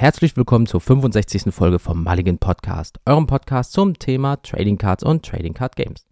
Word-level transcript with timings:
Herzlich 0.00 0.34
willkommen 0.34 0.64
zur 0.64 0.80
65. 0.80 1.52
Folge 1.52 1.78
vom 1.78 2.02
Mulligan 2.02 2.38
Podcast, 2.38 2.98
eurem 3.04 3.26
Podcast 3.26 3.72
zum 3.72 3.98
Thema 3.98 4.36
Trading 4.36 4.78
Cards 4.78 5.04
und 5.04 5.26
Trading 5.26 5.52
Card 5.52 5.76
Games. 5.76 6.06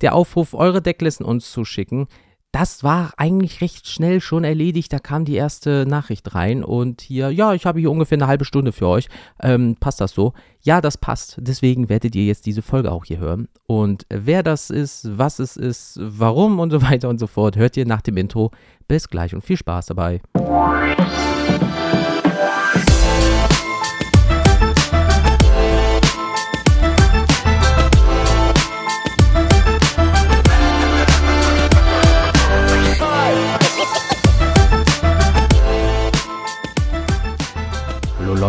Der 0.00 0.14
Aufruf, 0.14 0.54
eure 0.54 0.80
Decklisten 0.80 1.26
uns 1.26 1.50
zu 1.50 1.64
schicken, 1.64 2.06
das 2.52 2.84
war 2.84 3.14
eigentlich 3.16 3.60
recht 3.60 3.88
schnell 3.88 4.20
schon 4.20 4.44
erledigt. 4.44 4.92
Da 4.92 5.00
kam 5.00 5.24
die 5.24 5.34
erste 5.34 5.86
Nachricht 5.88 6.36
rein 6.36 6.62
und 6.62 7.00
hier, 7.00 7.30
ja, 7.30 7.52
ich 7.52 7.66
habe 7.66 7.80
hier 7.80 7.90
ungefähr 7.90 8.16
eine 8.16 8.28
halbe 8.28 8.44
Stunde 8.44 8.70
für 8.70 8.86
euch. 8.86 9.08
Ähm, 9.42 9.74
passt 9.80 10.00
das 10.00 10.12
so? 10.12 10.34
Ja, 10.60 10.80
das 10.80 10.96
passt. 10.96 11.38
Deswegen 11.40 11.88
werdet 11.88 12.14
ihr 12.14 12.24
jetzt 12.24 12.46
diese 12.46 12.62
Folge 12.62 12.92
auch 12.92 13.06
hier 13.06 13.18
hören. 13.18 13.48
Und 13.66 14.06
wer 14.08 14.44
das 14.44 14.70
ist, 14.70 15.18
was 15.18 15.40
es 15.40 15.56
ist, 15.56 15.98
warum 16.00 16.60
und 16.60 16.70
so 16.70 16.80
weiter 16.80 17.08
und 17.08 17.18
so 17.18 17.26
fort, 17.26 17.56
hört 17.56 17.76
ihr 17.76 17.86
nach 17.86 18.02
dem 18.02 18.18
Intro. 18.18 18.52
Bis 18.86 19.08
gleich 19.08 19.34
und 19.34 19.42
viel 19.42 19.56
Spaß 19.56 19.86
dabei. 19.86 20.20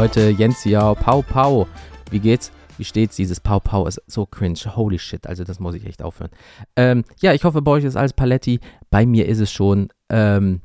Leute, 0.03 0.31
Jens 0.31 0.61
hier, 0.63 0.97
Pau 0.99 1.21
Pau. 1.21 1.65
Wie 2.11 2.19
geht's? 2.19 2.51
Wie 2.77 2.83
steht's? 2.83 3.15
Dieses 3.15 3.39
Pau 3.39 3.61
Pau 3.61 3.87
ist 3.87 4.01
so 4.05 4.25
cringe. 4.25 4.59
Holy 4.75 4.99
shit, 4.99 5.25
also 5.25 5.45
das 5.45 5.61
muss 5.61 5.75
ich 5.75 5.85
echt 5.85 6.03
aufhören. 6.03 6.29
Ähm, 6.75 7.05
ja, 7.21 7.31
ich 7.31 7.45
hoffe, 7.45 7.61
bei 7.61 7.71
euch 7.71 7.85
ist 7.85 7.95
alles 7.95 8.11
Paletti. 8.11 8.59
Bei 8.89 9.05
mir 9.05 9.25
ist 9.29 9.39
es 9.39 9.49
schon 9.49 9.87
ähm, 10.09 10.59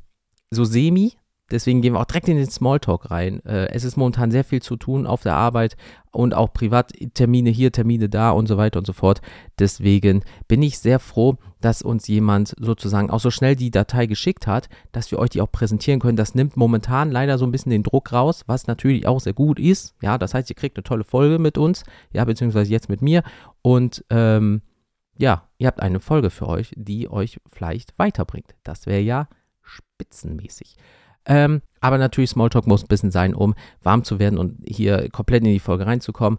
so 0.50 0.64
semi. 0.64 1.12
Deswegen 1.50 1.80
gehen 1.80 1.94
wir 1.94 2.00
auch 2.00 2.04
direkt 2.04 2.28
in 2.28 2.36
den 2.36 2.50
Smalltalk 2.50 3.10
rein. 3.10 3.44
Äh, 3.44 3.68
es 3.72 3.84
ist 3.84 3.96
momentan 3.96 4.30
sehr 4.30 4.44
viel 4.44 4.60
zu 4.60 4.76
tun 4.76 5.06
auf 5.06 5.22
der 5.22 5.34
Arbeit 5.34 5.76
und 6.10 6.34
auch 6.34 6.52
privat 6.52 6.92
Termine 7.14 7.50
hier, 7.50 7.72
Termine 7.72 8.08
da 8.08 8.30
und 8.30 8.46
so 8.46 8.56
weiter 8.56 8.78
und 8.78 8.86
so 8.86 8.92
fort. 8.92 9.22
Deswegen 9.58 10.24
bin 10.46 10.62
ich 10.62 10.78
sehr 10.78 10.98
froh, 10.98 11.36
dass 11.60 11.82
uns 11.82 12.06
jemand 12.06 12.54
sozusagen 12.58 13.10
auch 13.10 13.20
so 13.20 13.30
schnell 13.30 13.56
die 13.56 13.70
Datei 13.70 14.06
geschickt 14.06 14.46
hat, 14.46 14.68
dass 14.92 15.10
wir 15.10 15.18
euch 15.18 15.30
die 15.30 15.40
auch 15.40 15.50
präsentieren 15.50 16.00
können. 16.00 16.16
Das 16.16 16.34
nimmt 16.34 16.56
momentan 16.56 17.10
leider 17.10 17.38
so 17.38 17.46
ein 17.46 17.50
bisschen 17.50 17.70
den 17.70 17.82
Druck 17.82 18.12
raus, 18.12 18.44
was 18.46 18.66
natürlich 18.66 19.06
auch 19.06 19.20
sehr 19.20 19.32
gut 19.32 19.58
ist. 19.58 19.94
Ja, 20.02 20.18
das 20.18 20.34
heißt, 20.34 20.50
ihr 20.50 20.56
kriegt 20.56 20.76
eine 20.76 20.84
tolle 20.84 21.04
Folge 21.04 21.38
mit 21.38 21.56
uns, 21.56 21.82
ja, 22.12 22.24
beziehungsweise 22.24 22.70
jetzt 22.70 22.88
mit 22.88 23.00
mir. 23.00 23.22
Und 23.62 24.04
ähm, 24.10 24.62
ja, 25.16 25.48
ihr 25.58 25.66
habt 25.66 25.80
eine 25.80 26.00
Folge 26.00 26.30
für 26.30 26.46
euch, 26.46 26.72
die 26.76 27.10
euch 27.10 27.40
vielleicht 27.46 27.98
weiterbringt. 27.98 28.54
Das 28.62 28.86
wäre 28.86 29.00
ja 29.00 29.28
spitzenmäßig. 29.62 30.76
Ähm, 31.28 31.62
aber 31.80 31.98
natürlich, 31.98 32.30
Smalltalk 32.30 32.66
muss 32.66 32.82
ein 32.82 32.88
bisschen 32.88 33.10
sein, 33.10 33.34
um 33.34 33.54
warm 33.82 34.02
zu 34.02 34.18
werden 34.18 34.38
und 34.38 34.56
hier 34.66 35.08
komplett 35.10 35.44
in 35.44 35.52
die 35.52 35.60
Folge 35.60 35.86
reinzukommen. 35.86 36.38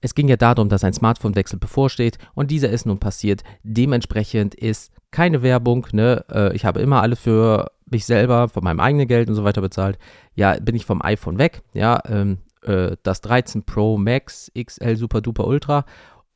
Es 0.00 0.14
ging 0.14 0.28
ja 0.28 0.36
darum, 0.36 0.68
dass 0.68 0.84
ein 0.84 0.92
Smartphone-Wechsel 0.92 1.58
bevorsteht 1.58 2.18
und 2.34 2.50
dieser 2.50 2.70
ist 2.70 2.86
nun 2.86 3.00
passiert. 3.00 3.42
Dementsprechend 3.64 4.54
ist 4.54 4.92
keine 5.10 5.42
Werbung. 5.42 5.88
Ne? 5.92 6.24
Äh, 6.30 6.54
ich 6.54 6.64
habe 6.64 6.80
immer 6.80 7.02
alles 7.02 7.18
für 7.18 7.72
mich 7.90 8.06
selber, 8.06 8.48
von 8.48 8.62
meinem 8.62 8.80
eigenen 8.80 9.08
Geld 9.08 9.28
und 9.28 9.34
so 9.34 9.44
weiter 9.44 9.60
bezahlt. 9.60 9.98
Ja, 10.34 10.54
bin 10.60 10.76
ich 10.76 10.86
vom 10.86 11.02
iPhone 11.02 11.38
weg. 11.38 11.62
Ja, 11.72 12.00
ähm, 12.06 12.38
äh, 12.62 12.96
das 13.02 13.20
13 13.22 13.64
Pro 13.64 13.98
Max 13.98 14.52
XL 14.56 14.96
Super 14.96 15.20
Duper 15.20 15.46
Ultra 15.46 15.84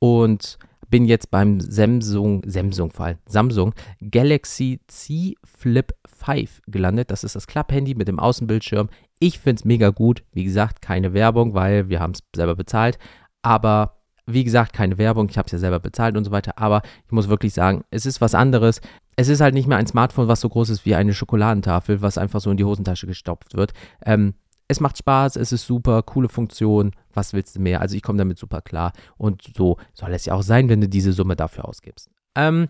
und 0.00 0.58
bin 0.92 1.06
jetzt 1.06 1.30
beim 1.30 1.58
Samsung, 1.58 2.42
Samsung 2.46 2.90
Fall, 2.90 3.16
Samsung 3.26 3.72
Galaxy 4.10 4.78
Z 4.88 5.36
Flip 5.42 5.90
5 6.06 6.60
gelandet. 6.66 7.10
Das 7.10 7.24
ist 7.24 7.34
das 7.34 7.46
Klapphandy 7.46 7.94
mit 7.94 8.08
dem 8.08 8.18
Außenbildschirm. 8.20 8.90
Ich 9.18 9.38
finde 9.38 9.60
es 9.60 9.64
mega 9.64 9.88
gut. 9.88 10.22
Wie 10.32 10.44
gesagt, 10.44 10.82
keine 10.82 11.14
Werbung, 11.14 11.54
weil 11.54 11.88
wir 11.88 11.98
haben 11.98 12.12
es 12.12 12.20
selber 12.36 12.54
bezahlt. 12.54 12.98
Aber 13.40 14.02
wie 14.26 14.44
gesagt, 14.44 14.74
keine 14.74 14.98
Werbung. 14.98 15.30
Ich 15.30 15.38
habe 15.38 15.46
es 15.46 15.52
ja 15.52 15.58
selber 15.58 15.80
bezahlt 15.80 16.14
und 16.14 16.24
so 16.24 16.30
weiter. 16.30 16.58
Aber 16.58 16.82
ich 17.06 17.12
muss 17.12 17.30
wirklich 17.30 17.54
sagen, 17.54 17.84
es 17.90 18.04
ist 18.04 18.20
was 18.20 18.34
anderes. 18.34 18.82
Es 19.16 19.28
ist 19.28 19.40
halt 19.40 19.54
nicht 19.54 19.66
mehr 19.66 19.78
ein 19.78 19.86
Smartphone, 19.86 20.28
was 20.28 20.42
so 20.42 20.50
groß 20.50 20.68
ist 20.68 20.84
wie 20.84 20.94
eine 20.94 21.14
Schokoladentafel, 21.14 22.02
was 22.02 22.18
einfach 22.18 22.42
so 22.42 22.50
in 22.50 22.58
die 22.58 22.64
Hosentasche 22.64 23.06
gestopft 23.06 23.56
wird. 23.56 23.72
Ähm, 24.04 24.34
es 24.72 24.80
macht 24.80 24.98
Spaß, 24.98 25.36
es 25.36 25.52
ist 25.52 25.66
super, 25.66 26.02
coole 26.02 26.28
Funktion, 26.28 26.92
was 27.14 27.32
willst 27.32 27.56
du 27.56 27.60
mehr? 27.60 27.80
Also 27.80 27.96
ich 27.96 28.02
komme 28.02 28.18
damit 28.18 28.38
super 28.38 28.60
klar 28.60 28.92
und 29.16 29.42
so 29.56 29.76
soll 29.92 30.12
es 30.12 30.24
ja 30.24 30.34
auch 30.34 30.42
sein, 30.42 30.68
wenn 30.68 30.80
du 30.80 30.88
diese 30.88 31.12
Summe 31.12 31.36
dafür 31.36 31.68
ausgibst. 31.68 32.10
Ähm, 32.34 32.68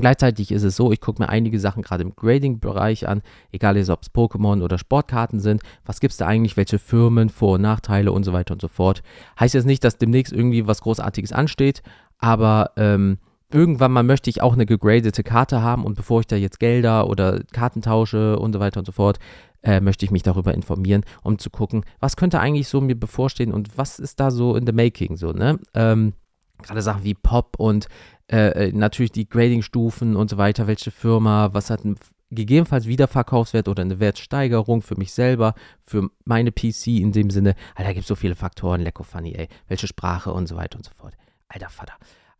Gleichzeitig 0.00 0.52
ist 0.52 0.62
es 0.62 0.76
so, 0.76 0.92
ich 0.92 1.00
gucke 1.00 1.22
mir 1.22 1.30
einige 1.30 1.58
Sachen 1.58 1.82
gerade 1.82 2.02
im 2.02 2.14
Grading-Bereich 2.14 3.08
an, 3.08 3.22
egal 3.50 3.78
ob 3.88 4.02
es 4.02 4.12
Pokémon 4.12 4.62
oder 4.62 4.76
Sportkarten 4.76 5.40
sind. 5.40 5.62
Was 5.86 6.00
gibt 6.00 6.12
es 6.12 6.18
da 6.18 6.26
eigentlich, 6.26 6.56
welche 6.56 6.78
Firmen, 6.78 7.30
Vor- 7.30 7.54
und 7.54 7.62
Nachteile 7.62 8.12
und 8.12 8.24
so 8.24 8.34
weiter 8.34 8.52
und 8.52 8.60
so 8.60 8.68
fort. 8.68 9.02
Heißt 9.40 9.54
jetzt 9.54 9.64
nicht, 9.64 9.82
dass 9.84 9.96
demnächst 9.96 10.34
irgendwie 10.34 10.66
was 10.66 10.82
Großartiges 10.82 11.32
ansteht, 11.32 11.82
aber 12.18 12.72
ähm, 12.76 13.18
irgendwann 13.50 13.92
mal 13.92 14.02
möchte 14.02 14.28
ich 14.28 14.42
auch 14.42 14.52
eine 14.52 14.66
gegradete 14.66 15.22
Karte 15.22 15.62
haben 15.62 15.84
und 15.84 15.94
bevor 15.94 16.20
ich 16.20 16.26
da 16.26 16.36
jetzt 16.36 16.60
Gelder 16.60 17.08
oder 17.08 17.40
Karten 17.52 17.80
tausche 17.80 18.38
und 18.38 18.52
so 18.52 18.60
weiter 18.60 18.80
und 18.80 18.86
so 18.86 18.92
fort, 18.92 19.18
äh, 19.66 19.80
möchte 19.80 20.04
ich 20.04 20.12
mich 20.12 20.22
darüber 20.22 20.54
informieren, 20.54 21.02
um 21.22 21.38
zu 21.38 21.50
gucken, 21.50 21.84
was 21.98 22.16
könnte 22.16 22.38
eigentlich 22.38 22.68
so 22.68 22.80
mir 22.80 22.98
bevorstehen 22.98 23.52
und 23.52 23.76
was 23.76 23.98
ist 23.98 24.20
da 24.20 24.30
so 24.30 24.54
in 24.54 24.64
the 24.64 24.72
making 24.72 25.16
so, 25.16 25.32
ne? 25.32 25.58
Ähm, 25.74 26.14
Gerade 26.62 26.80
Sachen 26.80 27.04
wie 27.04 27.14
Pop 27.14 27.56
und 27.58 27.88
äh, 28.30 28.68
äh 28.68 28.72
natürlich 28.72 29.12
die 29.12 29.28
Grading-Stufen 29.28 30.16
und 30.16 30.30
so 30.30 30.38
weiter, 30.38 30.66
welche 30.66 30.90
Firma, 30.90 31.52
was 31.52 31.68
hat 31.68 31.84
ein 31.84 31.96
gegebenenfalls 32.30 32.86
Wiederverkaufswert 32.86 33.68
oder 33.68 33.82
eine 33.82 34.00
Wertsteigerung 34.00 34.82
für 34.82 34.96
mich 34.96 35.12
selber, 35.12 35.54
für 35.82 36.08
meine 36.24 36.52
PC 36.52 36.86
in 36.86 37.12
dem 37.12 37.30
Sinne. 37.30 37.54
Alter, 37.74 37.90
da 37.90 37.92
gibt 37.92 38.04
es 38.04 38.08
so 38.08 38.14
viele 38.14 38.34
Faktoren, 38.34 38.80
lecko 38.80 39.02
funny, 39.02 39.34
ey, 39.34 39.48
welche 39.68 39.86
Sprache 39.86 40.32
und 40.32 40.46
so 40.46 40.56
weiter 40.56 40.78
und 40.78 40.84
so 40.84 40.92
fort. 40.92 41.14
Alter 41.48 41.68
Vater. 41.68 41.94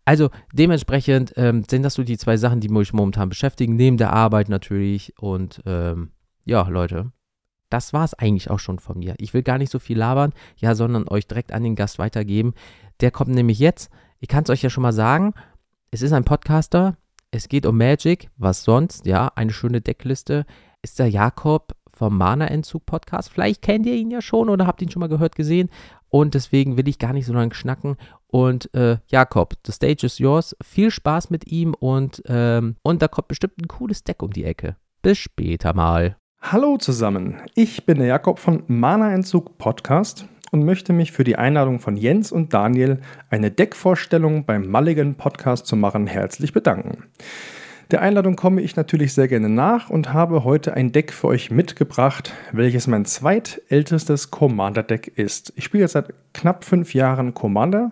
Also 0.04 0.30
dementsprechend 0.52 1.34
ähm, 1.36 1.64
sind 1.68 1.82
das 1.82 1.94
so 1.94 2.04
die 2.04 2.18
zwei 2.18 2.36
Sachen, 2.36 2.60
die 2.60 2.68
mich 2.68 2.92
momentan 2.92 3.28
beschäftigen, 3.28 3.76
neben 3.76 3.96
der 3.96 4.12
Arbeit 4.12 4.48
natürlich. 4.48 5.12
Und 5.18 5.60
ähm, 5.66 6.10
ja, 6.44 6.66
Leute, 6.68 7.12
das 7.70 7.92
war 7.92 8.04
es 8.04 8.14
eigentlich 8.14 8.50
auch 8.50 8.58
schon 8.58 8.78
von 8.78 8.98
mir. 8.98 9.14
Ich 9.18 9.34
will 9.34 9.42
gar 9.42 9.58
nicht 9.58 9.70
so 9.70 9.78
viel 9.78 9.98
labern, 9.98 10.32
ja, 10.56 10.74
sondern 10.74 11.08
euch 11.08 11.26
direkt 11.26 11.52
an 11.52 11.64
den 11.64 11.76
Gast 11.76 11.98
weitergeben. 11.98 12.54
Der 13.00 13.10
kommt 13.10 13.30
nämlich 13.30 13.58
jetzt. 13.58 13.90
Ich 14.20 14.28
kann 14.28 14.44
es 14.44 14.50
euch 14.50 14.62
ja 14.62 14.70
schon 14.70 14.82
mal 14.82 14.92
sagen. 14.92 15.34
Es 15.90 16.02
ist 16.02 16.12
ein 16.12 16.24
Podcaster. 16.24 16.96
Es 17.30 17.48
geht 17.48 17.66
um 17.66 17.76
Magic. 17.76 18.30
Was 18.36 18.64
sonst? 18.64 19.06
Ja, 19.06 19.32
eine 19.34 19.52
schöne 19.52 19.80
Deckliste. 19.80 20.46
Ist 20.82 20.98
der 20.98 21.08
Jakob 21.08 21.74
vom 21.92 22.16
Mana-Entzug-Podcast. 22.18 23.30
Vielleicht 23.30 23.62
kennt 23.62 23.86
ihr 23.86 23.94
ihn 23.94 24.10
ja 24.10 24.20
schon 24.20 24.50
oder 24.50 24.66
habt 24.66 24.82
ihn 24.82 24.90
schon 24.90 25.00
mal 25.00 25.08
gehört, 25.08 25.34
gesehen. 25.34 25.70
Und 26.08 26.34
deswegen 26.34 26.76
will 26.76 26.88
ich 26.88 26.98
gar 26.98 27.12
nicht 27.12 27.26
so 27.26 27.32
lange 27.32 27.54
schnacken. 27.54 27.96
Und 28.26 28.72
äh, 28.74 28.98
Jakob, 29.08 29.54
the 29.66 29.72
stage 29.72 30.06
is 30.06 30.18
yours. 30.18 30.54
Viel 30.62 30.90
Spaß 30.90 31.30
mit 31.30 31.50
ihm 31.50 31.74
und, 31.74 32.22
ähm, 32.26 32.76
und 32.82 33.02
da 33.02 33.08
kommt 33.08 33.28
bestimmt 33.28 33.58
ein 33.58 33.68
cooles 33.68 34.04
Deck 34.04 34.22
um 34.22 34.32
die 34.32 34.44
Ecke. 34.44 34.76
Bis 35.02 35.18
später 35.18 35.74
mal. 35.74 36.16
Hallo 36.52 36.76
zusammen, 36.76 37.42
ich 37.56 37.86
bin 37.86 37.98
der 37.98 38.06
Jakob 38.06 38.38
von 38.38 38.62
Mana 38.68 39.12
Entzug 39.12 39.58
Podcast 39.58 40.28
und 40.52 40.64
möchte 40.64 40.92
mich 40.92 41.10
für 41.10 41.24
die 41.24 41.34
Einladung 41.34 41.80
von 41.80 41.96
Jens 41.96 42.30
und 42.30 42.54
Daniel, 42.54 43.00
eine 43.30 43.50
Deckvorstellung 43.50 44.44
beim 44.44 44.70
Mulligan 44.70 45.16
Podcast 45.16 45.66
zu 45.66 45.74
machen, 45.74 46.06
herzlich 46.06 46.52
bedanken. 46.52 47.02
Der 47.90 48.00
Einladung 48.00 48.36
komme 48.36 48.62
ich 48.62 48.76
natürlich 48.76 49.12
sehr 49.12 49.26
gerne 49.26 49.48
nach 49.48 49.90
und 49.90 50.12
habe 50.12 50.44
heute 50.44 50.74
ein 50.74 50.92
Deck 50.92 51.12
für 51.12 51.26
euch 51.26 51.50
mitgebracht, 51.50 52.32
welches 52.52 52.86
mein 52.86 53.06
zweitältestes 53.06 54.30
Commander-Deck 54.30 55.08
ist. 55.16 55.52
Ich 55.56 55.64
spiele 55.64 55.82
jetzt 55.82 55.94
seit 55.94 56.14
knapp 56.32 56.64
fünf 56.64 56.94
Jahren 56.94 57.34
Commander 57.34 57.90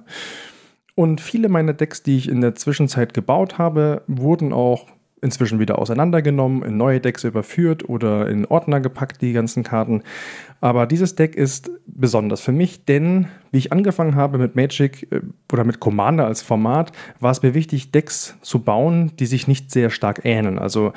und 0.94 1.20
viele 1.20 1.48
meiner 1.48 1.72
Decks, 1.72 2.04
die 2.04 2.18
ich 2.18 2.28
in 2.28 2.40
der 2.40 2.54
Zwischenzeit 2.54 3.14
gebaut 3.14 3.58
habe, 3.58 4.02
wurden 4.06 4.52
auch 4.52 4.93
inzwischen 5.24 5.58
wieder 5.58 5.78
auseinandergenommen, 5.78 6.62
in 6.62 6.76
neue 6.76 7.00
Decks 7.00 7.24
überführt 7.24 7.88
oder 7.88 8.28
in 8.28 8.44
Ordner 8.46 8.80
gepackt, 8.80 9.22
die 9.22 9.32
ganzen 9.32 9.64
Karten. 9.64 10.02
Aber 10.60 10.86
dieses 10.86 11.16
Deck 11.16 11.34
ist 11.34 11.70
besonders 11.86 12.40
für 12.40 12.52
mich, 12.52 12.84
denn 12.84 13.26
wie 13.50 13.58
ich 13.58 13.72
angefangen 13.72 14.14
habe 14.14 14.38
mit 14.38 14.54
Magic 14.54 15.10
äh, 15.10 15.20
oder 15.52 15.64
mit 15.64 15.80
Commander 15.80 16.26
als 16.26 16.42
Format, 16.42 16.92
war 17.20 17.32
es 17.32 17.42
mir 17.42 17.54
wichtig, 17.54 17.90
Decks 17.90 18.36
zu 18.42 18.60
bauen, 18.60 19.12
die 19.18 19.26
sich 19.26 19.48
nicht 19.48 19.70
sehr 19.70 19.90
stark 19.90 20.20
ähneln. 20.24 20.58
Also 20.58 20.92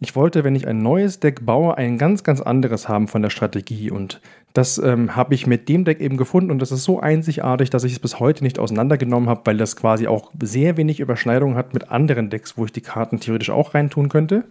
ich 0.00 0.14
wollte, 0.14 0.44
wenn 0.44 0.54
ich 0.54 0.66
ein 0.68 0.78
neues 0.78 1.18
Deck 1.20 1.44
baue, 1.44 1.76
ein 1.76 1.98
ganz, 1.98 2.22
ganz 2.22 2.40
anderes 2.40 2.88
haben 2.88 3.08
von 3.08 3.20
der 3.20 3.30
Strategie. 3.30 3.90
Und 3.90 4.20
das 4.54 4.78
ähm, 4.78 5.14
habe 5.14 5.34
ich 5.34 5.46
mit 5.46 5.68
dem 5.68 5.84
Deck 5.84 6.00
eben 6.00 6.16
gefunden 6.16 6.50
und 6.50 6.60
das 6.60 6.72
ist 6.72 6.84
so 6.84 7.00
einzigartig, 7.00 7.70
dass 7.70 7.84
ich 7.84 7.92
es 7.92 7.98
bis 7.98 8.18
heute 8.18 8.42
nicht 8.42 8.58
auseinandergenommen 8.58 9.28
habe, 9.28 9.42
weil 9.44 9.56
das 9.56 9.76
quasi 9.76 10.06
auch 10.06 10.32
sehr 10.42 10.76
wenig 10.76 11.00
Überschneidung 11.00 11.54
hat 11.54 11.74
mit 11.74 11.90
anderen 11.90 12.30
Decks, 12.30 12.56
wo 12.56 12.64
ich 12.64 12.72
die 12.72 12.80
Karten 12.80 13.20
theoretisch 13.20 13.50
auch 13.50 13.74
reintun 13.74 14.08
könnte. 14.08 14.44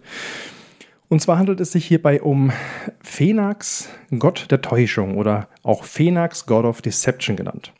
Und 1.08 1.20
zwar 1.20 1.38
handelt 1.38 1.60
es 1.60 1.72
sich 1.72 1.86
hierbei 1.86 2.20
um 2.20 2.52
Phenax, 3.00 3.88
Gott 4.18 4.46
der 4.50 4.60
Täuschung 4.60 5.16
oder 5.16 5.48
auch 5.62 5.84
Phenax, 5.84 6.46
God 6.46 6.64
of 6.64 6.82
Deception 6.82 7.34
genannt. 7.34 7.72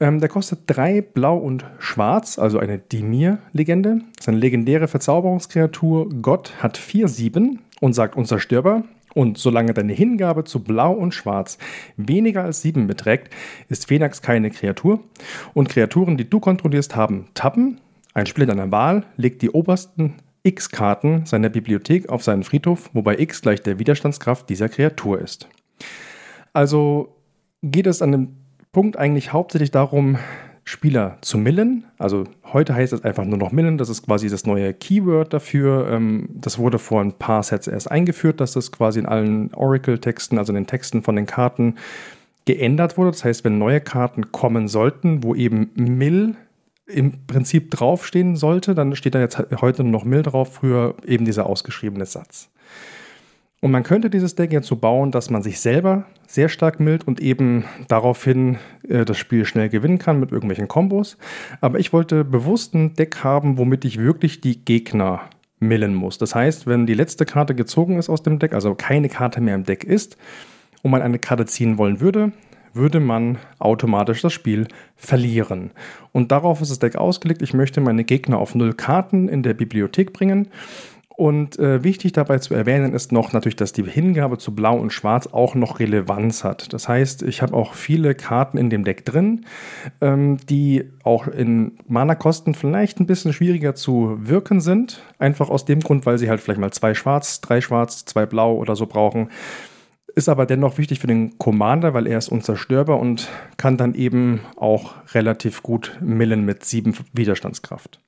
Ähm, 0.00 0.20
der 0.20 0.28
kostet 0.28 0.60
drei 0.66 1.00
Blau 1.00 1.38
und 1.38 1.64
Schwarz, 1.78 2.38
also 2.38 2.58
eine 2.58 2.78
Dimir-Legende. 2.78 4.02
Das 4.16 4.24
ist 4.24 4.28
eine 4.28 4.38
legendäre 4.38 4.86
Verzauberungskreatur. 4.86 6.08
Gott 6.22 6.52
hat 6.62 6.76
vier 6.76 7.08
Sieben 7.08 7.60
und 7.80 7.94
sagt 7.94 8.16
unzerstörbar. 8.16 8.84
Und 9.18 9.36
solange 9.36 9.74
deine 9.74 9.94
Hingabe 9.94 10.44
zu 10.44 10.62
Blau 10.62 10.92
und 10.92 11.12
Schwarz 11.12 11.58
weniger 11.96 12.44
als 12.44 12.62
7 12.62 12.86
beträgt, 12.86 13.34
ist 13.68 13.88
Phoenix 13.88 14.22
keine 14.22 14.48
Kreatur. 14.52 15.00
Und 15.54 15.68
Kreaturen, 15.68 16.16
die 16.16 16.30
du 16.30 16.38
kontrollierst, 16.38 16.94
haben 16.94 17.26
Tappen. 17.34 17.80
Ein 18.14 18.26
Spieler 18.26 18.46
deiner 18.46 18.70
Wahl 18.70 19.06
legt 19.16 19.42
die 19.42 19.50
obersten 19.50 20.14
X-Karten 20.44 21.26
seiner 21.26 21.48
Bibliothek 21.48 22.08
auf 22.08 22.22
seinen 22.22 22.44
Friedhof, 22.44 22.90
wobei 22.92 23.18
X 23.18 23.42
gleich 23.42 23.60
der 23.60 23.80
Widerstandskraft 23.80 24.48
dieser 24.48 24.68
Kreatur 24.68 25.20
ist. 25.20 25.48
Also 26.52 27.16
geht 27.64 27.88
es 27.88 28.02
an 28.02 28.12
dem 28.12 28.36
Punkt 28.70 28.96
eigentlich 28.96 29.32
hauptsächlich 29.32 29.72
darum, 29.72 30.18
Spieler 30.68 31.16
zu 31.22 31.38
millen. 31.38 31.84
Also 31.96 32.24
heute 32.52 32.74
heißt 32.74 32.92
es 32.92 33.02
einfach 33.02 33.24
nur 33.24 33.38
noch 33.38 33.52
millen. 33.52 33.78
Das 33.78 33.88
ist 33.88 34.04
quasi 34.04 34.28
das 34.28 34.44
neue 34.44 34.74
Keyword 34.74 35.32
dafür. 35.32 35.88
Ähm, 35.90 36.28
das 36.34 36.58
wurde 36.58 36.78
vor 36.78 37.00
ein 37.00 37.12
paar 37.14 37.42
Sets 37.42 37.68
erst 37.68 37.90
eingeführt, 37.90 38.38
dass 38.38 38.52
das 38.52 38.70
quasi 38.70 39.00
in 39.00 39.06
allen 39.06 39.54
Oracle-Texten, 39.54 40.36
also 40.36 40.52
in 40.52 40.56
den 40.56 40.66
Texten 40.66 41.00
von 41.00 41.16
den 41.16 41.24
Karten, 41.24 41.76
geändert 42.44 42.98
wurde. 42.98 43.12
Das 43.12 43.24
heißt, 43.24 43.44
wenn 43.44 43.56
neue 43.56 43.80
Karten 43.80 44.30
kommen 44.30 44.68
sollten, 44.68 45.24
wo 45.24 45.34
eben 45.34 45.70
Mill 45.74 46.34
im 46.86 47.26
Prinzip 47.26 47.70
draufstehen 47.70 48.36
sollte, 48.36 48.74
dann 48.74 48.94
steht 48.94 49.14
da 49.14 49.20
jetzt 49.20 49.38
heute 49.62 49.84
nur 49.84 49.92
noch 49.92 50.04
Mill 50.04 50.22
drauf, 50.22 50.52
früher 50.52 50.96
eben 51.06 51.24
dieser 51.24 51.46
ausgeschriebene 51.46 52.04
Satz. 52.04 52.50
Und 53.60 53.72
man 53.72 53.82
könnte 53.82 54.08
dieses 54.08 54.36
Deck 54.36 54.52
jetzt 54.52 54.68
so 54.68 54.76
bauen, 54.76 55.10
dass 55.10 55.30
man 55.30 55.42
sich 55.42 55.60
selber 55.60 56.04
sehr 56.28 56.48
stark 56.48 56.78
mild 56.78 57.08
und 57.08 57.20
eben 57.20 57.64
daraufhin 57.88 58.58
äh, 58.88 59.04
das 59.04 59.18
Spiel 59.18 59.44
schnell 59.44 59.68
gewinnen 59.68 59.98
kann 59.98 60.20
mit 60.20 60.30
irgendwelchen 60.30 60.68
Kombos. 60.68 61.16
Aber 61.60 61.80
ich 61.80 61.92
wollte 61.92 62.24
bewusst 62.24 62.74
ein 62.74 62.94
Deck 62.94 63.24
haben, 63.24 63.58
womit 63.58 63.84
ich 63.84 63.98
wirklich 63.98 64.40
die 64.40 64.64
Gegner 64.64 65.22
millen 65.58 65.94
muss. 65.94 66.18
Das 66.18 66.36
heißt, 66.36 66.68
wenn 66.68 66.86
die 66.86 66.94
letzte 66.94 67.24
Karte 67.24 67.56
gezogen 67.56 67.98
ist 67.98 68.08
aus 68.08 68.22
dem 68.22 68.38
Deck, 68.38 68.52
also 68.52 68.76
keine 68.76 69.08
Karte 69.08 69.40
mehr 69.40 69.56
im 69.56 69.64
Deck 69.64 69.82
ist, 69.82 70.16
und 70.82 70.92
man 70.92 71.02
eine 71.02 71.18
Karte 71.18 71.46
ziehen 71.46 71.76
wollen 71.78 72.00
würde, 72.00 72.32
würde 72.72 73.00
man 73.00 73.38
automatisch 73.58 74.22
das 74.22 74.32
Spiel 74.32 74.68
verlieren. 74.96 75.72
Und 76.12 76.30
darauf 76.30 76.60
ist 76.60 76.70
das 76.70 76.78
Deck 76.78 76.94
ausgelegt. 76.94 77.42
Ich 77.42 77.54
möchte 77.54 77.80
meine 77.80 78.04
Gegner 78.04 78.38
auf 78.38 78.54
null 78.54 78.74
Karten 78.74 79.28
in 79.28 79.42
der 79.42 79.54
Bibliothek 79.54 80.12
bringen 80.12 80.48
und 81.18 81.58
äh, 81.58 81.82
wichtig 81.82 82.12
dabei 82.12 82.38
zu 82.38 82.54
erwähnen 82.54 82.94
ist 82.94 83.10
noch 83.10 83.32
natürlich, 83.32 83.56
dass 83.56 83.72
die 83.72 83.82
Hingabe 83.82 84.38
zu 84.38 84.54
Blau 84.54 84.76
und 84.76 84.92
Schwarz 84.92 85.26
auch 85.26 85.56
noch 85.56 85.80
Relevanz 85.80 86.44
hat. 86.44 86.72
Das 86.72 86.86
heißt, 86.86 87.24
ich 87.24 87.42
habe 87.42 87.54
auch 87.54 87.74
viele 87.74 88.14
Karten 88.14 88.56
in 88.56 88.70
dem 88.70 88.84
Deck 88.84 89.04
drin, 89.04 89.44
ähm, 90.00 90.36
die 90.48 90.84
auch 91.02 91.26
in 91.26 91.72
Mana-Kosten 91.88 92.54
vielleicht 92.54 93.00
ein 93.00 93.06
bisschen 93.06 93.32
schwieriger 93.32 93.74
zu 93.74 94.16
wirken 94.20 94.60
sind. 94.60 95.02
Einfach 95.18 95.50
aus 95.50 95.64
dem 95.64 95.80
Grund, 95.80 96.06
weil 96.06 96.18
sie 96.18 96.30
halt 96.30 96.40
vielleicht 96.40 96.60
mal 96.60 96.70
zwei 96.70 96.94
Schwarz, 96.94 97.40
drei 97.40 97.60
Schwarz, 97.60 98.04
zwei 98.04 98.24
Blau 98.24 98.54
oder 98.54 98.76
so 98.76 98.86
brauchen. 98.86 99.32
Ist 100.14 100.28
aber 100.28 100.46
dennoch 100.46 100.78
wichtig 100.78 101.00
für 101.00 101.08
den 101.08 101.36
Commander, 101.36 101.94
weil 101.94 102.06
er 102.06 102.18
ist 102.18 102.28
unzerstörbar 102.28 103.00
und 103.00 103.28
kann 103.56 103.76
dann 103.76 103.94
eben 103.94 104.42
auch 104.54 104.94
relativ 105.14 105.64
gut 105.64 105.98
millen 106.00 106.44
mit 106.44 106.64
sieben 106.64 106.94
Widerstandskraft. 107.12 107.98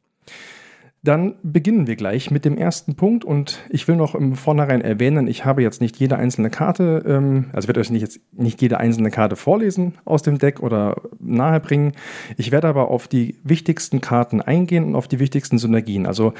Dann 1.02 1.36
beginnen 1.42 1.86
wir 1.86 1.96
gleich 1.96 2.30
mit 2.30 2.44
dem 2.44 2.58
ersten 2.58 2.94
Punkt 2.94 3.24
und 3.24 3.60
ich 3.70 3.88
will 3.88 3.96
noch 3.96 4.14
im 4.14 4.34
Vornherein 4.34 4.82
erwähnen, 4.82 5.28
ich 5.28 5.46
habe 5.46 5.62
jetzt 5.62 5.80
nicht 5.80 5.96
jede 5.96 6.16
einzelne 6.16 6.50
Karte, 6.50 7.02
ähm, 7.06 7.46
also 7.54 7.68
werde 7.68 7.80
euch 7.80 7.90
nicht 7.90 8.02
jetzt 8.02 8.20
nicht 8.32 8.60
jede 8.60 8.76
einzelne 8.76 9.10
Karte 9.10 9.36
vorlesen 9.36 9.94
aus 10.04 10.22
dem 10.22 10.38
Deck 10.38 10.60
oder 10.60 11.00
nahebringen. 11.18 11.92
Ich 12.36 12.50
werde 12.52 12.68
aber 12.68 12.88
auf 12.88 13.08
die 13.08 13.36
wichtigsten 13.44 14.02
Karten 14.02 14.42
eingehen 14.42 14.84
und 14.84 14.94
auf 14.94 15.08
die 15.08 15.20
wichtigsten 15.20 15.56
Synergien. 15.56 16.04
Also 16.04 16.34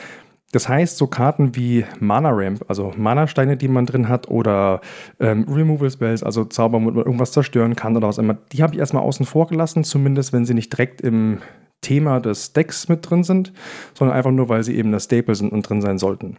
das 0.53 0.69
heißt, 0.69 0.97
so 0.97 1.07
Karten 1.07 1.55
wie 1.55 1.85
Mana 2.01 2.31
Ramp, 2.33 2.65
also 2.69 2.93
Mana-Steine, 2.97 3.57
die 3.57 3.69
man 3.69 3.87
drin 3.87 4.09
hat, 4.09 4.29
oder 4.29 4.81
ähm, 5.21 5.47
Removal 5.49 5.91
Spells, 5.91 6.23
also 6.23 6.45
Zauber, 6.45 6.79
wo 6.79 6.91
man 6.91 6.97
irgendwas 6.97 7.33
zerstören 7.33 7.77
kann 7.77 7.97
oder 7.97 8.09
was 8.09 8.19
immer, 8.19 8.35
die 8.53 8.63
habe 8.63 8.75
ich 8.75 8.81
erstmal 8.81 9.03
außen 9.03 9.27
vor 9.27 9.47
gelassen, 9.47 9.85
zumindest 9.85 10.33
wenn 10.33 10.45
sie 10.45 10.55
nicht 10.55 10.73
direkt 10.73 11.01
im 11.01 11.39
Thema 11.83 12.21
des 12.21 12.53
Decks 12.53 12.89
mit 12.89 13.09
drin 13.09 13.25
sind, 13.25 13.53
sondern 13.95 14.17
einfach 14.17 14.33
nur, 14.33 14.49
weil 14.49 14.63
sie 14.63 14.77
eben 14.77 14.93
das 14.93 15.05
Staple 15.05 15.35
sind 15.35 15.53
und 15.53 15.69
drin 15.69 15.81
sein 15.81 15.99
sollten. 15.99 16.37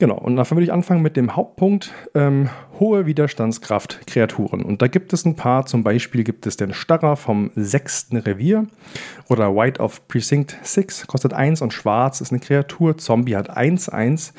Genau, 0.00 0.18
und 0.18 0.36
dafür 0.36 0.56
würde 0.56 0.64
ich 0.64 0.72
anfangen 0.72 1.02
mit 1.02 1.16
dem 1.16 1.36
Hauptpunkt 1.36 1.92
ähm, 2.14 2.50
hohe 2.80 3.06
Widerstandskraft 3.06 4.06
Kreaturen. 4.08 4.62
Und 4.62 4.82
da 4.82 4.88
gibt 4.88 5.12
es 5.12 5.24
ein 5.24 5.36
paar, 5.36 5.66
zum 5.66 5.84
Beispiel 5.84 6.24
gibt 6.24 6.46
es 6.46 6.56
den 6.56 6.74
Starrer 6.74 7.16
vom 7.16 7.52
sechsten 7.54 8.16
Revier 8.16 8.66
oder 9.28 9.54
White 9.54 9.80
of 9.80 10.06
Precinct 10.08 10.56
6, 10.62 11.06
kostet 11.06 11.32
1 11.32 11.62
und 11.62 11.72
schwarz 11.72 12.20
ist 12.20 12.32
eine 12.32 12.40
Kreatur, 12.40 12.98
Zombie 12.98 13.36
hat 13.36 13.50
1, 13.50 13.88
1 13.88 14.34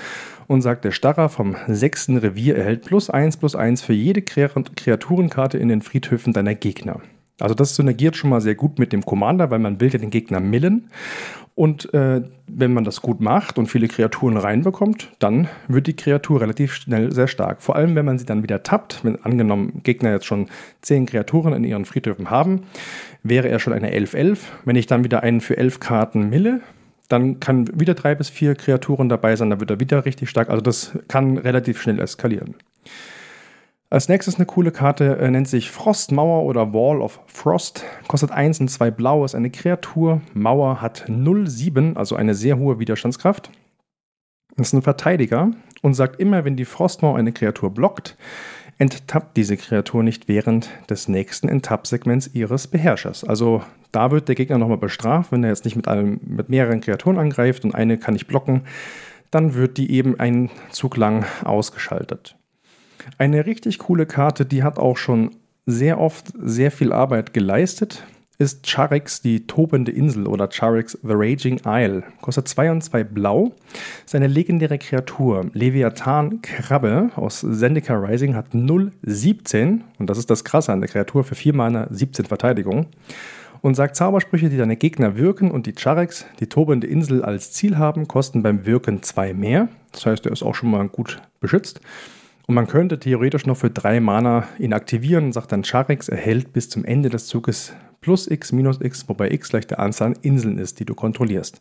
und 0.47 0.61
sagt, 0.61 0.83
der 0.83 0.91
Starrer 0.91 1.29
vom 1.29 1.55
sechsten 1.67 2.17
Revier 2.17 2.57
erhält 2.57 2.83
plus 2.83 3.09
1 3.09 3.37
plus 3.37 3.55
1 3.55 3.81
für 3.81 3.93
jede 3.93 4.21
Kreaturenkarte 4.21 5.57
in 5.57 5.69
den 5.69 5.81
Friedhöfen 5.81 6.33
deiner 6.33 6.55
Gegner. 6.55 6.99
Also 7.39 7.53
das 7.53 7.75
synergiert 7.75 8.15
schon 8.15 8.29
mal 8.29 8.41
sehr 8.41 8.55
gut 8.55 8.79
mit 8.79 8.93
dem 8.93 9.03
Commander, 9.03 9.51
weil 9.51 9.59
man 9.59 9.81
will 9.81 9.91
ja 9.91 9.99
den 9.99 10.09
Gegner 10.09 10.39
millen. 10.39 10.89
Und 11.55 11.93
äh, 11.93 12.21
wenn 12.47 12.73
man 12.73 12.83
das 12.83 13.01
gut 13.01 13.21
macht 13.21 13.57
und 13.57 13.67
viele 13.67 13.87
Kreaturen 13.87 14.35
reinbekommt, 14.35 15.11
dann 15.19 15.47
wird 15.69 15.87
die 15.87 15.95
Kreatur 15.95 16.41
relativ 16.41 16.73
schnell 16.73 17.13
sehr 17.13 17.27
stark. 17.27 17.61
Vor 17.61 17.77
allem, 17.77 17.95
wenn 17.95 18.05
man 18.05 18.17
sie 18.17 18.25
dann 18.25 18.43
wieder 18.43 18.61
tappt, 18.63 19.05
wenn 19.05 19.23
angenommen 19.23 19.81
Gegner 19.83 20.11
jetzt 20.11 20.25
schon 20.25 20.47
zehn 20.81 21.05
Kreaturen 21.05 21.53
in 21.53 21.63
ihren 21.63 21.85
Friedhöfen 21.85 22.29
haben, 22.29 22.63
wäre 23.23 23.47
er 23.47 23.59
schon 23.59 23.71
eine 23.71 23.93
11-11. 23.93 24.39
Wenn 24.65 24.75
ich 24.75 24.85
dann 24.85 25.05
wieder 25.05 25.23
einen 25.23 25.39
für 25.39 25.55
elf 25.55 25.79
Karten 25.79 26.29
mille, 26.29 26.59
dann 27.07 27.39
kann 27.39 27.79
wieder 27.79 27.93
drei 27.93 28.15
bis 28.15 28.29
vier 28.29 28.55
Kreaturen 28.55 29.07
dabei 29.07 29.35
sein, 29.35 29.49
dann 29.49 29.59
wird 29.59 29.69
er 29.69 29.79
wieder 29.79 30.05
richtig 30.05 30.29
stark. 30.29 30.49
Also 30.49 30.61
das 30.61 30.97
kann 31.07 31.37
relativ 31.37 31.81
schnell 31.81 31.99
eskalieren. 31.99 32.55
Als 33.95 34.09
nächstes 34.09 34.35
eine 34.35 34.45
coole 34.45 34.71
Karte, 34.71 35.19
äh, 35.19 35.31
nennt 35.31 35.47
sich 35.47 35.71
Frostmauer 35.71 36.43
oder 36.43 36.73
Wall 36.73 36.99
of 36.99 37.21
Frost. 37.27 37.85
Kostet 38.09 38.29
1 38.29 38.59
und 38.59 38.67
2 38.67 38.91
blau, 38.91 39.23
ist 39.23 39.35
eine 39.35 39.49
Kreatur. 39.49 40.19
Mauer 40.33 40.81
hat 40.81 41.05
0,7, 41.07 41.95
also 41.95 42.17
eine 42.17 42.35
sehr 42.35 42.57
hohe 42.57 42.77
Widerstandskraft. 42.77 43.51
Ist 44.57 44.73
ein 44.73 44.81
Verteidiger 44.81 45.51
und 45.81 45.93
sagt 45.93 46.19
immer, 46.19 46.43
wenn 46.43 46.57
die 46.57 46.65
Frostmauer 46.65 47.17
eine 47.17 47.31
Kreatur 47.31 47.73
blockt, 47.73 48.17
enttappt 48.79 49.37
diese 49.37 49.55
Kreatur 49.55 50.03
nicht 50.03 50.27
während 50.27 50.67
des 50.89 51.07
nächsten 51.07 51.47
Enttapp-Segments 51.47 52.31
ihres 52.33 52.67
Beherrschers. 52.67 53.23
Also 53.23 53.63
da 53.93 54.11
wird 54.11 54.27
der 54.27 54.35
Gegner 54.35 54.57
nochmal 54.57 54.77
bestraft, 54.77 55.31
wenn 55.31 55.45
er 55.45 55.51
jetzt 55.51 55.63
nicht 55.63 55.77
mit, 55.77 55.87
einem, 55.87 56.19
mit 56.21 56.49
mehreren 56.49 56.81
Kreaturen 56.81 57.17
angreift 57.17 57.63
und 57.63 57.73
eine 57.73 57.97
kann 57.97 58.15
nicht 58.15 58.27
blocken, 58.27 58.63
dann 59.31 59.53
wird 59.53 59.77
die 59.77 59.89
eben 59.89 60.19
einen 60.19 60.49
Zug 60.69 60.97
lang 60.97 61.23
ausgeschaltet. 61.45 62.35
Eine 63.17 63.45
richtig 63.45 63.79
coole 63.79 64.05
Karte, 64.05 64.45
die 64.45 64.63
hat 64.63 64.77
auch 64.77 64.97
schon 64.97 65.31
sehr 65.65 65.99
oft 65.99 66.27
sehr 66.37 66.71
viel 66.71 66.93
Arbeit 66.93 67.33
geleistet, 67.33 68.03
ist 68.37 68.67
Charix 68.67 69.21
die 69.21 69.47
tobende 69.47 69.91
Insel 69.91 70.27
oder 70.27 70.49
Charix 70.51 70.97
the 71.03 71.13
Raging 71.13 71.61
Isle. 71.65 72.03
Kostet 72.21 72.47
2 72.47 72.71
und 72.71 72.81
2 72.81 73.03
blau. 73.05 73.53
Seine 74.05 74.27
legendäre 74.27 74.77
Kreatur 74.77 75.45
Leviathan 75.53 76.41
Krabbe 76.41 77.11
aus 77.15 77.45
Zendika 77.49 77.95
Rising 77.95 78.35
hat 78.35 78.53
0,17 78.53 79.81
und 79.99 80.09
das 80.09 80.17
ist 80.17 80.29
das 80.29 80.43
Krasse 80.43 80.73
an 80.73 80.81
der 80.81 80.89
Kreatur 80.89 81.23
für 81.23 81.35
4 81.35 81.55
Mana 81.55 81.87
17 81.89 82.25
Verteidigung 82.25 82.87
und 83.61 83.75
sagt 83.75 83.95
Zaubersprüche, 83.95 84.49
die 84.49 84.57
deine 84.57 84.75
Gegner 84.75 85.15
wirken 85.15 85.49
und 85.49 85.65
die 85.65 85.73
Charix, 85.73 86.25
die 86.39 86.47
tobende 86.47 86.87
Insel 86.87 87.23
als 87.23 87.51
Ziel 87.53 87.77
haben, 87.77 88.07
kosten 88.07 88.43
beim 88.43 88.65
Wirken 88.65 89.01
2 89.01 89.33
mehr. 89.33 89.69
Das 89.93 90.05
heißt, 90.05 90.25
er 90.25 90.33
ist 90.33 90.43
auch 90.43 90.55
schon 90.55 90.71
mal 90.71 90.87
gut 90.89 91.21
beschützt. 91.39 91.79
Und 92.47 92.55
man 92.55 92.67
könnte 92.67 92.99
theoretisch 92.99 93.45
noch 93.45 93.57
für 93.57 93.69
drei 93.69 93.99
Mana 93.99 94.47
ihn 94.59 94.73
aktivieren 94.73 95.31
sagt 95.31 95.51
dann, 95.51 95.63
Charix 95.63 96.09
erhält 96.09 96.53
bis 96.53 96.69
zum 96.69 96.85
Ende 96.85 97.09
des 97.09 97.27
Zuges 97.27 97.73
plus 98.01 98.29
x 98.29 98.51
minus 98.51 98.79
x, 98.81 99.09
wobei 99.09 99.31
x 99.31 99.49
gleich 99.49 99.65
der 99.65 99.79
Anzahl 99.79 100.09
an 100.09 100.19
Inseln 100.21 100.59
ist, 100.59 100.79
die 100.79 100.85
du 100.85 100.93
kontrollierst. 100.93 101.59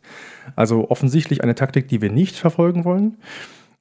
Also 0.55 0.91
offensichtlich 0.91 1.43
eine 1.43 1.55
Taktik, 1.55 1.87
die 1.87 2.01
wir 2.01 2.11
nicht 2.11 2.35
verfolgen 2.35 2.85
wollen. 2.85 3.17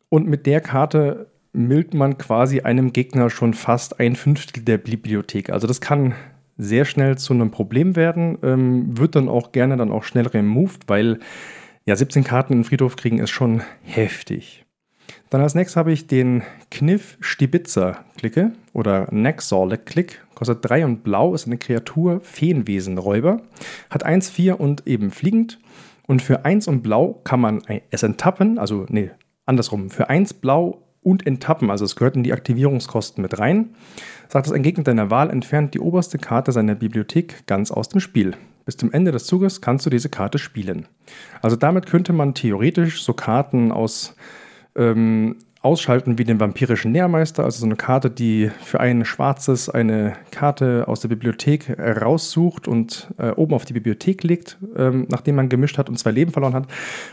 Und 0.09 0.27
mit 0.29 0.47
der 0.47 0.63
Karte 0.63 1.27
mildt 1.53 1.93
man 1.93 2.17
quasi 2.17 2.61
einem 2.61 2.93
Gegner 2.93 3.29
schon 3.29 3.53
fast 3.53 4.01
ein 4.01 4.17
Fünftel 4.17 4.63
der 4.63 4.79
Bibliothek. 4.79 5.51
Also 5.51 5.67
das 5.67 5.81
kann 5.83 6.15
sehr 6.57 6.85
schnell 6.85 7.19
zu 7.19 7.35
einem 7.35 7.51
Problem 7.51 7.97
werden, 7.97 8.39
ähm, 8.43 8.97
wird 8.97 9.17
dann 9.17 9.29
auch 9.29 9.53
gerne 9.53 9.77
dann 9.77 9.91
auch 9.91 10.05
schnell 10.05 10.27
removed, 10.27 10.89
weil 10.89 11.21
ja 11.85 11.97
17 11.97 12.25
Karten 12.25 12.53
in 12.55 12.61
den 12.61 12.65
Friedhof 12.65 12.97
kriegen 12.97 13.19
ist 13.19 13.31
schon 13.31 13.63
heftig. 13.83 14.64
Dann 15.35 15.43
als 15.43 15.57
nächstes 15.57 15.77
habe 15.77 15.91
ich 15.91 16.07
den 16.07 16.45
Kniff 16.71 17.17
Stibitzer 17.19 18.05
Klicke 18.17 18.53
oder 18.73 19.09
Nexorlek 19.11 19.85
Klick. 19.85 20.25
Kostet 20.37 20.59
3 20.63 20.85
und 20.85 21.03
blau, 21.03 21.35
ist 21.35 21.49
eine 21.49 21.59
Kreatur, 21.59 22.21
Feenwesen, 22.21 22.99
Räuber. 22.99 23.43
Hat 23.91 24.05
1, 24.05 24.31
4 24.31 24.61
und 24.61 24.87
eben 24.87 25.11
fliegend. 25.11 25.59
Und 26.07 26.23
für 26.23 26.45
1 26.45 26.69
und 26.69 26.83
blau 26.83 27.21
kann 27.25 27.41
man 27.41 27.63
es 27.91 28.05
enttappen, 28.05 28.61
also 28.61 28.87
nee, 28.89 29.11
andersrum. 29.45 29.91
Für 29.91 30.09
1 30.09 30.35
blau 30.35 30.85
und 31.03 31.27
enttappen, 31.27 31.69
also 31.69 31.85
es 31.85 31.97
gehört 31.97 32.15
in 32.15 32.23
die 32.23 32.33
Aktivierungskosten 32.33 33.21
mit 33.21 33.37
rein. 33.41 33.71
Sagt 34.29 34.47
es 34.47 34.53
ein 34.53 34.63
Gegner 34.63 34.85
deiner 34.85 35.11
Wahl, 35.11 35.31
entfernt 35.31 35.75
die 35.75 35.81
oberste 35.81 36.19
Karte 36.19 36.53
seiner 36.53 36.77
Bibliothek 36.77 37.45
ganz 37.49 37.73
aus 37.73 37.89
dem 37.89 37.99
Spiel. 37.99 38.37
Bis 38.67 38.77
zum 38.77 38.93
Ende 38.93 39.11
des 39.11 39.27
Zuges 39.27 39.61
kannst 39.61 39.85
du 39.85 39.91
diese 39.91 40.11
Karte 40.11 40.39
spielen. 40.39 40.87
Also 41.43 41.57
damit 41.57 41.87
könnte 41.87 42.13
man 42.13 42.35
theoretisch 42.35 43.03
so 43.03 43.15
Karten 43.15 43.73
aus 43.73 44.15
ähm, 44.77 45.37
ausschalten 45.65 46.19
wie 46.19 46.25
den 46.25 46.41
vampirischen 46.41 46.93
Nährmeister, 46.93 47.43
also 47.43 47.61
so 47.61 47.65
eine 47.65 47.77
Karte, 47.77 48.11
die 48.11 48.51
für 48.63 48.81
ein 48.81 49.07
schwarzes 49.07 49.71
eine 49.71 50.13
Karte 50.31 50.85
aus 50.87 51.01
der 51.01 51.09
Bibliothek 51.09 51.79
raussucht 51.79 52.69
und 52.69 53.09
äh, 53.17 53.31
oben 53.31 53.55
auf 53.55 53.65
die 53.65 53.73
Bibliothek 53.73 54.23
legt, 54.25 54.59
ähm, 54.77 55.07
nachdem 55.09 55.37
man 55.37 55.49
gemischt 55.49 55.79
hat 55.79 55.89
und 55.89 55.99
zwei 55.99 56.11
Leben 56.11 56.33
verloren 56.33 56.53
hat 56.53 56.67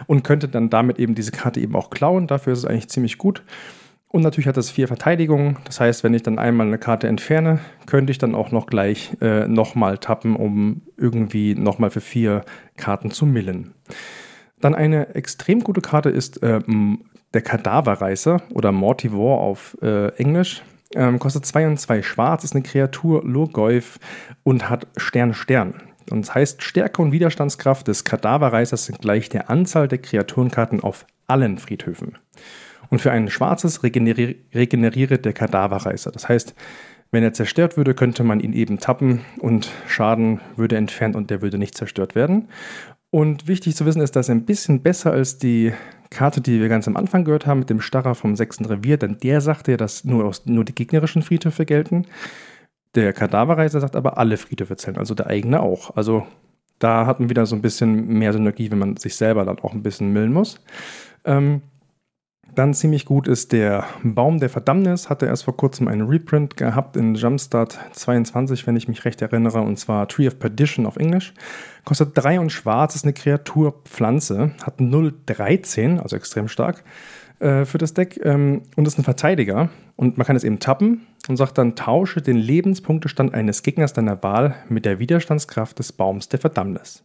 und 0.06 0.24
könnte 0.24 0.50
dann 0.50 0.70
damit 0.70 1.00
eben 1.00 1.16
diese 1.16 1.32
Karte 1.32 1.62
eben 1.62 1.76
auch 1.76 1.90
klauen. 1.92 2.28
Dafür 2.28 2.52
ist 2.52 2.60
es 2.60 2.66
eigentlich 2.66 2.90
ziemlich 2.90 3.18
gut. 3.18 3.42
Und 4.10 4.24
natürlich 4.24 4.48
hat 4.48 4.58
es 4.58 4.70
vier 4.70 4.90
Verteidigungen. 4.90 5.56
Das 5.64 5.80
heißt, 5.80 6.04
wenn 6.04 6.14
ich 6.14 6.22
dann 6.22 6.38
einmal 6.38 6.68
eine 6.68 6.78
Karte 6.78 7.08
entferne, 7.08 7.60
könnte 7.86 8.12
ich 8.12 8.18
dann 8.18 8.36
auch 8.36 8.52
noch 8.52 8.68
gleich 8.68 9.16
äh, 9.22 9.48
nochmal 9.48 9.98
tappen, 9.98 10.36
um 10.36 10.82
irgendwie 10.98 11.56
nochmal 11.56 11.92
für 11.92 12.02
vier 12.02 12.44
Karten 12.76 13.12
zu 13.12 13.26
millen. 13.26 13.74
Dann 14.60 14.76
eine 14.76 15.16
extrem 15.16 15.62
gute 15.62 15.80
Karte 15.80 16.10
ist 16.10 16.44
äh, 16.44 16.60
der 17.34 17.42
Kadaverreißer 17.42 18.42
oder 18.54 18.72
Mortivore 18.72 19.40
auf 19.40 19.78
äh, 19.82 20.10
Englisch. 20.16 20.64
Ähm, 20.94 21.20
kostet 21.20 21.46
2 21.46 21.68
und 21.68 21.80
2 21.80 22.02
schwarz, 22.02 22.44
ist 22.44 22.54
eine 22.54 22.64
Kreatur, 22.64 23.24
Lurgoyf 23.24 24.00
und 24.44 24.70
hat 24.70 24.88
Stern 24.98 25.34
Stern. 25.34 25.76
Und 26.10 26.28
das 26.28 26.36
heißt, 26.36 26.64
Stärke 26.64 27.02
und 27.02 27.12
Widerstandskraft 27.12 27.88
des 27.88 28.04
Kadaverreißers 28.04 28.86
sind 28.86 29.00
gleich 29.00 29.30
der 29.30 29.50
Anzahl 29.50 29.88
der 29.88 30.00
Kreaturenkarten 30.00 30.82
auf 30.82 31.06
allen 31.28 31.58
Friedhöfen. 31.58 32.18
Und 32.90 33.00
für 33.00 33.12
ein 33.12 33.30
schwarzes 33.30 33.84
regeneri 33.84 34.44
regeneriere 34.54 35.18
der 35.18 35.32
Kadaverreißer. 35.32 36.12
Das 36.12 36.28
heißt, 36.28 36.56
wenn 37.12 37.24
er 37.24 37.34
zerstört 37.34 37.78
würde, 37.78 37.94
könnte 37.94 38.24
man 38.24 38.40
ihn 38.40 38.54
eben 38.54 38.80
tappen 38.80 39.22
und 39.40 39.70
Schaden 39.88 40.42
würde 40.56 40.78
entfernt 40.78 41.16
und 41.16 41.30
der 41.30 41.42
würde 41.42 41.58
nicht 41.58 41.76
zerstört 41.76 42.16
werden. 42.16 42.50
Und 43.10 43.48
wichtig 43.48 43.76
zu 43.76 43.86
wissen 43.86 44.02
ist, 44.02 44.16
dass 44.16 44.30
er 44.30 44.36
ein 44.36 44.46
bisschen 44.46 44.82
besser 44.82 45.12
als 45.12 45.38
die 45.38 45.74
Karte, 46.12 46.42
die 46.42 46.60
wir 46.60 46.70
ganz 46.70 46.88
am 46.88 46.98
Anfang 46.98 47.24
gehört 47.26 47.48
haben, 47.48 47.60
mit 47.60 47.70
dem 47.70 47.82
Starrer 47.82 48.14
vom 48.14 48.36
sechsten 48.36 48.66
Revier, 48.66 48.98
denn 48.98 49.18
der 49.18 49.42
sagte 49.42 49.72
ja, 49.72 49.78
dass 49.78 50.04
nur, 50.04 50.26
aus, 50.26 50.46
nur 50.46 50.66
die 50.66 50.76
gegnerischen 50.76 51.24
Friedhöfe 51.24 51.66
gelten. 51.66 52.06
Der 52.94 53.14
Kadaverreiser 53.14 53.80
sagt 53.80 53.96
aber, 53.96 54.18
alle 54.18 54.38
Friedhöfe 54.38 54.76
zählen, 54.76 54.98
also 54.98 55.16
der 55.16 55.28
eigene 55.28 55.62
auch. 55.62 55.96
Also 55.96 56.28
da 56.78 57.06
hat 57.06 57.20
man 57.20 57.30
wieder 57.30 57.46
so 57.46 57.56
ein 57.56 57.62
bisschen 57.62 58.08
mehr 58.08 58.34
Synergie, 58.34 58.70
wenn 58.70 58.80
man 58.80 58.98
sich 58.98 59.16
selber 59.16 59.46
dann 59.46 59.60
auch 59.60 59.74
ein 59.74 59.84
bisschen 59.84 60.12
millen 60.12 60.34
muss. 60.34 60.60
Ähm, 61.24 61.62
dann 62.56 62.74
ziemlich 62.74 63.06
gut 63.06 63.28
ist 63.28 63.52
der 63.52 63.86
Baum 64.04 64.40
der 64.40 64.50
Verdammnis. 64.50 65.10
Hatte 65.10 65.26
erst 65.26 65.44
vor 65.44 65.56
kurzem 65.56 65.88
einen 65.88 66.08
Reprint 66.08 66.58
gehabt 66.58 66.98
in 66.98 67.16
Jumpstart 67.16 67.80
22, 67.94 68.68
wenn 68.68 68.76
ich 68.76 68.88
mich 68.88 69.06
recht 69.06 69.22
erinnere, 69.22 69.62
und 69.62 69.78
zwar 69.78 70.08
Tree 70.08 70.28
of 70.28 70.40
Perdition 70.40 70.86
auf 70.86 70.98
Englisch. 70.98 71.34
Kostet 71.86 72.12
3 72.14 72.40
und 72.40 72.52
schwarz, 72.52 72.96
ist 72.96 73.06
eine 73.06 73.14
Kreaturpflanze, 73.14 74.52
hat 74.64 74.80
0,13, 74.80 76.00
also 76.00 76.16
extrem 76.16 76.48
stark 76.48 76.84
äh, 77.40 77.66
für 77.66 77.78
das 77.78 77.94
Deck 77.94 78.20
ähm, 78.24 78.64
und 78.76 78.88
ist 78.88 78.98
ein 78.98 79.04
Verteidiger. 79.04 79.70
Und 79.96 80.18
man 80.18 80.28
kann 80.28 80.36
es 80.36 80.44
eben 80.44 80.60
tappen 80.60 81.08
und 81.28 81.38
sagt 81.38 81.58
dann, 81.58 81.76
tausche 81.76 82.22
den 82.22 82.38
Lebenspunktestand 82.38 83.34
eines 83.34 83.64
Gegners 83.64 83.94
deiner 83.94 84.22
Wahl 84.24 84.56
mit 84.70 84.86
der 84.86 85.00
Widerstandskraft 85.00 85.80
des 85.80 85.92
Baums 85.92 86.30
der 86.30 86.40
Verdammnis. 86.40 87.04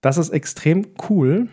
Das 0.00 0.18
ist 0.18 0.30
extrem 0.30 0.86
cool, 1.08 1.48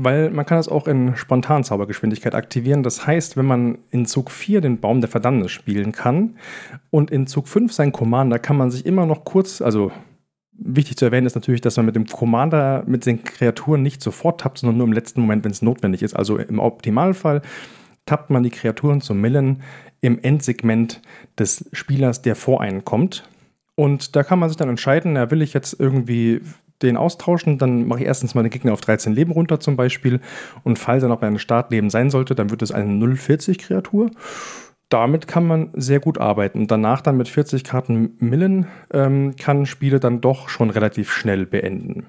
weil 0.00 0.30
man 0.30 0.46
kann 0.46 0.58
das 0.58 0.68
auch 0.68 0.86
in 0.86 1.16
Spontanzaubergeschwindigkeit 1.16 2.32
aktivieren. 2.32 2.84
Das 2.84 3.04
heißt, 3.04 3.36
wenn 3.36 3.46
man 3.46 3.78
in 3.90 4.06
Zug 4.06 4.30
4 4.30 4.60
den 4.60 4.78
Baum 4.78 5.00
der 5.00 5.10
Verdammnis 5.10 5.50
spielen 5.50 5.90
kann 5.90 6.36
und 6.90 7.10
in 7.10 7.26
Zug 7.26 7.48
5 7.48 7.72
sein 7.72 7.90
Commander, 7.90 8.38
kann 8.38 8.56
man 8.56 8.70
sich 8.70 8.86
immer 8.86 9.06
noch 9.06 9.24
kurz, 9.24 9.60
also 9.60 9.90
wichtig 10.52 10.98
zu 10.98 11.04
erwähnen 11.04 11.26
ist 11.26 11.34
natürlich, 11.34 11.62
dass 11.62 11.76
man 11.78 11.86
mit 11.86 11.96
dem 11.96 12.06
Commander, 12.06 12.84
mit 12.86 13.06
den 13.06 13.24
Kreaturen 13.24 13.82
nicht 13.82 14.00
sofort 14.00 14.40
tappt, 14.40 14.58
sondern 14.58 14.76
nur 14.76 14.86
im 14.86 14.92
letzten 14.92 15.20
Moment, 15.20 15.42
wenn 15.42 15.50
es 15.50 15.62
notwendig 15.62 16.04
ist. 16.04 16.14
Also 16.14 16.38
im 16.38 16.60
Optimalfall 16.60 17.42
tappt 18.06 18.30
man 18.30 18.44
die 18.44 18.50
Kreaturen 18.50 19.00
zum 19.00 19.20
Millen 19.20 19.64
im 20.00 20.20
Endsegment 20.22 21.02
des 21.40 21.68
Spielers, 21.72 22.22
der 22.22 22.36
vor 22.36 22.60
einen 22.60 22.84
kommt. 22.84 23.28
Und 23.74 24.14
da 24.14 24.22
kann 24.22 24.38
man 24.38 24.48
sich 24.48 24.56
dann 24.56 24.68
entscheiden, 24.68 25.16
ja, 25.16 25.32
will 25.32 25.42
ich 25.42 25.54
jetzt 25.54 25.74
irgendwie 25.80 26.40
den 26.82 26.96
austauschen, 26.96 27.58
dann 27.58 27.86
mache 27.86 28.00
ich 28.00 28.06
erstens 28.06 28.32
den 28.32 28.50
Gegner 28.50 28.72
auf 28.72 28.80
13 28.80 29.12
Leben 29.12 29.32
runter 29.32 29.60
zum 29.60 29.76
Beispiel. 29.76 30.20
Und 30.62 30.78
falls 30.78 31.02
er 31.02 31.08
noch 31.08 31.22
einem 31.22 31.38
Startleben 31.38 31.90
sein 31.90 32.10
sollte, 32.10 32.34
dann 32.34 32.50
wird 32.50 32.62
es 32.62 32.72
eine 32.72 32.92
040-Kreatur. 33.04 34.10
Damit 34.88 35.28
kann 35.28 35.46
man 35.46 35.70
sehr 35.74 36.00
gut 36.00 36.18
arbeiten. 36.18 36.66
Danach 36.66 37.02
dann 37.02 37.18
mit 37.18 37.28
40 37.28 37.62
Karten 37.62 38.16
Millen 38.20 38.66
ähm, 38.92 39.36
kann 39.36 39.66
Spiele 39.66 40.00
dann 40.00 40.20
doch 40.20 40.48
schon 40.48 40.70
relativ 40.70 41.12
schnell 41.12 41.44
beenden. 41.44 42.06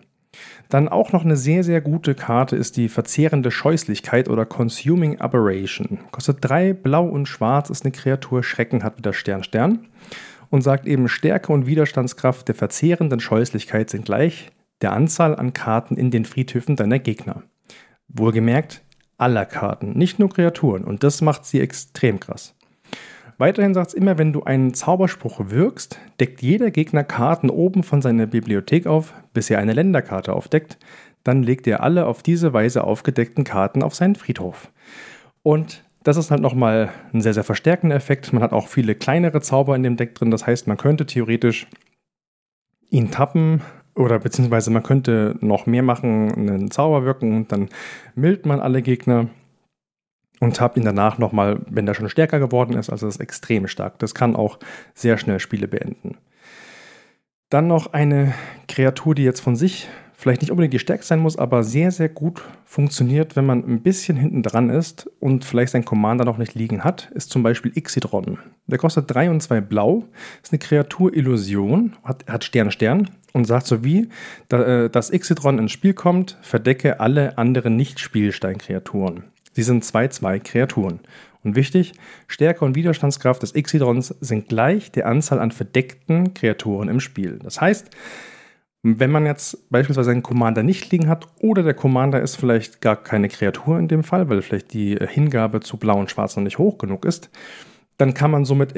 Dann 0.69 0.87
auch 0.87 1.11
noch 1.11 1.25
eine 1.25 1.35
sehr, 1.35 1.63
sehr 1.63 1.81
gute 1.81 2.15
Karte 2.15 2.55
ist 2.55 2.77
die 2.77 2.87
verzehrende 2.87 3.51
Scheußlichkeit 3.51 4.29
oder 4.29 4.45
Consuming 4.45 5.19
Aberration. 5.19 5.99
Kostet 6.11 6.37
3 6.41 6.73
blau 6.73 7.05
und 7.05 7.25
schwarz, 7.25 7.69
ist 7.69 7.83
eine 7.83 7.91
Kreatur, 7.91 8.43
Schrecken 8.43 8.83
hat 8.83 8.97
wieder 8.97 9.11
Stern, 9.11 9.43
Stern. 9.43 9.87
Und 10.51 10.61
sagt 10.61 10.87
eben, 10.87 11.09
Stärke 11.09 11.51
und 11.51 11.67
Widerstandskraft 11.67 12.47
der 12.47 12.55
verzehrenden 12.55 13.19
Scheußlichkeit 13.19 13.89
sind 13.89 14.05
gleich 14.05 14.51
der 14.81 14.93
Anzahl 14.93 15.35
an 15.35 15.53
Karten 15.53 15.95
in 15.95 16.11
den 16.11 16.25
Friedhöfen 16.25 16.75
deiner 16.75 16.99
Gegner. 16.99 17.43
Wohlgemerkt, 18.07 18.81
aller 19.17 19.45
Karten, 19.45 19.97
nicht 19.97 20.19
nur 20.19 20.29
Kreaturen. 20.29 20.83
Und 20.83 21.03
das 21.03 21.21
macht 21.21 21.45
sie 21.45 21.59
extrem 21.59 22.19
krass. 22.19 22.55
Weiterhin 23.37 23.73
sagt 23.73 23.89
es 23.89 23.93
immer, 23.93 24.17
wenn 24.17 24.33
du 24.33 24.43
einen 24.43 24.73
Zauberspruch 24.73 25.39
wirkst, 25.45 25.97
deckt 26.19 26.41
jeder 26.41 26.71
Gegner 26.71 27.05
Karten 27.05 27.49
oben 27.49 27.83
von 27.83 28.01
seiner 28.01 28.25
Bibliothek 28.25 28.85
auf, 28.85 29.13
bis 29.33 29.49
er 29.49 29.59
eine 29.59 29.73
Länderkarte 29.73 30.33
aufdeckt. 30.33 30.77
Dann 31.23 31.43
legt 31.43 31.65
er 31.67 31.81
alle 31.81 32.05
auf 32.05 32.21
diese 32.21 32.51
Weise 32.51 32.83
aufgedeckten 32.83 33.45
Karten 33.45 33.81
auf 33.81 33.95
seinen 33.95 34.15
Friedhof. 34.15 34.71
Und 35.41 35.85
das 36.03 36.17
ist 36.17 36.31
halt 36.31 36.41
nochmal 36.41 36.89
ein 37.13 37.21
sehr, 37.21 37.33
sehr 37.33 37.43
verstärkender 37.43 37.95
Effekt. 37.95 38.33
Man 38.33 38.43
hat 38.43 38.51
auch 38.51 38.67
viele 38.67 38.95
kleinere 38.95 39.41
Zauber 39.41 39.75
in 39.75 39.83
dem 39.83 39.95
Deck 39.95 40.15
drin. 40.15 40.31
Das 40.31 40.45
heißt, 40.45 40.67
man 40.67 40.77
könnte 40.77 41.05
theoretisch 41.05 41.67
ihn 42.89 43.11
tappen, 43.11 43.61
oder 43.99 44.19
beziehungsweise 44.19 44.71
man 44.71 44.81
könnte 44.81 45.35
noch 45.41 45.65
mehr 45.65 45.83
machen, 45.83 46.31
einen 46.33 46.71
Zauber 46.71 47.03
wirken 47.03 47.35
und 47.35 47.51
dann 47.51 47.69
mild 48.15 48.45
man 48.45 48.61
alle 48.61 48.81
Gegner 48.81 49.27
und 50.39 50.61
habt 50.61 50.77
ihn 50.77 50.85
danach 50.85 51.17
nochmal, 51.17 51.59
wenn 51.69 51.85
der 51.85 51.93
schon 51.93 52.09
stärker 52.09 52.39
geworden 52.39 52.77
ist, 52.77 52.89
also 52.89 53.05
das 53.05 53.15
ist 53.15 53.21
extrem 53.21 53.67
stark. 53.67 53.99
Das 53.99 54.15
kann 54.15 54.37
auch 54.37 54.57
sehr 54.93 55.17
schnell 55.17 55.39
Spiele 55.39 55.67
beenden. 55.67 56.17
Dann 57.49 57.67
noch 57.67 57.93
eine 57.93 58.33
Kreatur, 58.67 59.15
die 59.15 59.23
jetzt 59.23 59.41
von 59.41 59.57
sich 59.57 59.89
vielleicht 60.19 60.41
nicht 60.41 60.51
unbedingt 60.51 60.73
die 60.73 60.79
stärkste 60.79 61.09
sein 61.09 61.19
muss, 61.19 61.37
aber 61.37 61.63
sehr, 61.63 61.91
sehr 61.91 62.09
gut 62.09 62.41
funktioniert, 62.65 63.37
wenn 63.37 63.45
man 63.45 63.63
ein 63.63 63.81
bisschen 63.81 64.17
hinten 64.17 64.43
dran 64.43 64.69
ist 64.69 65.09
und 65.19 65.45
vielleicht 65.45 65.71
sein 65.71 65.85
Commander 65.85 66.25
noch 66.25 66.37
nicht 66.37 66.55
liegen 66.55 66.83
hat, 66.83 67.09
ist 67.15 67.31
zum 67.31 67.41
Beispiel 67.41 67.71
Ixidron. 67.75 68.37
Der 68.67 68.77
kostet 68.77 69.05
3 69.13 69.29
und 69.29 69.41
2 69.41 69.61
blau, 69.61 70.03
ist 70.43 70.51
eine 70.51 70.59
Kreatur 70.59 71.13
Illusion, 71.13 71.95
hat, 72.03 72.25
hat 72.27 72.43
Stern, 72.43 72.69
Stern 72.71 73.09
und 73.33 73.45
sagt 73.45 73.67
so 73.67 73.83
wie, 73.83 74.09
da, 74.47 74.85
äh, 74.85 74.89
dass 74.89 75.11
Ixidron 75.11 75.59
ins 75.59 75.71
Spiel 75.71 75.93
kommt, 75.93 76.37
verdecke 76.41 76.99
alle 76.99 77.37
anderen 77.37 77.75
Nicht-Spielstein-Kreaturen. 77.75 79.23
Sie 79.53 79.63
sind 79.63 79.83
2-2 79.83 80.39
Kreaturen. 80.39 80.99
Und 81.43 81.55
wichtig, 81.55 81.93
Stärke 82.27 82.65
und 82.65 82.75
Widerstandskraft 82.75 83.41
des 83.41 83.55
Ixidrons 83.55 84.13
sind 84.19 84.49
gleich 84.49 84.91
der 84.91 85.07
Anzahl 85.07 85.39
an 85.39 85.51
verdeckten 85.51 86.33
Kreaturen 86.33 86.89
im 86.89 86.99
Spiel. 86.99 87.39
Das 87.41 87.61
heißt, 87.61 87.89
wenn 88.81 89.11
man 89.11 89.25
jetzt 89.25 89.69
beispielsweise 89.69 90.11
einen 90.11 90.23
Commander 90.23 90.63
nicht 90.63 90.89
liegen 90.91 91.09
hat 91.09 91.27
oder 91.39 91.63
der 91.63 91.73
Commander 91.73 92.21
ist 92.21 92.35
vielleicht 92.35 92.81
gar 92.81 92.95
keine 92.95 93.27
Kreatur 93.27 93.77
in 93.77 93.87
dem 93.87 94.03
Fall, 94.03 94.29
weil 94.29 94.41
vielleicht 94.41 94.73
die 94.73 94.95
Hingabe 94.95 95.59
zu 95.59 95.77
Blau 95.77 95.99
und 95.99 96.09
Schwarz 96.09 96.35
noch 96.35 96.43
nicht 96.43 96.57
hoch 96.57 96.77
genug 96.77 97.05
ist, 97.05 97.29
dann 97.97 98.13
kann 98.13 98.31
man 98.31 98.45
somit 98.45 98.73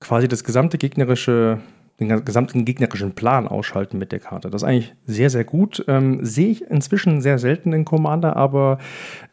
quasi 0.00 0.28
das 0.28 0.44
gesamte 0.44 0.76
gegnerische, 0.76 1.60
den 2.00 2.24
gesamten 2.24 2.64
gegnerischen 2.64 3.14
Plan 3.14 3.48
ausschalten 3.48 3.98
mit 3.98 4.12
der 4.12 4.20
Karte. 4.20 4.50
Das 4.50 4.62
ist 4.62 4.68
eigentlich 4.68 4.94
sehr, 5.04 5.30
sehr 5.30 5.44
gut. 5.44 5.84
Ähm, 5.88 6.24
sehe 6.24 6.48
ich 6.48 6.62
inzwischen 6.62 7.20
sehr 7.20 7.38
selten 7.38 7.72
in 7.72 7.84
Commander, 7.84 8.36
aber 8.36 8.78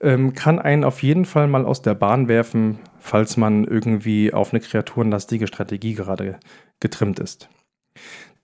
ähm, 0.02 0.34
kann 0.34 0.60
einen 0.60 0.84
auf 0.84 1.04
jeden 1.04 1.26
Fall 1.26 1.48
mal 1.48 1.66
aus 1.66 1.82
der 1.82 1.94
Bahn 1.94 2.28
werfen, 2.28 2.80
falls 3.00 3.38
man 3.38 3.66
irgendwie 3.66 4.34
auf 4.34 4.52
eine 4.52 4.62
kreaturenlastige 4.62 5.48
Strategie 5.48 5.94
gerade 5.94 6.40
getrimmt 6.80 7.20
ist. 7.20 7.50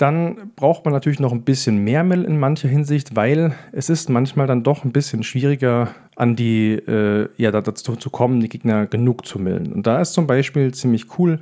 Dann 0.01 0.51
braucht 0.55 0.83
man 0.83 0.95
natürlich 0.95 1.19
noch 1.19 1.31
ein 1.31 1.43
bisschen 1.43 1.83
mehr 1.83 2.03
Mill 2.03 2.23
in 2.23 2.39
mancher 2.39 2.67
Hinsicht, 2.67 3.15
weil 3.15 3.53
es 3.71 3.87
ist 3.87 4.09
manchmal 4.09 4.47
dann 4.47 4.63
doch 4.63 4.83
ein 4.83 4.91
bisschen 4.91 5.21
schwieriger, 5.21 5.89
an 6.15 6.35
die, 6.35 6.71
äh, 6.71 7.29
ja, 7.37 7.51
dazu 7.51 7.95
zu 7.95 8.09
kommen, 8.09 8.39
die 8.39 8.49
Gegner 8.49 8.87
genug 8.87 9.27
zu 9.27 9.37
millen. 9.37 9.71
Und 9.71 9.85
da 9.85 10.01
ist 10.01 10.13
zum 10.13 10.25
Beispiel 10.25 10.73
ziemlich 10.73 11.19
cool 11.19 11.39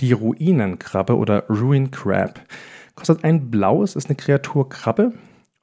die 0.00 0.10
Ruinenkrabbe 0.10 1.16
oder 1.16 1.44
Ruin 1.48 1.92
Crab. 1.92 2.40
Kostet 2.96 3.22
ein 3.22 3.48
blaues, 3.48 3.94
ist 3.94 4.08
eine 4.08 4.16
Kreatur 4.16 4.68
Krabbe 4.68 5.12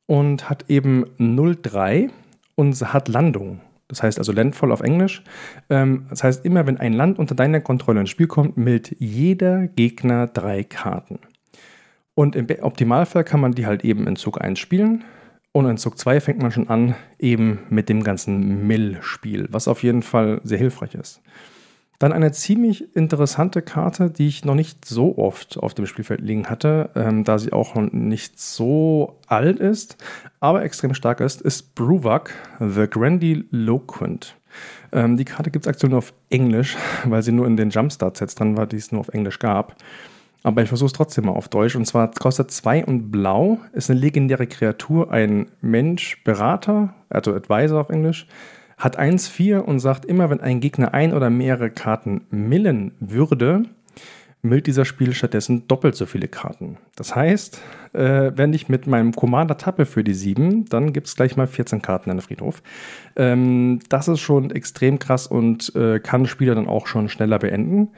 und 0.06 0.50
hat 0.50 0.70
eben 0.70 1.04
0,3 1.20 2.12
und 2.56 2.94
hat 2.94 3.10
Landung. 3.10 3.60
Das 3.89 4.04
heißt 4.04 4.20
also 4.20 4.32
Landfall 4.32 4.72
auf 4.72 4.80
Englisch. 4.80 5.22
Ähm, 5.70 6.06
das 6.10 6.24
heißt, 6.24 6.46
immer 6.46 6.66
wenn 6.66 6.77
ein 6.77 6.94
Land 6.94 7.20
unter 7.20 7.36
deiner 7.36 7.60
Kontrolle 7.60 8.00
ins 8.00 8.10
Spiel 8.10 8.27
kommt, 8.27 8.56
mildt 8.56 8.96
jeder 9.00 9.68
Gegner 9.68 10.27
drei 10.27 10.63
Karten. 10.63 11.20
Und 12.18 12.36
im 12.36 12.48
Optimalfall 12.64 13.24
kann 13.24 13.40
man 13.40 13.52
die 13.52 13.68
halt 13.68 13.86
eben 13.86 14.08
in 14.08 14.16
Zug 14.16 14.42
1 14.42 14.58
spielen. 14.58 15.04
Und 15.52 15.70
in 15.70 15.78
Zug 15.78 16.00
2 16.00 16.20
fängt 16.20 16.42
man 16.42 16.50
schon 16.50 16.68
an, 16.68 16.96
eben 17.20 17.60
mit 17.70 17.90
dem 17.90 18.04
ganzen 18.04 18.66
Mill-Spiel, 18.66 19.48
was 19.52 19.68
auf 19.68 19.84
jeden 19.84 20.02
Fall 20.02 20.42
sehr 20.44 20.58
hilfreich 20.58 20.96
ist. 20.96 21.22
Dann 22.00 22.14
eine 22.14 22.32
ziemlich 22.32 22.96
interessante 22.96 23.62
Karte, 23.62 24.10
die 24.10 24.28
ich 24.28 24.46
noch 24.46 24.56
nicht 24.56 24.84
so 24.84 25.20
oft 25.20 25.60
auf 25.60 25.76
dem 25.76 25.86
Spielfeld 25.86 26.22
liegen 26.22 26.50
hatte, 26.50 26.90
ähm, 26.96 27.24
da 27.24 27.38
sie 27.38 27.54
auch 27.54 27.76
noch 27.76 27.92
nicht 27.92 28.40
so 28.40 29.20
alt 29.28 29.60
ist, 29.60 30.04
aber 30.40 30.64
extrem 30.64 30.96
stark 30.96 31.20
ist, 31.20 31.44
ist 31.44 31.76
Bruvak, 31.76 32.34
The 32.60 32.88
Grandiloquent. 32.90 34.36
Ähm, 34.92 35.18
die 35.18 35.26
Karte 35.26 35.52
gibt 35.52 35.68
es 35.68 35.70
aktuell 35.70 35.92
nur 35.92 36.00
auf 36.00 36.16
Englisch, 36.32 36.78
weil 37.06 37.22
sie 37.22 37.32
nur 37.32 37.46
in 37.46 37.58
den 37.58 37.70
Jumpstart-Sets 37.70 38.34
dran 38.34 38.58
war, 38.58 38.66
die 38.66 38.78
es 38.78 38.92
nur 38.92 39.02
auf 39.02 39.10
Englisch 39.10 39.38
gab. 39.38 39.76
Aber 40.48 40.62
ich 40.62 40.70
versuche 40.70 40.88
es 40.88 40.94
trotzdem 40.94 41.25
mal 41.25 41.34
auf 41.34 41.50
Deutsch. 41.50 41.75
Und 41.75 41.84
zwar 41.84 42.10
kostet 42.10 42.51
2 42.51 42.86
und 42.86 43.12
blau, 43.12 43.60
ist 43.74 43.92
eine 43.92 44.00
legendäre 44.00 44.48
Kreatur, 44.48 45.12
ein 45.12 45.48
Mensch, 45.60 46.24
Berater, 46.24 46.94
also 47.10 47.34
Advisor 47.34 47.82
auf 47.82 47.89
Englisch, 47.89 48.27
hat 48.77 48.98
1-4 48.98 49.58
und 49.58 49.82
sagt 49.82 50.06
immer, 50.06 50.30
wenn 50.30 50.39
ein 50.39 50.62
Gegner 50.62 50.94
ein 50.94 51.13
oder 51.13 51.30
mehrere 51.30 51.70
Karten 51.70 52.27
millen 52.30 52.94
würde, 53.01 53.63
millt 54.42 54.68
dieser 54.68 54.86
Spiel 54.86 55.13
stattdessen 55.13 55.68
doppelt 55.68 55.96
so 55.96 56.06
viele 56.06 56.30
Karten. 56.30 56.77
Das 56.96 57.13
heißt, 57.13 57.62
äh, 57.92 58.32
wenn 58.34 58.54
ich 58.54 58.70
mit 58.70 58.88
meinem 58.88 59.12
Commander 59.12 59.58
tappe 59.58 59.86
für 59.86 60.06
die 60.06 60.13
7, 60.13 60.63
dann 60.70 60.94
gibt 60.94 61.08
es 61.08 61.18
gleich 61.18 61.36
mal 61.36 61.48
14 61.48 61.82
Karten 61.82 62.10
in 62.10 62.16
den 62.16 62.22
Friedhof. 62.22 62.63
Ähm, 63.18 63.80
das 63.89 64.08
ist 64.08 64.22
schon 64.22 64.51
extrem 64.51 64.98
krass 64.98 65.27
und 65.27 65.75
äh, 65.75 66.00
kann 66.00 66.25
Spieler 66.25 66.56
dann 66.56 66.70
auch 66.70 66.88
schon 66.88 67.10
schneller 67.10 67.38
beenden. 67.38 67.89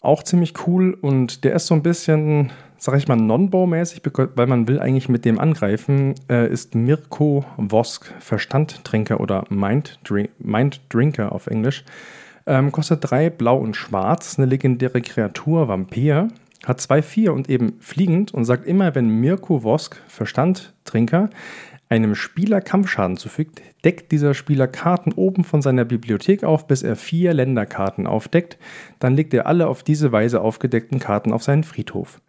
Auch 0.00 0.22
ziemlich 0.22 0.54
cool 0.66 0.96
und 0.98 1.44
der 1.44 1.54
ist 1.54 1.66
so 1.66 1.74
ein 1.74 1.82
bisschen, 1.82 2.50
sag 2.78 2.96
ich 2.96 3.06
mal, 3.06 3.16
Non-Bow-mäßig, 3.16 4.00
weil 4.34 4.46
man 4.46 4.66
will 4.66 4.80
eigentlich 4.80 5.10
mit 5.10 5.26
dem 5.26 5.38
angreifen, 5.38 6.14
äh, 6.30 6.50
ist 6.50 6.74
Mirko 6.74 7.44
Vosk, 7.58 8.10
Verstandtrinker 8.18 9.20
oder 9.20 9.44
Mind, 9.50 9.98
Drink, 10.04 10.30
Mind 10.38 10.80
Drinker 10.88 11.32
auf 11.32 11.48
Englisch. 11.48 11.84
Ähm, 12.46 12.72
kostet 12.72 13.10
3 13.10 13.28
blau 13.28 13.58
und 13.58 13.76
schwarz, 13.76 14.38
eine 14.38 14.46
legendäre 14.46 15.02
Kreatur, 15.02 15.68
Vampir. 15.68 16.28
Hat 16.64 16.80
2-4 16.80 17.30
und 17.30 17.48
eben 17.48 17.78
fliegend 17.80 18.34
und 18.34 18.44
sagt 18.44 18.66
immer, 18.66 18.94
wenn 18.94 19.08
Mirko 19.08 19.60
Vosk, 19.60 19.96
Verstandtrinker, 20.08 21.30
einem 21.90 22.14
Spieler 22.14 22.60
Kampfschaden 22.60 23.16
zufügt, 23.16 23.60
deckt 23.84 24.12
dieser 24.12 24.32
Spieler 24.32 24.68
Karten 24.68 25.12
oben 25.12 25.44
von 25.44 25.60
seiner 25.60 25.84
Bibliothek 25.84 26.44
auf, 26.44 26.66
bis 26.66 26.82
er 26.82 26.96
vier 26.96 27.34
Länderkarten 27.34 28.06
aufdeckt. 28.06 28.58
Dann 29.00 29.16
legt 29.16 29.34
er 29.34 29.46
alle 29.46 29.66
auf 29.66 29.82
diese 29.82 30.12
Weise 30.12 30.40
aufgedeckten 30.40 31.00
Karten 31.00 31.32
auf 31.32 31.42
seinen 31.42 31.64
Friedhof. 31.64 32.20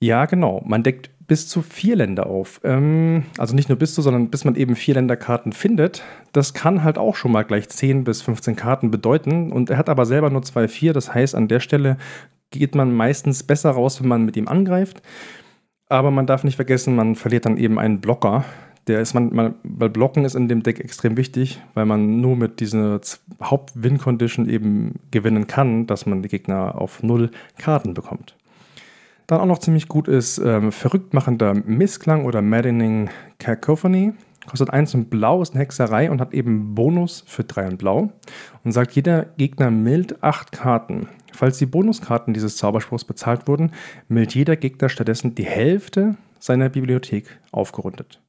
Ja, 0.00 0.26
genau. 0.26 0.62
Man 0.66 0.82
deckt 0.82 1.10
bis 1.28 1.46
zu 1.46 1.62
vier 1.62 1.96
Länder 1.96 2.26
auf. 2.26 2.60
Ähm, 2.64 3.24
also 3.36 3.54
nicht 3.54 3.68
nur 3.68 3.78
bis 3.78 3.94
zu, 3.94 4.02
sondern 4.02 4.30
bis 4.30 4.44
man 4.44 4.56
eben 4.56 4.74
vier 4.74 4.94
Länderkarten 4.94 5.52
findet. 5.52 6.02
Das 6.32 6.52
kann 6.52 6.82
halt 6.82 6.98
auch 6.98 7.14
schon 7.14 7.32
mal 7.32 7.44
gleich 7.44 7.68
10 7.68 8.04
bis 8.04 8.22
15 8.22 8.56
Karten 8.56 8.90
bedeuten. 8.90 9.52
Und 9.52 9.70
er 9.70 9.76
hat 9.76 9.88
aber 9.88 10.06
selber 10.06 10.30
nur 10.30 10.42
zwei, 10.42 10.66
vier. 10.66 10.92
Das 10.92 11.14
heißt, 11.14 11.34
an 11.34 11.46
der 11.48 11.60
Stelle 11.60 11.96
geht 12.50 12.74
man 12.74 12.92
meistens 12.92 13.42
besser 13.42 13.70
raus, 13.70 14.00
wenn 14.00 14.08
man 14.08 14.24
mit 14.24 14.36
ihm 14.36 14.48
angreift. 14.48 15.02
Aber 15.88 16.10
man 16.10 16.26
darf 16.26 16.44
nicht 16.44 16.56
vergessen, 16.56 16.96
man 16.96 17.14
verliert 17.14 17.46
dann 17.46 17.56
eben 17.56 17.78
einen 17.78 18.00
Blocker. 18.00 18.44
Der 18.86 19.00
ist 19.00 19.14
man, 19.14 19.34
man 19.34 19.54
weil 19.62 19.90
Blocken 19.90 20.24
ist 20.24 20.34
in 20.34 20.48
dem 20.48 20.62
Deck 20.62 20.80
extrem 20.80 21.16
wichtig, 21.16 21.60
weil 21.74 21.86
man 21.86 22.20
nur 22.20 22.36
mit 22.36 22.60
dieser 22.60 23.00
Haupt-Win-Condition 23.40 24.48
eben 24.48 24.94
gewinnen 25.10 25.46
kann, 25.46 25.86
dass 25.86 26.06
man 26.06 26.22
die 26.22 26.28
Gegner 26.28 26.80
auf 26.80 27.02
null 27.02 27.30
Karten 27.58 27.94
bekommt. 27.94 28.34
Dann 29.26 29.40
auch 29.40 29.46
noch 29.46 29.58
ziemlich 29.58 29.88
gut 29.88 30.08
ist 30.08 30.38
ähm, 30.38 30.72
verrückt 30.72 31.12
machender 31.12 31.52
Missklang 31.52 32.24
oder 32.24 32.40
Maddening 32.40 33.10
Cacophony. 33.38 34.14
Kostet 34.48 34.70
1 34.70 34.94
und 34.94 35.10
blau, 35.10 35.42
ist 35.42 35.52
eine 35.52 35.60
Hexerei 35.60 36.10
und 36.10 36.22
hat 36.22 36.32
eben 36.32 36.74
Bonus 36.74 37.22
für 37.26 37.44
3 37.44 37.68
und 37.68 37.76
blau. 37.76 38.10
Und 38.64 38.72
sagt, 38.72 38.92
jeder 38.92 39.26
Gegner 39.36 39.70
mild 39.70 40.22
8 40.22 40.52
Karten. 40.52 41.08
Falls 41.34 41.58
die 41.58 41.66
Bonuskarten 41.66 42.32
dieses 42.32 42.56
Zauberspruchs 42.56 43.04
bezahlt 43.04 43.46
wurden, 43.46 43.72
mild 44.08 44.34
jeder 44.34 44.56
Gegner 44.56 44.88
stattdessen 44.88 45.34
die 45.34 45.44
Hälfte 45.44 46.16
seiner 46.38 46.70
Bibliothek 46.70 47.38
aufgerundet. 47.52 48.22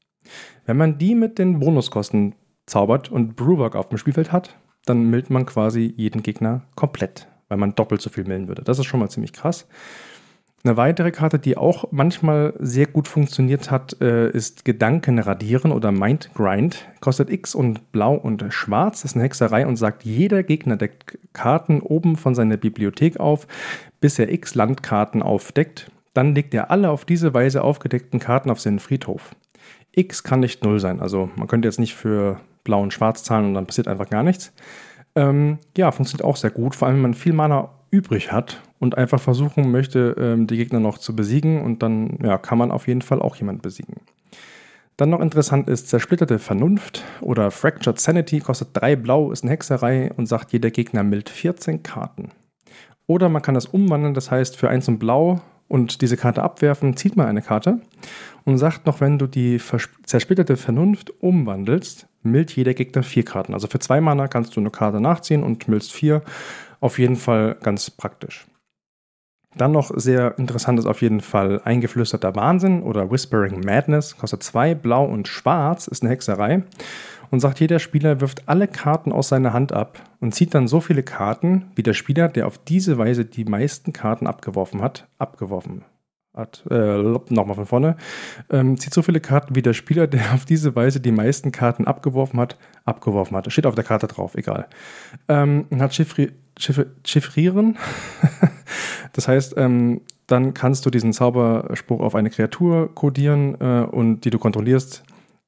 Wenn 0.65 0.75
man 0.75 0.97
die 0.97 1.15
mit 1.15 1.39
den 1.39 1.59
Bonuskosten 1.59 2.35
zaubert 2.65 3.09
und 3.09 3.37
Brewwork 3.37 3.77
auf 3.77 3.87
dem 3.87 3.97
Spielfeld 3.97 4.33
hat, 4.33 4.57
dann 4.85 5.09
mildt 5.09 5.29
man 5.29 5.45
quasi 5.45 5.93
jeden 5.95 6.21
Gegner 6.21 6.63
komplett, 6.75 7.27
weil 7.47 7.57
man 7.57 7.75
doppelt 7.75 8.01
so 8.01 8.09
viel 8.09 8.25
millen 8.25 8.49
würde. 8.49 8.63
Das 8.63 8.77
ist 8.77 8.85
schon 8.85 8.99
mal 8.99 9.09
ziemlich 9.09 9.31
krass. 9.31 9.67
Eine 10.63 10.75
weitere 10.75 11.11
Karte, 11.11 11.39
die 11.39 11.55
auch 11.55 11.85
manchmal 11.91 12.53
sehr 12.59 12.85
gut 12.85 13.07
funktioniert 13.07 13.71
hat, 13.71 14.01
äh, 14.01 14.29
ist 14.29 14.65
Gedanken 14.65 15.17
radieren 15.17 15.71
oder 15.71 15.93
Mind 15.93 16.31
Grind. 16.33 16.85
Kostet 16.99 17.29
X 17.29 17.55
und 17.55 17.93
Blau 17.93 18.15
und 18.15 18.45
Schwarz. 18.49 19.01
Das 19.01 19.11
ist 19.11 19.15
eine 19.15 19.23
Hexerei 19.23 19.65
und 19.65 19.77
sagt, 19.77 20.03
jeder 20.03 20.43
Gegner 20.43 20.75
deckt 20.75 21.17
Karten 21.31 21.79
oben 21.79 22.17
von 22.17 22.35
seiner 22.35 22.57
Bibliothek 22.57 23.21
auf, 23.21 23.47
bis 24.01 24.19
er 24.19 24.29
X 24.31 24.53
Landkarten 24.55 25.23
aufdeckt. 25.23 25.91
Dann 26.13 26.35
legt 26.35 26.53
er 26.53 26.71
alle 26.71 26.89
auf 26.89 27.05
diese 27.05 27.33
Weise 27.33 27.63
aufgedeckten 27.63 28.19
Karten 28.19 28.49
auf 28.49 28.59
seinen 28.59 28.79
Friedhof. 28.79 29.33
X 29.93 30.23
kann 30.23 30.41
nicht 30.41 30.65
null 30.65 30.81
sein. 30.81 30.99
Also 30.99 31.29
man 31.37 31.47
könnte 31.47 31.69
jetzt 31.69 31.79
nicht 31.79 31.95
für 31.95 32.41
Blau 32.65 32.81
und 32.81 32.91
Schwarz 32.91 33.23
zahlen 33.23 33.45
und 33.45 33.53
dann 33.53 33.65
passiert 33.65 33.87
einfach 33.87 34.09
gar 34.09 34.23
nichts. 34.23 34.51
Ähm, 35.15 35.59
ja, 35.77 35.91
funktioniert 35.91 36.25
auch 36.25 36.35
sehr 36.35 36.51
gut, 36.51 36.75
vor 36.75 36.87
allem 36.87 36.97
wenn 36.97 37.03
man 37.03 37.13
viel 37.13 37.33
Mana 37.33 37.69
übrig 37.91 38.31
hat 38.31 38.61
und 38.79 38.97
einfach 38.97 39.19
versuchen 39.19 39.71
möchte, 39.71 40.15
ähm, 40.17 40.47
die 40.47 40.57
Gegner 40.57 40.79
noch 40.79 40.97
zu 40.97 41.15
besiegen 41.15 41.61
und 41.61 41.83
dann 41.83 42.17
ja, 42.23 42.37
kann 42.37 42.57
man 42.57 42.71
auf 42.71 42.87
jeden 42.87 43.01
Fall 43.01 43.21
auch 43.21 43.35
jemanden 43.35 43.61
besiegen. 43.61 43.95
Dann 44.97 45.11
noch 45.11 45.21
interessant 45.21 45.69
ist 45.69 45.87
zersplitterte 45.87 46.39
Vernunft 46.39 47.05
oder 47.21 47.51
Fractured 47.51 47.99
Sanity, 47.99 48.39
kostet 48.41 48.69
3 48.73 48.97
Blau, 48.97 49.31
ist 49.31 49.43
eine 49.43 49.51
Hexerei 49.51 50.11
und 50.17 50.25
sagt, 50.25 50.51
jeder 50.51 50.71
Gegner 50.71 51.03
mild 51.03 51.29
14 51.29 51.83
Karten. 51.83 52.31
Oder 53.07 53.29
man 53.29 53.41
kann 53.41 53.55
das 53.55 53.65
umwandeln, 53.65 54.13
das 54.13 54.29
heißt 54.29 54.57
für 54.57 54.69
1 54.69 54.89
und 54.89 54.99
Blau 54.99 55.41
und 55.69 56.01
diese 56.01 56.17
Karte 56.17 56.43
abwerfen, 56.43 56.97
zieht 56.97 57.15
man 57.15 57.27
eine 57.27 57.41
Karte 57.41 57.79
und 58.43 58.57
sagt 58.57 58.87
noch, 58.87 58.99
wenn 58.99 59.17
du 59.17 59.27
die 59.27 59.61
zersplitterte 60.03 60.57
Vernunft 60.57 61.11
umwandelst, 61.21 62.07
mild 62.23 62.51
jeder 62.51 62.73
Gegner 62.73 63.01
4 63.01 63.23
Karten. 63.23 63.53
Also 63.53 63.67
für 63.67 63.79
2 63.79 64.01
Mana 64.01 64.27
kannst 64.27 64.55
du 64.55 64.59
eine 64.59 64.69
Karte 64.69 64.99
nachziehen 64.99 65.43
und 65.43 65.67
millst 65.69 65.93
4. 65.93 66.21
Auf 66.79 66.99
jeden 66.99 67.15
Fall 67.15 67.57
ganz 67.61 67.89
praktisch. 67.89 68.47
Dann 69.55 69.71
noch 69.71 69.91
sehr 69.95 70.37
interessant 70.37 70.77
ist 70.77 70.85
auf 70.85 71.01
jeden 71.01 71.21
Fall 71.21 71.61
Eingeflüsterter 71.63 72.35
Wahnsinn 72.35 72.83
oder 72.83 73.09
Whispering 73.09 73.61
Madness. 73.65 74.15
Kostet 74.17 74.43
2, 74.43 74.75
blau 74.75 75.05
und 75.05 75.27
schwarz, 75.27 75.87
ist 75.87 76.03
eine 76.03 76.11
Hexerei. 76.11 76.63
Und 77.31 77.39
sagt, 77.39 77.59
jeder 77.59 77.79
Spieler 77.79 78.21
wirft 78.21 78.47
alle 78.47 78.67
Karten 78.67 79.11
aus 79.11 79.29
seiner 79.29 79.53
Hand 79.53 79.71
ab 79.71 79.99
und 80.19 80.33
zieht 80.33 80.53
dann 80.55 80.67
so 80.67 80.81
viele 80.81 81.03
Karten, 81.03 81.71
wie 81.75 81.83
der 81.83 81.93
Spieler, 81.93 82.27
der 82.27 82.47
auf 82.47 82.57
diese 82.57 82.97
Weise 82.97 83.25
die 83.25 83.45
meisten 83.45 83.93
Karten 83.93 84.25
abgeworfen 84.25 84.81
hat, 84.81 85.07
abgeworfen 85.19 85.83
hat. 86.35 86.63
Äh, 86.71 86.97
Nochmal 86.97 87.55
von 87.55 87.65
vorne. 87.65 87.97
Ähm, 88.49 88.77
zieht 88.77 88.93
so 88.93 89.01
viele 89.01 89.19
Karten, 89.19 89.55
wie 89.55 89.61
der 89.61 89.73
Spieler, 89.73 90.07
der 90.07 90.33
auf 90.33 90.45
diese 90.45 90.75
Weise 90.75 90.99
die 90.99 91.11
meisten 91.11 91.51
Karten 91.51 91.85
abgeworfen 91.85 92.39
hat, 92.39 92.57
abgeworfen 92.85 93.37
hat. 93.37 93.51
Steht 93.51 93.65
auf 93.65 93.75
der 93.75 93.83
Karte 93.83 94.07
drauf, 94.07 94.35
egal. 94.35 94.67
Ähm, 95.27 95.65
hat 95.79 95.93
Chiffri 95.93 96.31
chiffrieren. 96.59 97.77
das 99.13 99.27
heißt, 99.27 99.55
ähm, 99.57 100.01
dann 100.27 100.53
kannst 100.53 100.85
du 100.85 100.89
diesen 100.89 101.13
Zauberspruch 101.13 102.01
auf 102.01 102.15
eine 102.15 102.29
Kreatur 102.29 102.93
codieren 102.93 103.55
äh, 103.59 103.81
und 103.83 104.21
die 104.21 104.29
du 104.29 104.37
kontrollierst 104.37 105.03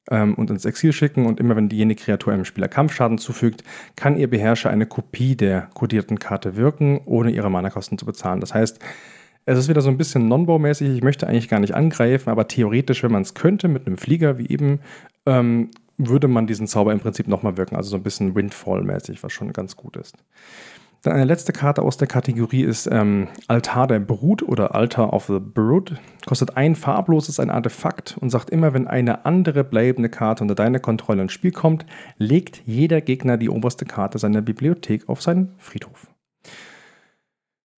ähm, 0.10 0.34
und 0.34 0.50
ins 0.50 0.66
Exil 0.66 0.94
schicken. 0.94 1.26
Und 1.26 1.40
immer 1.40 1.56
wenn 1.56 1.70
diejenige 1.70 2.04
Kreatur 2.04 2.34
einem 2.34 2.46
Spieler 2.46 2.68
Kampfschaden 2.68 3.18
zufügt, 3.18 3.64
kann 3.96 4.18
ihr 4.18 4.30
Beherrscher 4.30 4.70
eine 4.70 4.86
Kopie 4.86 5.36
der 5.36 5.70
kodierten 5.74 6.20
Karte 6.20 6.56
wirken, 6.56 7.02
ohne 7.06 7.32
ihre 7.32 7.52
Mana-Kosten 7.52 7.98
zu 7.98 8.06
bezahlen. 8.06 8.40
Das 8.40 8.54
heißt, 8.54 8.80
es 9.46 9.58
ist 9.58 9.70
wieder 9.70 9.82
so 9.82 9.90
ein 9.90 9.98
bisschen 9.98 10.28
Non-Bow-mäßig. 10.28 10.90
Ich 10.90 11.04
möchte 11.04 11.28
eigentlich 11.28 11.50
gar 11.50 11.60
nicht 11.60 11.74
angreifen, 11.74 12.30
aber 12.30 12.48
theoretisch, 12.48 13.04
wenn 13.04 13.12
man 13.12 13.24
es 13.24 13.34
könnte, 13.34 13.68
mit 13.68 13.88
einem 13.88 13.98
Flieger 13.98 14.38
wie 14.38 14.48
eben, 14.50 14.80
ähm, 15.26 15.72
würde 15.98 16.28
man 16.28 16.48
diesen 16.48 16.68
Zauber 16.68 16.92
im 16.92 17.00
Prinzip 17.00 17.28
nochmal 17.28 17.58
wirken. 17.58 17.76
Also 17.76 17.92
so 17.92 17.96
ein 17.96 18.04
bisschen 18.04 18.36
Windfall-mäßig, 18.36 19.24
was 19.24 19.34
schon 19.34 19.54
ganz 19.54 19.76
gut 19.76 19.98
ist. 19.98 20.18
Dann 21.04 21.14
eine 21.14 21.26
letzte 21.26 21.52
Karte 21.52 21.82
aus 21.82 21.98
der 21.98 22.08
Kategorie 22.08 22.62
ist 22.62 22.88
ähm, 22.92 23.28
Altar 23.48 23.88
der 23.88 24.00
Brut 24.00 24.44
oder 24.44 24.76
Altar 24.76 25.14
of 25.14 25.26
the 25.26 25.40
Brood. 25.40 25.96
Kostet 26.28 26.58
ein 26.58 26.76
farbloses, 26.76 27.40
ein 27.40 27.50
Artefakt 27.50 28.18
und 28.20 28.30
sagt 28.30 28.52
immer, 28.52 28.76
wenn 28.76 28.88
eine 28.88 29.26
andere 29.26 29.64
bleibende 29.64 30.10
Karte 30.10 30.44
unter 30.44 30.54
deine 30.54 30.80
Kontrolle 30.80 31.24
ins 31.24 31.32
Spiel 31.32 31.52
kommt, 31.52 31.88
legt 32.20 32.62
jeder 32.66 33.02
Gegner 33.02 33.38
die 33.38 33.50
oberste 33.50 33.86
Karte 33.86 34.20
seiner 34.20 34.44
Bibliothek 34.44 35.10
auf 35.10 35.24
seinen 35.24 35.56
Friedhof. 35.58 36.08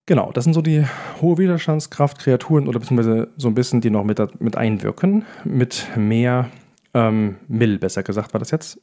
Genau, 0.04 0.30
das 0.32 0.44
sind 0.44 0.52
so 0.52 0.60
die 0.60 0.84
hohe 1.22 1.38
Widerstandskraft, 1.38 2.18
Kreaturen 2.18 2.68
oder 2.68 2.78
beziehungsweise 2.78 3.28
so 3.38 3.48
ein 3.48 3.54
bisschen, 3.54 3.80
die 3.80 3.88
noch 3.88 4.04
mit, 4.04 4.20
mit 4.38 4.58
einwirken. 4.58 5.24
Mit 5.44 5.88
mehr 5.96 6.50
ähm, 6.92 7.36
Mill, 7.48 7.78
besser 7.78 8.02
gesagt, 8.02 8.34
war 8.34 8.38
das 8.38 8.50
jetzt. 8.50 8.78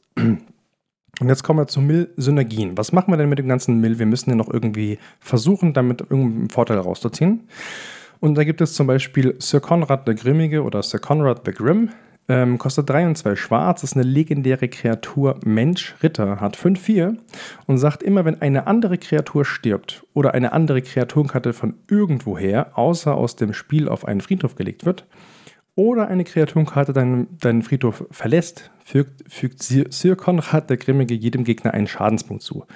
Und 1.22 1.28
jetzt 1.28 1.44
kommen 1.44 1.60
wir 1.60 1.68
zu 1.68 1.80
Mill-Synergien. 1.80 2.76
Was 2.76 2.90
machen 2.90 3.12
wir 3.12 3.16
denn 3.16 3.28
mit 3.28 3.38
dem 3.38 3.46
ganzen 3.46 3.80
Mill? 3.80 4.00
Wir 4.00 4.06
müssen 4.06 4.30
ja 4.30 4.34
noch 4.34 4.52
irgendwie 4.52 4.98
versuchen, 5.20 5.72
damit 5.72 6.00
irgendeinen 6.00 6.50
Vorteil 6.50 6.78
rauszuziehen. 6.78 7.44
Und 8.18 8.34
da 8.34 8.42
gibt 8.42 8.60
es 8.60 8.74
zum 8.74 8.88
Beispiel 8.88 9.36
Sir 9.38 9.60
Conrad 9.60 10.08
der 10.08 10.16
Grimmige 10.16 10.64
oder 10.64 10.82
Sir 10.82 10.98
Conrad 10.98 11.42
the 11.46 11.52
Grim. 11.52 11.90
Ähm, 12.28 12.58
kostet 12.58 12.90
3 12.90 13.06
und 13.06 13.16
2 13.16 13.36
schwarz, 13.36 13.84
ist 13.84 13.94
eine 13.94 14.02
legendäre 14.02 14.66
Kreatur 14.66 15.38
Mensch 15.44 15.94
Ritter, 16.02 16.40
hat 16.40 16.56
5-4 16.56 17.16
und 17.68 17.78
sagt 17.78 18.02
immer, 18.02 18.24
wenn 18.24 18.42
eine 18.42 18.66
andere 18.66 18.98
Kreatur 18.98 19.44
stirbt 19.44 20.04
oder 20.14 20.34
eine 20.34 20.52
andere 20.52 20.82
Kreaturenkarte 20.82 21.52
von 21.52 21.74
irgendwoher, 21.88 22.76
außer 22.76 23.14
aus 23.14 23.36
dem 23.36 23.52
Spiel 23.52 23.88
auf 23.88 24.04
einen 24.06 24.20
Friedhof 24.20 24.56
gelegt 24.56 24.84
wird, 24.84 25.06
oder 25.74 26.08
eine 26.08 26.24
Kreaturenkarte 26.24 26.92
deinen, 26.92 27.38
deinen 27.38 27.62
Friedhof 27.62 28.04
verlässt, 28.10 28.70
fügt, 28.84 29.30
fügt 29.32 29.62
Sir, 29.62 30.16
Konrad 30.16 30.68
der 30.68 30.76
Grimmige 30.76 31.14
jedem 31.14 31.44
Gegner 31.44 31.72
einen 31.72 31.86
Schadenspunkt 31.86 32.42
zu. 32.42 32.66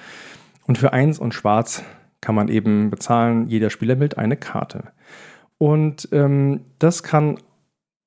Und 0.65 0.77
für 0.77 0.93
1 0.93 1.19
und 1.19 1.33
schwarz 1.33 1.83
kann 2.21 2.35
man 2.35 2.49
eben 2.49 2.89
bezahlen, 2.89 3.47
jeder 3.47 3.69
Spieler 3.69 3.95
mild 3.95 4.17
eine 4.17 4.37
Karte. 4.37 4.91
Und 5.57 6.09
ähm, 6.11 6.61
das 6.79 7.03
kann 7.03 7.37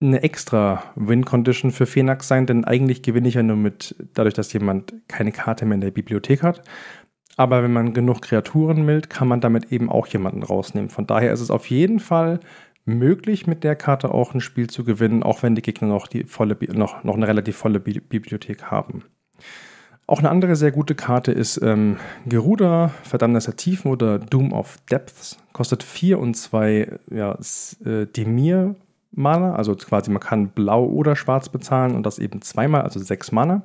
eine 0.03 0.23
extra 0.23 0.83
Win-Condition 0.97 1.71
für 1.71 1.87
Phoenix 1.87 2.27
sein, 2.27 2.47
denn 2.47 2.65
eigentlich 2.65 3.03
gewinne 3.03 3.29
ich 3.29 3.35
ja 3.35 3.43
nur 3.43 3.57
mit, 3.57 3.95
dadurch, 4.15 4.35
dass 4.35 4.53
jemand 4.53 4.95
keine 5.09 5.31
Karte 5.31 5.67
mehr 5.67 5.75
in 5.75 5.83
der 5.83 5.91
Bibliothek 5.91 6.43
hat. 6.43 6.63
Aber 7.37 7.63
wenn 7.63 7.73
man 7.73 7.95
genug 7.95 8.23
Kreaturen 8.23 8.85
mild, 8.85 9.09
kann 9.09 9.29
man 9.29 9.41
damit 9.41 9.73
eben 9.73 9.91
auch 9.91 10.07
jemanden 10.09 10.43
rausnehmen. 10.43 10.91
Von 10.91 11.07
daher 11.07 11.33
ist 11.33 11.41
es 11.41 11.51
auf 11.51 11.67
jeden 11.71 12.01
Fall 12.01 12.41
möglich, 12.85 13.47
mit 13.47 13.65
der 13.65 13.77
Karte 13.77 14.13
auch 14.13 14.35
ein 14.35 14.41
Spiel 14.41 14.69
zu 14.69 14.85
gewinnen, 14.85 15.23
auch 15.23 15.43
wenn 15.43 15.55
die 15.55 15.63
Gegner 15.63 15.89
noch, 15.89 16.07
die 16.07 16.25
volle, 16.25 16.57
noch, 16.73 17.05
noch 17.05 17.15
eine 17.15 17.29
relativ 17.29 17.57
volle 17.57 17.81
Bibliothek 17.81 18.65
haben. 18.65 19.05
Auch 20.07 20.19
eine 20.19 20.31
andere 20.31 20.57
sehr 20.57 20.73
gute 20.73 20.97
Karte 20.97 21.31
ist 21.31 21.61
ähm, 21.63 21.97
Geruda, 22.27 22.91
der 23.13 23.57
Tiefen 23.57 23.93
oder 23.93 24.19
Doom 24.19 24.53
of 24.53 24.79
Depths. 24.91 25.39
Kostet 25.53 25.85
4 25.85 26.19
und 26.19 26.35
2 26.35 26.99
ja, 27.13 27.39
äh, 27.85 28.07
Demir 28.07 28.75
Mana, 29.13 29.55
also 29.55 29.75
quasi 29.77 30.11
man 30.11 30.21
kann 30.21 30.49
blau 30.49 30.85
oder 30.85 31.15
schwarz 31.17 31.49
bezahlen 31.49 31.95
und 31.95 32.05
das 32.07 32.19
eben 32.19 32.43
zweimal, 32.43 32.83
also 32.83 32.99
6 32.99 33.33
Mana. 33.33 33.63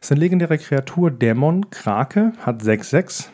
Ist 0.00 0.12
eine 0.12 0.20
legendäre 0.20 0.58
Kreatur, 0.58 1.10
Dämon, 1.10 1.70
Krake, 1.70 2.32
hat 2.40 2.62
6-6 2.62 3.28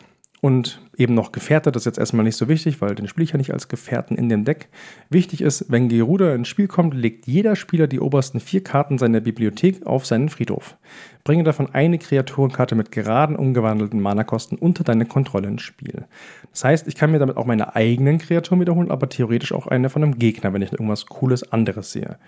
und 0.45 0.79
eben 0.95 1.15
noch 1.15 1.31
Gefährte. 1.31 1.71
Das 1.71 1.81
ist 1.81 1.85
jetzt 1.87 1.97
erstmal 1.97 2.23
nicht 2.23 2.35
so 2.35 2.47
wichtig, 2.47 2.79
weil 2.79 2.93
den 2.93 3.07
spiele 3.07 3.23
ich 3.23 3.31
ja 3.31 3.37
nicht 3.37 3.51
als 3.51 3.67
Gefährten 3.67 4.15
in 4.15 4.29
dem 4.29 4.45
Deck. 4.45 4.69
Wichtig 5.09 5.41
ist, 5.41 5.71
wenn 5.71 5.89
Geruda 5.89 6.35
ins 6.35 6.49
Spiel 6.49 6.67
kommt, 6.67 6.93
legt 6.93 7.25
jeder 7.25 7.55
Spieler 7.55 7.87
die 7.87 7.99
obersten 7.99 8.39
vier 8.39 8.63
Karten 8.63 8.99
seiner 8.99 9.21
Bibliothek 9.21 9.87
auf 9.87 10.05
seinen 10.05 10.29
Friedhof. 10.29 10.77
Bringe 11.23 11.43
davon 11.43 11.73
eine 11.73 11.97
Kreaturenkarte 11.97 12.75
mit 12.75 12.91
geraden, 12.91 13.35
umgewandelten 13.35 13.99
Mana-Kosten 13.99 14.59
unter 14.59 14.83
deine 14.83 15.07
Kontrolle 15.07 15.47
ins 15.47 15.63
Spiel. 15.63 16.05
Das 16.51 16.63
heißt, 16.63 16.87
ich 16.87 16.93
kann 16.93 17.09
mir 17.11 17.17
damit 17.17 17.37
auch 17.37 17.47
meine 17.47 17.75
eigenen 17.75 18.19
Kreaturen 18.19 18.61
wiederholen, 18.61 18.91
aber 18.91 19.09
theoretisch 19.09 19.51
auch 19.51 19.65
eine 19.65 19.89
von 19.89 20.03
einem 20.03 20.19
Gegner, 20.19 20.53
wenn 20.53 20.61
ich 20.61 20.73
irgendwas 20.73 21.07
Cooles 21.07 21.51
anderes 21.51 21.91
sehe. 21.91 22.19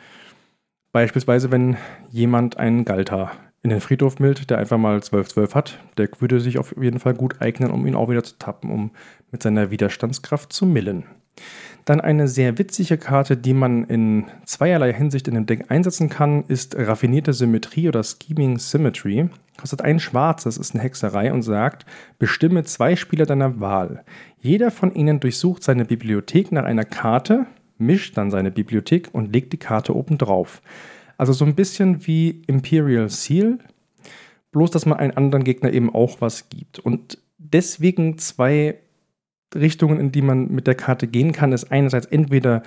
Beispielsweise, 0.91 1.51
wenn 1.51 1.77
jemand 2.09 2.57
einen 2.57 2.83
Galta 2.83 3.31
in 3.67 3.71
den 3.71 3.81
Friedhof 3.81 4.19
mild, 4.19 4.49
der 4.49 4.59
einfach 4.59 4.77
mal 4.77 4.97
12-12 4.97 5.53
hat, 5.53 5.79
der 5.97 6.07
würde 6.19 6.39
sich 6.39 6.57
auf 6.57 6.73
jeden 6.81 6.99
Fall 6.99 7.13
gut 7.13 7.41
eignen, 7.41 7.69
um 7.69 7.85
ihn 7.85 7.95
auch 7.95 8.09
wieder 8.09 8.23
zu 8.23 8.39
tappen, 8.39 8.71
um 8.71 8.91
mit 9.29 9.43
seiner 9.43 9.71
Widerstandskraft 9.71 10.53
zu 10.53 10.65
millen. 10.65 11.03
Dann 11.83 11.99
eine 11.99 12.29
sehr 12.29 12.57
witzige 12.57 12.97
Karte, 12.97 13.35
die 13.35 13.53
man 13.53 13.83
in 13.83 14.27
zweierlei 14.45 14.93
Hinsicht 14.93 15.27
in 15.27 15.33
dem 15.33 15.45
Deck 15.45 15.65
einsetzen 15.67 16.07
kann, 16.07 16.45
ist 16.47 16.77
Raffinierte 16.77 17.33
Symmetrie 17.33 17.89
oder 17.89 18.03
Scheming 18.03 18.57
Symmetry. 18.57 19.29
Kostet 19.59 19.81
ein 19.81 19.99
schwarzes, 19.99 20.57
ist 20.57 20.73
eine 20.73 20.83
Hexerei 20.83 21.33
und 21.33 21.41
sagt, 21.41 21.85
bestimme 22.19 22.63
zwei 22.63 22.95
Spieler 22.95 23.25
deiner 23.25 23.59
Wahl. 23.59 24.05
Jeder 24.39 24.71
von 24.71 24.93
ihnen 24.95 25.19
durchsucht 25.19 25.61
seine 25.61 25.83
Bibliothek 25.83 26.53
nach 26.53 26.63
einer 26.63 26.85
Karte, 26.85 27.47
mischt 27.77 28.15
dann 28.15 28.31
seine 28.31 28.49
Bibliothek 28.49 29.09
und 29.11 29.33
legt 29.33 29.51
die 29.51 29.57
Karte 29.57 29.93
oben 29.93 30.17
drauf. 30.17 30.61
Also 31.17 31.33
so 31.33 31.45
ein 31.45 31.55
bisschen 31.55 32.05
wie 32.05 32.41
Imperial 32.47 33.09
Seal, 33.09 33.59
bloß 34.51 34.71
dass 34.71 34.85
man 34.85 34.99
einen 34.99 35.17
anderen 35.17 35.43
Gegner 35.43 35.71
eben 35.73 35.93
auch 35.93 36.21
was 36.21 36.49
gibt. 36.49 36.79
Und 36.79 37.17
deswegen 37.37 38.17
zwei 38.17 38.79
Richtungen, 39.55 39.99
in 39.99 40.11
die 40.11 40.21
man 40.21 40.51
mit 40.51 40.67
der 40.67 40.75
Karte 40.75 41.07
gehen 41.07 41.31
kann, 41.31 41.53
ist 41.53 41.71
einerseits 41.71 42.05
entweder, 42.05 42.63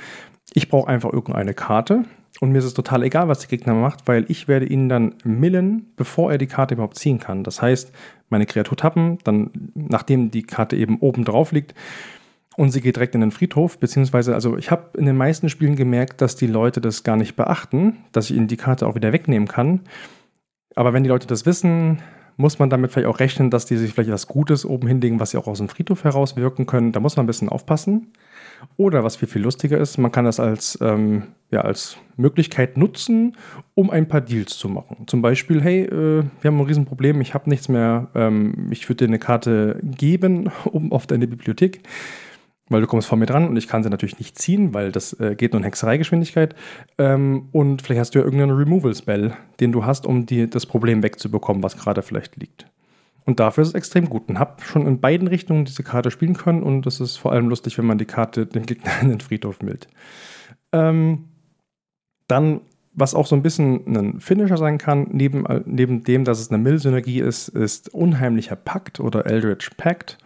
ich 0.54 0.68
brauche 0.68 0.88
einfach 0.88 1.12
irgendeine 1.12 1.54
Karte 1.54 2.04
und 2.40 2.52
mir 2.52 2.58
ist 2.58 2.64
es 2.64 2.74
total 2.74 3.02
egal, 3.02 3.28
was 3.28 3.40
der 3.40 3.48
Gegner 3.48 3.74
macht, 3.74 4.08
weil 4.08 4.24
ich 4.28 4.48
werde 4.48 4.66
ihn 4.66 4.88
dann 4.88 5.14
millen, 5.24 5.92
bevor 5.96 6.32
er 6.32 6.38
die 6.38 6.46
Karte 6.46 6.74
überhaupt 6.74 6.96
ziehen 6.96 7.18
kann. 7.18 7.44
Das 7.44 7.60
heißt, 7.60 7.92
meine 8.30 8.46
Kreatur 8.46 8.76
tappen, 8.76 9.18
dann, 9.24 9.50
nachdem 9.74 10.30
die 10.30 10.42
Karte 10.42 10.76
eben 10.76 10.98
oben 10.98 11.24
drauf 11.24 11.52
liegt, 11.52 11.74
und 12.56 12.70
sie 12.70 12.80
geht 12.80 12.96
direkt 12.96 13.14
in 13.14 13.20
den 13.20 13.30
Friedhof, 13.30 13.78
beziehungsweise, 13.78 14.34
also 14.34 14.56
ich 14.56 14.70
habe 14.70 14.98
in 14.98 15.06
den 15.06 15.16
meisten 15.16 15.48
Spielen 15.48 15.76
gemerkt, 15.76 16.20
dass 16.20 16.36
die 16.36 16.46
Leute 16.46 16.80
das 16.80 17.04
gar 17.04 17.16
nicht 17.16 17.36
beachten, 17.36 17.98
dass 18.12 18.30
ich 18.30 18.36
ihnen 18.36 18.48
die 18.48 18.56
Karte 18.56 18.86
auch 18.86 18.94
wieder 18.94 19.12
wegnehmen 19.12 19.48
kann. 19.48 19.80
Aber 20.74 20.92
wenn 20.92 21.02
die 21.02 21.08
Leute 21.08 21.26
das 21.26 21.46
wissen, 21.46 22.02
muss 22.36 22.58
man 22.58 22.70
damit 22.70 22.90
vielleicht 22.90 23.08
auch 23.08 23.20
rechnen, 23.20 23.50
dass 23.50 23.66
die 23.66 23.76
sich 23.76 23.92
vielleicht 23.92 24.10
was 24.10 24.26
Gutes 24.26 24.64
oben 24.64 24.88
hinlegen, 24.88 25.20
was 25.20 25.30
sie 25.30 25.38
auch 25.38 25.46
aus 25.46 25.58
dem 25.58 25.68
Friedhof 25.68 26.04
heraus 26.04 26.36
wirken 26.36 26.66
können. 26.66 26.92
Da 26.92 27.00
muss 27.00 27.16
man 27.16 27.24
ein 27.24 27.26
bisschen 27.26 27.48
aufpassen. 27.48 28.12
Oder 28.76 29.04
was 29.04 29.16
viel, 29.16 29.28
viel 29.28 29.42
lustiger 29.42 29.78
ist, 29.78 29.98
man 29.98 30.12
kann 30.12 30.24
das 30.24 30.40
als, 30.40 30.78
ähm, 30.82 31.28
ja, 31.50 31.62
als 31.62 31.96
Möglichkeit 32.16 32.76
nutzen, 32.76 33.36
um 33.74 33.90
ein 33.90 34.08
paar 34.08 34.20
Deals 34.20 34.58
zu 34.58 34.68
machen. 34.68 35.04
Zum 35.06 35.22
Beispiel, 35.22 35.62
hey, 35.62 35.84
äh, 35.84 36.24
wir 36.40 36.50
haben 36.50 36.58
ein 36.58 36.66
Riesenproblem, 36.66 37.20
ich 37.20 37.32
habe 37.32 37.48
nichts 37.48 37.68
mehr, 37.68 38.08
ähm, 38.14 38.68
ich 38.70 38.88
würde 38.88 39.06
dir 39.06 39.10
eine 39.10 39.18
Karte 39.18 39.78
geben, 39.82 40.50
um 40.64 40.92
auf 40.92 41.06
deine 41.06 41.26
Bibliothek 41.26 41.82
weil 42.70 42.80
du 42.80 42.86
kommst 42.86 43.08
vor 43.08 43.18
mir 43.18 43.26
dran 43.26 43.48
und 43.48 43.56
ich 43.56 43.68
kann 43.68 43.82
sie 43.82 43.90
natürlich 43.90 44.18
nicht 44.18 44.38
ziehen, 44.38 44.72
weil 44.72 44.92
das 44.92 45.12
äh, 45.20 45.34
geht 45.34 45.52
nur 45.52 45.60
in 45.60 45.64
Hexereigeschwindigkeit. 45.64 46.54
Ähm, 46.96 47.48
und 47.52 47.82
vielleicht 47.82 48.00
hast 48.00 48.14
du 48.14 48.20
ja 48.20 48.24
irgendeinen 48.24 48.56
Removal-Spell, 48.56 49.34
den 49.58 49.72
du 49.72 49.84
hast, 49.84 50.06
um 50.06 50.24
die, 50.24 50.48
das 50.48 50.66
Problem 50.66 51.02
wegzubekommen, 51.02 51.62
was 51.62 51.76
gerade 51.76 52.02
vielleicht 52.02 52.36
liegt. 52.36 52.66
Und 53.26 53.40
dafür 53.40 53.62
ist 53.62 53.68
es 53.68 53.74
extrem 53.74 54.08
gut. 54.08 54.28
Und 54.28 54.38
habe 54.38 54.62
schon 54.62 54.86
in 54.86 55.00
beiden 55.00 55.28
Richtungen 55.28 55.64
diese 55.64 55.82
Karte 55.82 56.10
spielen 56.10 56.34
können 56.34 56.62
und 56.62 56.86
es 56.86 57.00
ist 57.00 57.16
vor 57.16 57.32
allem 57.32 57.48
lustig, 57.48 57.76
wenn 57.76 57.86
man 57.86 57.98
die 57.98 58.06
Karte 58.06 58.46
den 58.46 58.64
Gegner 58.64 58.92
in 59.02 59.10
den 59.10 59.20
Friedhof 59.20 59.60
mild. 59.62 59.88
Ähm, 60.72 61.26
dann, 62.28 62.60
was 62.92 63.16
auch 63.16 63.26
so 63.26 63.34
ein 63.34 63.42
bisschen 63.42 63.96
ein 63.96 64.20
Finisher 64.20 64.56
sein 64.56 64.78
kann, 64.78 65.08
neben, 65.10 65.44
äh, 65.46 65.60
neben 65.66 66.04
dem, 66.04 66.24
dass 66.24 66.40
es 66.40 66.50
eine 66.50 66.62
Mill-Synergie 66.62 67.20
ist, 67.20 67.48
ist 67.48 67.92
Unheimlicher 67.92 68.56
Pakt 68.56 69.00
oder 69.00 69.26
Eldritch 69.26 69.70
Pact. 69.76 70.18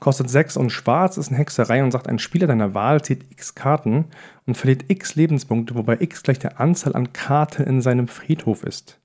Kostet 0.00 0.30
6 0.30 0.56
und 0.56 0.70
schwarz 0.70 1.16
ist 1.16 1.28
eine 1.28 1.38
Hexerei 1.38 1.82
und 1.82 1.90
sagt, 1.90 2.08
ein 2.08 2.18
Spieler 2.18 2.46
deiner 2.46 2.74
Wahl 2.74 3.02
zieht 3.02 3.30
x 3.30 3.54
Karten 3.54 4.04
und 4.46 4.56
verliert 4.56 4.84
x 4.88 5.16
Lebenspunkte, 5.16 5.74
wobei 5.74 5.96
x 6.00 6.22
gleich 6.22 6.38
der 6.38 6.60
Anzahl 6.60 6.94
an 6.94 7.12
Karten 7.12 7.64
in 7.64 7.80
seinem 7.80 8.06
Friedhof 8.06 8.62
ist. 8.62 8.98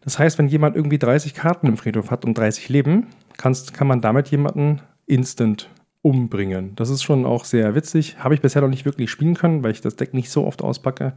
Das 0.00 0.18
heißt, 0.18 0.38
wenn 0.38 0.48
jemand 0.48 0.76
irgendwie 0.76 0.98
30 0.98 1.34
Karten 1.34 1.66
im 1.66 1.76
Friedhof 1.76 2.10
hat 2.10 2.24
und 2.24 2.36
30 2.36 2.68
Leben, 2.68 3.06
kannst, 3.36 3.74
kann 3.74 3.86
man 3.86 4.00
damit 4.00 4.28
jemanden 4.28 4.80
instant 5.06 5.70
umbringen. 6.02 6.76
Das 6.76 6.90
ist 6.90 7.02
schon 7.02 7.24
auch 7.24 7.46
sehr 7.46 7.74
witzig. 7.74 8.18
Habe 8.18 8.34
ich 8.34 8.42
bisher 8.42 8.60
noch 8.60 8.68
nicht 8.68 8.84
wirklich 8.84 9.10
spielen 9.10 9.34
können, 9.34 9.62
weil 9.62 9.70
ich 9.70 9.80
das 9.80 9.96
Deck 9.96 10.12
nicht 10.12 10.30
so 10.30 10.46
oft 10.46 10.60
auspacke. 10.60 11.14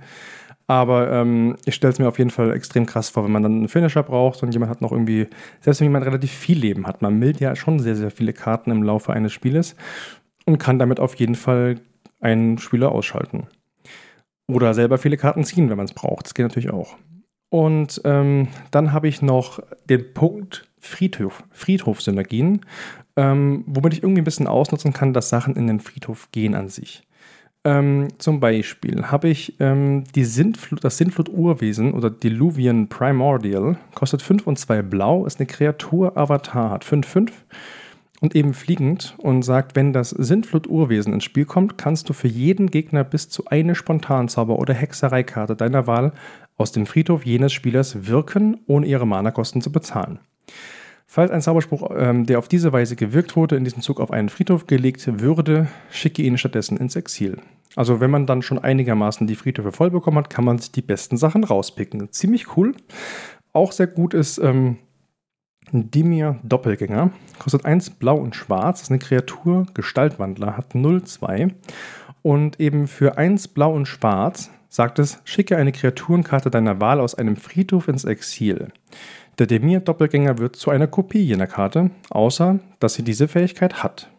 Aber 0.68 1.10
ähm, 1.12 1.56
ich 1.66 1.76
stelle 1.76 1.94
es 1.94 2.00
mir 2.00 2.10
auf 2.10 2.18
jeden 2.18 2.30
Fall 2.30 2.52
extrem 2.52 2.86
krass 2.86 3.10
vor, 3.10 3.24
wenn 3.24 3.32
man 3.32 3.44
dann 3.44 3.54
einen 3.54 3.70
Finisher 3.70 4.04
braucht 4.04 4.44
und 4.44 4.52
jemand 4.52 4.70
hat 4.70 4.82
noch 4.82 4.92
irgendwie, 4.92 5.28
selbst 5.62 5.80
wenn 5.80 5.86
jemand 5.86 6.06
relativ 6.06 6.32
viel 6.32 6.60
Leben 6.60 6.86
hat, 6.86 7.02
man 7.02 7.18
mildt 7.18 7.40
ja 7.40 7.56
schon 7.56 7.80
sehr, 7.80 7.96
sehr 7.96 8.12
viele 8.12 8.34
Karten 8.34 8.72
im 8.72 8.84
Laufe 8.84 9.14
eines 9.14 9.32
Spieles 9.32 9.76
und 10.46 10.58
kann 10.58 10.78
damit 10.78 11.00
auf 11.00 11.16
jeden 11.16 11.36
Fall 11.36 11.80
einen 12.20 12.58
Spieler 12.58 12.92
ausschalten. 12.92 13.48
Oder 14.48 14.74
selber 14.74 14.98
viele 14.98 15.18
Karten 15.18 15.46
ziehen, 15.46 15.70
wenn 15.70 15.78
man 15.78 15.86
es 15.86 15.94
braucht. 15.94 16.26
Das 16.26 16.34
geht 16.34 16.46
natürlich 16.46 16.72
auch. 16.72 16.98
Und 17.50 18.02
ähm, 18.04 18.50
dann 18.72 18.92
habe 18.92 19.08
ich 19.08 19.22
noch 19.22 19.60
den 19.90 20.14
Punkt 20.14 20.68
Friedhof, 20.80 21.44
Friedhofsynergien, 21.52 22.66
ähm, 23.16 23.64
womit 23.68 23.94
ich 23.94 24.04
irgendwie 24.04 24.22
ein 24.22 24.26
bisschen 24.26 24.48
ausnutzen 24.48 24.94
kann, 24.94 25.14
dass 25.14 25.30
Sachen 25.30 25.56
in 25.56 25.68
den 25.68 25.80
Friedhof 25.80 26.30
gehen 26.32 26.56
an 26.56 26.70
sich. 26.70 27.07
Ähm, 27.68 28.08
zum 28.18 28.40
Beispiel 28.40 29.12
habe 29.12 29.28
ich 29.28 29.60
ähm, 29.60 30.06
die 30.16 30.24
Sintflut, 30.24 30.86
das 30.86 30.98
Sintflut-Urwesen 30.98 31.94
oder 31.94 32.10
Diluvian 32.10 32.88
Primordial, 32.88 33.78
kostet 33.94 34.22
5 34.22 34.48
und 34.48 34.58
2 34.58 34.84
blau, 34.84 35.26
ist 35.26 35.42
eine 35.42 35.48
Kreatur-Avatar, 35.48 36.72
hat 36.72 36.86
5, 36.86 37.06
5 37.06 37.46
und 38.22 38.36
eben 38.38 38.54
fliegend 38.54 39.16
und 39.18 39.42
sagt, 39.42 39.76
wenn 39.76 39.92
das 39.92 40.12
Sintflut-Urwesen 40.12 41.12
ins 41.12 41.26
Spiel 41.26 41.44
kommt, 41.44 41.78
kannst 41.78 42.08
du 42.08 42.14
für 42.14 42.30
jeden 42.30 42.72
Gegner 42.72 43.04
bis 43.04 43.28
zu 43.28 43.48
eine 43.48 43.76
Spontanzauber- 43.76 44.60
oder 44.60 44.74
Hexereikarte 44.74 45.58
deiner 45.58 45.88
Wahl 45.88 46.14
aus 46.56 46.72
dem 46.72 46.86
Friedhof 46.86 47.26
jenes 47.26 47.52
Spielers 47.52 48.08
wirken, 48.08 48.62
ohne 48.68 48.88
ihre 48.88 49.06
Mana-Kosten 49.06 49.62
zu 49.62 49.74
bezahlen. 49.74 50.20
Falls 51.10 51.32
ein 51.32 51.42
Zauberspruch, 51.42 51.90
ähm, 51.96 52.26
der 52.26 52.38
auf 52.38 52.50
diese 52.50 52.74
Weise 52.74 52.98
gewirkt 52.98 53.38
wurde, 53.38 53.56
in 53.56 53.64
diesem 53.64 53.82
Zug 53.82 54.02
auf 54.02 54.12
einen 54.12 54.28
Friedhof 54.28 54.68
gelegt 54.68 55.08
würde, 55.22 55.68
schicke 55.90 56.22
ihn 56.22 56.38
stattdessen 56.38 56.78
ins 56.78 56.98
Exil. 56.98 57.38
Also 57.78 58.02
wenn 58.02 58.12
man 58.12 58.26
dann 58.26 58.42
schon 58.42 58.60
einigermaßen 58.60 59.26
die 59.26 59.36
Friedhöfe 59.36 59.72
voll 59.72 59.90
bekommen 59.90 60.18
hat, 60.18 60.30
kann 60.30 60.44
man 60.44 60.58
sich 60.58 60.72
die 60.72 60.82
besten 60.82 61.16
Sachen 61.16 61.46
rauspicken. 61.46 62.12
Ziemlich 62.12 62.58
cool. 62.58 62.76
Auch 63.54 63.72
sehr 63.72 63.88
gut 63.88 64.14
ist 64.14 64.38
ähm, 64.38 64.78
Dimir 65.72 66.40
Doppelgänger. 66.44 67.12
Kostet 67.40 67.66
1 67.66 67.92
blau 67.92 68.18
und 68.18 68.36
schwarz. 68.36 68.82
Ist 68.82 68.92
eine 68.92 69.00
Kreatur, 69.00 69.66
Gestaltwandler, 69.74 70.58
hat 70.58 70.74
0,2. 70.74 71.54
Und 72.22 72.60
eben 72.60 72.88
für 72.88 73.18
1 73.18 73.48
blau 73.50 73.74
und 73.74 73.88
schwarz 73.88 74.52
sagt 74.70 75.00
es, 75.00 75.20
schicke 75.24 75.56
eine 75.56 75.72
Kreaturenkarte 75.72 76.52
deiner 76.52 76.82
Wahl 76.82 77.00
aus 77.00 77.16
einem 77.16 77.36
Friedhof 77.36 77.88
ins 77.88 78.04
Exil. 78.04 78.68
Der 79.40 79.46
Demir-Doppelgänger 79.46 80.40
wird 80.40 80.56
zu 80.56 80.72
einer 80.72 80.88
Kopie 80.88 81.22
jener 81.22 81.48
Karte, 81.48 81.92
außer 82.10 82.60
dass 82.80 82.96
sie 82.96 83.04
diese 83.04 83.28
Fähigkeit 83.28 83.84
hat. 83.84 84.10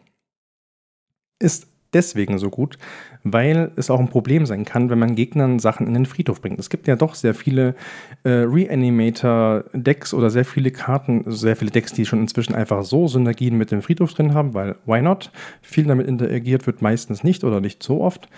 Ist 1.39 1.67
deswegen 1.93 2.37
so 2.37 2.49
gut, 2.49 2.77
weil 3.23 3.71
es 3.75 3.89
auch 3.89 3.99
ein 3.99 4.09
Problem 4.09 4.45
sein 4.45 4.63
kann, 4.63 4.89
wenn 4.89 4.99
man 4.99 5.15
Gegnern 5.15 5.59
Sachen 5.59 5.87
in 5.87 5.93
den 5.93 6.05
Friedhof 6.05 6.41
bringt. 6.41 6.59
Es 6.59 6.69
gibt 6.69 6.87
ja 6.87 6.95
doch 6.95 7.15
sehr 7.15 7.33
viele 7.33 7.75
äh, 8.23 8.29
Reanimator-Decks 8.29 10.13
oder 10.13 10.29
sehr 10.29 10.45
viele 10.45 10.71
Karten, 10.71 11.23
sehr 11.27 11.55
viele 11.55 11.71
Decks, 11.71 11.93
die 11.93 12.05
schon 12.05 12.21
inzwischen 12.21 12.55
einfach 12.55 12.83
so 12.83 13.07
Synergien 13.07 13.57
mit 13.57 13.71
dem 13.71 13.81
Friedhof 13.81 14.13
drin 14.13 14.33
haben, 14.33 14.53
weil 14.53 14.75
why 14.85 15.01
not? 15.01 15.31
Viel 15.61 15.85
damit 15.85 16.07
interagiert 16.07 16.67
wird 16.67 16.81
meistens 16.81 17.23
nicht 17.23 17.43
oder 17.43 17.59
nicht 17.59 17.83
so 17.83 18.01
oft. 18.01 18.29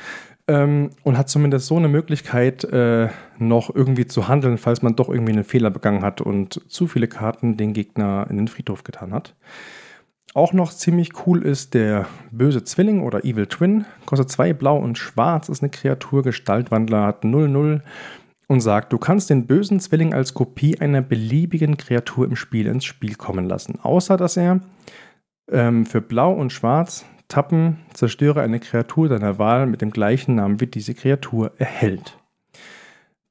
Ähm, 0.51 0.89
und 1.03 1.17
hat 1.17 1.29
zumindest 1.29 1.67
so 1.67 1.77
eine 1.77 1.87
Möglichkeit, 1.87 2.65
äh, 2.65 3.07
noch 3.37 3.73
irgendwie 3.73 4.05
zu 4.05 4.27
handeln, 4.27 4.57
falls 4.57 4.81
man 4.81 4.97
doch 4.97 5.07
irgendwie 5.07 5.31
einen 5.31 5.45
Fehler 5.45 5.69
begangen 5.69 6.01
hat 6.01 6.19
und 6.19 6.59
zu 6.67 6.87
viele 6.87 7.07
Karten 7.07 7.55
den 7.55 7.71
Gegner 7.71 8.27
in 8.29 8.35
den 8.35 8.49
Friedhof 8.49 8.83
getan 8.83 9.13
hat. 9.13 9.33
Auch 10.33 10.51
noch 10.51 10.73
ziemlich 10.73 11.11
cool 11.25 11.41
ist 11.43 11.73
der 11.73 12.05
böse 12.31 12.65
Zwilling 12.65 13.01
oder 13.01 13.23
Evil 13.23 13.47
Twin. 13.47 13.85
Kostet 14.05 14.29
2 14.29 14.51
blau 14.51 14.77
und 14.77 14.97
schwarz, 14.97 15.47
ist 15.47 15.63
eine 15.63 15.69
Kreatur, 15.69 16.21
Gestaltwandler, 16.21 17.05
hat 17.05 17.23
0-0 17.23 17.79
und 18.47 18.59
sagt, 18.59 18.91
du 18.91 18.97
kannst 18.97 19.29
den 19.29 19.47
bösen 19.47 19.79
Zwilling 19.79 20.13
als 20.13 20.33
Kopie 20.33 20.77
einer 20.81 21.01
beliebigen 21.01 21.77
Kreatur 21.77 22.25
im 22.25 22.35
Spiel 22.35 22.67
ins 22.67 22.83
Spiel 22.83 23.15
kommen 23.15 23.45
lassen. 23.45 23.79
Außer 23.81 24.17
dass 24.17 24.35
er 24.35 24.59
ähm, 25.49 25.85
für 25.85 26.01
blau 26.01 26.33
und 26.33 26.51
schwarz 26.51 27.05
tappen, 27.31 27.77
zerstöre 27.93 28.41
eine 28.41 28.59
Kreatur 28.59 29.09
deiner 29.09 29.39
Wahl 29.39 29.65
mit 29.65 29.81
dem 29.81 29.91
gleichen 29.91 30.35
Namen 30.35 30.59
wie 30.59 30.67
diese 30.67 30.93
Kreatur 30.93 31.53
erhält. 31.57 32.17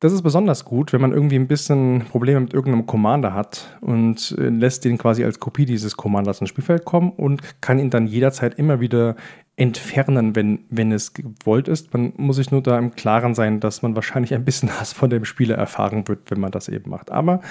Das 0.00 0.14
ist 0.14 0.22
besonders 0.22 0.64
gut, 0.64 0.94
wenn 0.94 1.02
man 1.02 1.12
irgendwie 1.12 1.36
ein 1.36 1.46
bisschen 1.46 2.06
Probleme 2.06 2.40
mit 2.40 2.54
irgendeinem 2.54 2.86
Commander 2.86 3.34
hat 3.34 3.76
und 3.82 4.34
äh, 4.38 4.48
lässt 4.48 4.86
den 4.86 4.96
quasi 4.96 5.24
als 5.24 5.40
Kopie 5.40 5.66
dieses 5.66 5.94
Commanders 5.94 6.40
ins 6.40 6.48
Spielfeld 6.48 6.86
kommen 6.86 7.10
und 7.10 7.42
kann 7.60 7.78
ihn 7.78 7.90
dann 7.90 8.06
jederzeit 8.06 8.58
immer 8.58 8.80
wieder 8.80 9.14
entfernen, 9.56 10.34
wenn, 10.34 10.60
wenn 10.70 10.90
es 10.90 11.12
gewollt 11.12 11.68
ist. 11.68 11.92
Man 11.92 12.14
muss 12.16 12.36
sich 12.36 12.50
nur 12.50 12.62
da 12.62 12.78
im 12.78 12.94
Klaren 12.94 13.34
sein, 13.34 13.60
dass 13.60 13.82
man 13.82 13.94
wahrscheinlich 13.94 14.32
ein 14.32 14.46
bisschen 14.46 14.70
Hass 14.80 14.94
von 14.94 15.10
dem 15.10 15.26
Spieler 15.26 15.56
erfahren 15.56 16.08
wird, 16.08 16.30
wenn 16.30 16.40
man 16.40 16.50
das 16.50 16.68
eben 16.68 16.88
macht. 16.88 17.10
Aber 17.10 17.42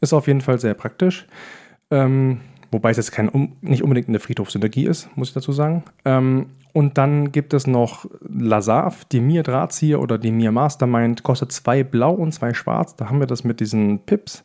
ist 0.00 0.14
auf 0.14 0.28
jeden 0.28 0.40
Fall 0.40 0.58
sehr 0.58 0.74
praktisch. 0.74 1.26
Ähm, 1.90 2.40
wobei 2.70 2.90
es 2.90 2.96
jetzt 2.96 3.12
kein, 3.12 3.52
nicht 3.60 3.82
unbedingt 3.82 4.08
eine 4.08 4.18
Friedhofsynergie 4.18 4.86
ist, 4.86 5.08
muss 5.16 5.28
ich 5.28 5.34
dazu 5.34 5.52
sagen. 5.52 5.84
Ähm, 6.04 6.46
und 6.72 6.98
dann 6.98 7.32
gibt 7.32 7.54
es 7.54 7.66
noch 7.66 8.06
Lasav, 8.20 9.06
Demir 9.06 9.42
Drahtzieher 9.42 10.00
oder 10.00 10.18
Demir 10.18 10.52
Mastermind, 10.52 11.22
kostet 11.22 11.52
zwei 11.52 11.82
blau 11.82 12.12
und 12.12 12.32
zwei 12.32 12.52
schwarz. 12.52 12.96
Da 12.96 13.08
haben 13.08 13.18
wir 13.18 13.26
das 13.26 13.44
mit 13.44 13.60
diesen 13.60 14.00
Pips. 14.00 14.44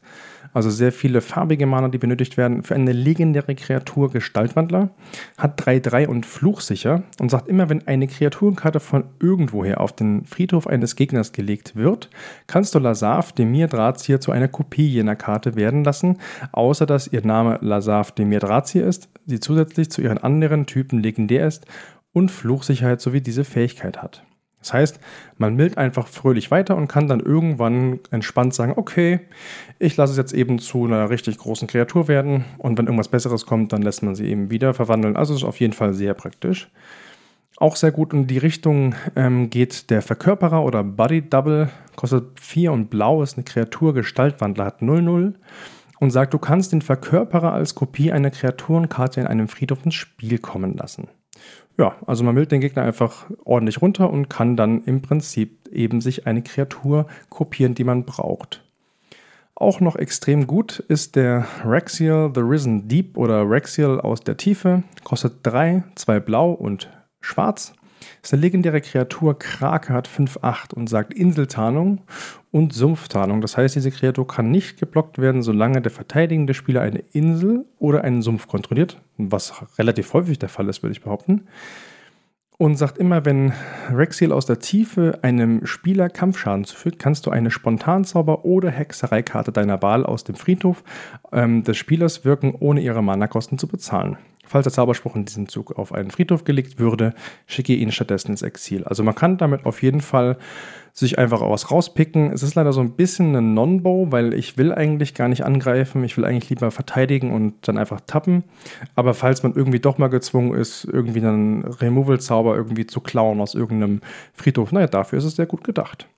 Also 0.53 0.69
sehr 0.69 0.91
viele 0.91 1.21
farbige 1.21 1.65
Mana, 1.65 1.87
die 1.87 1.97
benötigt 1.97 2.37
werden 2.37 2.63
für 2.63 2.75
eine 2.75 2.91
legendäre 2.91 3.55
Kreatur 3.55 4.11
Gestaltwandler. 4.11 4.89
Hat 5.37 5.61
3-3 5.61 6.07
und 6.07 6.25
fluchsicher 6.25 7.03
und 7.19 7.29
sagt 7.29 7.47
immer, 7.47 7.69
wenn 7.69 7.87
eine 7.87 8.07
Kreaturenkarte 8.07 8.79
von 8.79 9.05
irgendwoher 9.19 9.79
auf 9.79 9.93
den 9.93 10.25
Friedhof 10.25 10.67
eines 10.67 10.95
Gegners 10.95 11.31
gelegt 11.31 11.75
wird, 11.75 12.09
kannst 12.47 12.75
du 12.75 12.79
Lasav, 12.79 13.31
Demir 13.31 13.67
Drahtzieher 13.67 14.19
zu 14.19 14.31
einer 14.31 14.47
Kopie 14.47 14.87
jener 14.87 15.15
Karte 15.15 15.55
werden 15.55 15.83
lassen, 15.83 16.17
außer 16.51 16.85
dass 16.85 17.07
ihr 17.07 17.25
Name 17.25 17.59
Lasav 17.61 18.11
Demir 18.11 18.39
Drahtzieher 18.39 18.85
ist, 18.85 19.09
sie 19.25 19.39
zusätzlich 19.39 19.89
zu 19.89 20.01
ihren 20.01 20.17
anderen 20.17 20.65
Typen 20.65 20.99
legendär 20.99 21.47
ist 21.47 21.65
und 22.13 22.29
Fluchsicherheit 22.29 22.99
sowie 23.01 23.21
diese 23.21 23.45
Fähigkeit 23.45 24.01
hat. 24.01 24.23
Das 24.61 24.73
heißt, 24.73 24.99
man 25.37 25.55
mildt 25.55 25.77
einfach 25.77 26.07
fröhlich 26.07 26.51
weiter 26.51 26.77
und 26.77 26.87
kann 26.87 27.07
dann 27.07 27.19
irgendwann 27.19 27.99
entspannt 28.11 28.53
sagen, 28.53 28.73
okay, 28.75 29.19
ich 29.79 29.97
lasse 29.97 30.11
es 30.11 30.17
jetzt 30.17 30.33
eben 30.33 30.59
zu 30.59 30.85
einer 30.85 31.09
richtig 31.09 31.37
großen 31.39 31.67
Kreatur 31.67 32.07
werden 32.07 32.45
und 32.59 32.77
wenn 32.77 32.85
irgendwas 32.85 33.09
Besseres 33.09 33.45
kommt, 33.45 33.73
dann 33.73 33.81
lässt 33.81 34.03
man 34.03 34.15
sie 34.15 34.27
eben 34.27 34.51
wieder 34.51 34.73
verwandeln. 34.73 35.15
Also 35.15 35.33
ist 35.33 35.43
auf 35.43 35.59
jeden 35.59 35.73
Fall 35.73 35.93
sehr 35.93 36.13
praktisch. 36.13 36.69
Auch 37.57 37.75
sehr 37.75 37.91
gut 37.91 38.13
in 38.13 38.27
die 38.27 38.37
Richtung 38.37 38.95
ähm, 39.15 39.49
geht 39.49 39.89
der 39.89 40.01
Verkörperer 40.01 40.63
oder 40.63 40.83
Body 40.83 41.27
Double, 41.27 41.69
kostet 41.95 42.39
4 42.39 42.71
und 42.71 42.89
blau, 42.89 43.21
ist 43.21 43.37
eine 43.37 43.43
Kreatur, 43.43 43.93
Gestaltwandler, 43.93 44.65
hat 44.65 44.81
0-0 44.81 45.33
und 45.99 46.09
sagt, 46.09 46.33
du 46.33 46.39
kannst 46.39 46.71
den 46.71 46.81
Verkörperer 46.81 47.53
als 47.53 47.75
Kopie 47.75 48.11
einer 48.11 48.31
Kreaturenkarte 48.31 49.21
in 49.21 49.27
einem 49.27 49.47
Friedhof 49.47 49.85
ins 49.85 49.93
Spiel 49.93 50.39
kommen 50.39 50.75
lassen. 50.75 51.09
Ja, 51.77 51.95
also 52.05 52.23
man 52.23 52.35
mildt 52.35 52.51
den 52.51 52.61
Gegner 52.61 52.83
einfach 52.83 53.25
ordentlich 53.43 53.81
runter 53.81 54.09
und 54.09 54.29
kann 54.29 54.55
dann 54.55 54.83
im 54.83 55.01
Prinzip 55.01 55.69
eben 55.71 56.01
sich 56.01 56.27
eine 56.27 56.43
Kreatur 56.43 57.07
kopieren, 57.29 57.75
die 57.75 57.83
man 57.83 58.05
braucht. 58.05 58.63
Auch 59.55 59.79
noch 59.79 59.95
extrem 59.95 60.47
gut 60.47 60.79
ist 60.79 61.15
der 61.15 61.45
Rexiel 61.63 62.31
The 62.33 62.41
Risen 62.41 62.87
Deep 62.87 63.15
oder 63.15 63.47
Rexiel 63.47 63.99
aus 63.99 64.21
der 64.21 64.37
Tiefe. 64.37 64.83
Kostet 65.03 65.35
3, 65.43 65.83
2 65.95 66.19
blau 66.19 66.51
und 66.51 66.89
schwarz. 67.19 67.73
Ist 68.23 68.33
eine 68.33 68.41
legendäre 68.41 68.81
Kreatur. 68.81 69.37
Krake 69.37 69.93
hat 69.93 70.07
5-8 70.07 70.73
und 70.73 70.87
sagt 70.87 71.13
Inseltarnung 71.13 72.01
und 72.49 72.73
Sumpftarnung. 72.73 73.41
Das 73.41 73.57
heißt, 73.57 73.75
diese 73.75 73.91
Kreatur 73.91 74.27
kann 74.27 74.49
nicht 74.49 74.79
geblockt 74.79 75.19
werden, 75.19 75.43
solange 75.43 75.81
der 75.81 75.91
verteidigende 75.91 76.53
Spieler 76.53 76.81
eine 76.81 77.03
Insel 77.11 77.65
oder 77.77 78.03
einen 78.03 78.23
Sumpf 78.23 78.47
kontrolliert, 78.47 78.99
was 79.29 79.53
relativ 79.77 80.13
häufig 80.13 80.39
der 80.39 80.49
Fall 80.49 80.69
ist, 80.69 80.81
würde 80.81 80.93
ich 80.93 81.01
behaupten. 81.01 81.47
Und 82.57 82.75
sagt 82.75 82.99
immer, 82.99 83.25
wenn 83.25 83.53
Rexiel 83.91 84.31
aus 84.31 84.45
der 84.45 84.59
Tiefe 84.59 85.19
einem 85.23 85.65
Spieler 85.65 86.09
Kampfschaden 86.09 86.63
zufügt, 86.63 86.99
kannst 86.99 87.25
du 87.25 87.31
eine 87.31 87.49
Spontanzauber- 87.49 88.45
oder 88.45 88.69
Hexereikarte 88.69 89.51
deiner 89.51 89.81
Wahl 89.81 90.05
aus 90.05 90.23
dem 90.23 90.35
Friedhof 90.35 90.83
ähm, 91.31 91.63
des 91.63 91.77
Spielers 91.77 92.23
wirken, 92.23 92.55
ohne 92.57 92.81
ihre 92.81 93.03
Mana-Kosten 93.03 93.57
zu 93.57 93.67
bezahlen. 93.67 94.17
Falls 94.51 94.65
der 94.65 94.73
Zauberspruch 94.73 95.15
in 95.15 95.23
diesem 95.23 95.47
Zug 95.47 95.77
auf 95.79 95.93
einen 95.93 96.11
Friedhof 96.11 96.43
gelegt 96.43 96.77
würde, 96.77 97.13
schicke 97.47 97.73
ihn 97.73 97.89
stattdessen 97.93 98.31
ins 98.31 98.41
Exil. 98.41 98.83
Also 98.83 99.01
man 99.01 99.15
kann 99.15 99.37
damit 99.37 99.65
auf 99.65 99.81
jeden 99.81 100.01
Fall 100.01 100.37
sich 100.91 101.17
einfach 101.17 101.39
was 101.39 101.71
rauspicken. 101.71 102.33
Es 102.33 102.43
ist 102.43 102.55
leider 102.55 102.73
so 102.73 102.81
ein 102.81 102.97
bisschen 102.97 103.33
ein 103.33 103.53
Non-Bow, 103.53 104.11
weil 104.11 104.33
ich 104.33 104.57
will 104.57 104.73
eigentlich 104.73 105.13
gar 105.13 105.29
nicht 105.29 105.45
angreifen. 105.45 106.03
Ich 106.03 106.17
will 106.17 106.25
eigentlich 106.25 106.49
lieber 106.49 106.69
verteidigen 106.69 107.31
und 107.31 107.65
dann 107.65 107.77
einfach 107.77 108.01
tappen. 108.05 108.43
Aber 108.93 109.13
falls 109.13 109.41
man 109.41 109.53
irgendwie 109.55 109.79
doch 109.79 109.97
mal 109.97 110.09
gezwungen 110.09 110.53
ist, 110.53 110.83
irgendwie 110.83 111.19
einen 111.21 111.63
Removal-Zauber 111.63 112.53
irgendwie 112.53 112.85
zu 112.85 112.99
klauen 112.99 113.39
aus 113.39 113.55
irgendeinem 113.55 114.01
Friedhof, 114.33 114.73
naja, 114.73 114.87
dafür 114.87 115.19
ist 115.19 115.25
es 115.25 115.37
sehr 115.37 115.45
gut 115.45 115.63
gedacht. 115.63 116.09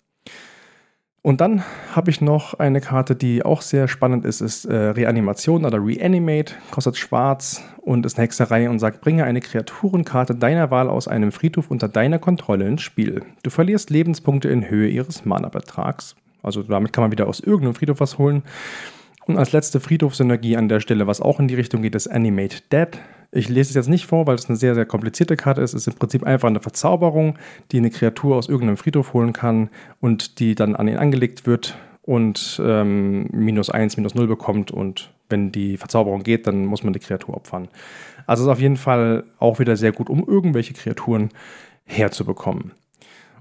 Und 1.23 1.39
dann 1.39 1.63
habe 1.95 2.11
ich 2.11 2.19
noch 2.19 2.55
eine 2.55 2.81
Karte, 2.81 3.15
die 3.15 3.43
auch 3.43 3.61
sehr 3.61 3.87
spannend 3.87 4.25
ist, 4.25 4.41
ist 4.41 4.65
äh, 4.65 4.75
Reanimation 4.75 5.63
oder 5.63 5.77
Reanimate, 5.77 6.55
kostet 6.69 6.97
schwarz 6.97 7.63
und 7.77 8.05
ist 8.05 8.17
eine 8.17 8.25
Hexerei 8.25 8.69
und 8.69 8.79
sagt, 8.79 8.99
bringe 8.99 9.23
eine 9.23 9.39
Kreaturenkarte 9.39 10.35
deiner 10.35 10.69
Wahl 10.69 10.89
aus 10.89 11.07
einem 11.07 11.31
Friedhof 11.31 11.71
unter 11.71 11.87
deiner 11.87 12.19
Kontrolle 12.19 12.67
ins 12.67 12.81
Spiel. 12.81 13.23
Du 13.41 13.49
verlierst 13.49 13.89
Lebenspunkte 13.89 14.49
in 14.49 14.69
Höhe 14.69 14.89
ihres 14.89 15.23
Mana-Betrags. 15.23 16.17
Also 16.43 16.61
damit 16.61 16.91
kann 16.91 17.05
man 17.05 17.11
wieder 17.13 17.27
aus 17.27 17.39
irgendeinem 17.39 17.75
Friedhof 17.75 18.01
was 18.01 18.17
holen. 18.17 18.43
Und 19.25 19.37
als 19.37 19.53
letzte 19.53 19.79
Friedhofsynergie 19.79 20.57
an 20.57 20.67
der 20.67 20.81
Stelle, 20.81 21.07
was 21.07 21.21
auch 21.21 21.39
in 21.39 21.47
die 21.47 21.55
Richtung 21.55 21.81
geht, 21.83 21.95
ist 21.95 22.07
Animate 22.07 22.57
Dead. 22.69 22.99
Ich 23.35 23.49
lese 23.49 23.69
es 23.69 23.75
jetzt 23.75 23.89
nicht 23.89 24.05
vor, 24.05 24.27
weil 24.27 24.35
es 24.35 24.47
eine 24.47 24.57
sehr, 24.57 24.75
sehr 24.75 24.85
komplizierte 24.85 25.35
Karte 25.35 25.61
ist. 25.61 25.73
Es 25.73 25.87
ist 25.87 25.93
im 25.93 25.99
Prinzip 25.99 26.23
einfach 26.23 26.49
eine 26.49 26.59
Verzauberung, 26.59 27.39
die 27.71 27.77
eine 27.77 27.89
Kreatur 27.89 28.35
aus 28.35 28.47
irgendeinem 28.47 28.77
Friedhof 28.77 29.13
holen 29.13 29.33
kann 29.33 29.69
und 29.99 30.39
die 30.39 30.53
dann 30.53 30.75
an 30.75 30.87
ihn 30.87 30.97
angelegt 30.97 31.47
wird 31.47 31.75
und 32.03 32.61
ähm, 32.63 33.27
minus 33.31 33.71
1, 33.71 33.97
minus 33.97 34.13
0 34.13 34.27
bekommt. 34.27 34.69
Und 34.69 35.11
wenn 35.29 35.51
die 35.51 35.77
Verzauberung 35.77 36.21
geht, 36.21 36.45
dann 36.45 36.65
muss 36.65 36.83
man 36.83 36.93
die 36.93 36.99
Kreatur 36.99 37.35
opfern. 37.35 37.69
Also 38.27 38.43
ist 38.43 38.49
auf 38.49 38.59
jeden 38.59 38.77
Fall 38.77 39.23
auch 39.39 39.57
wieder 39.57 39.75
sehr 39.77 39.93
gut, 39.93 40.11
um 40.11 40.23
irgendwelche 40.27 40.75
Kreaturen 40.75 41.29
herzubekommen. 41.85 42.71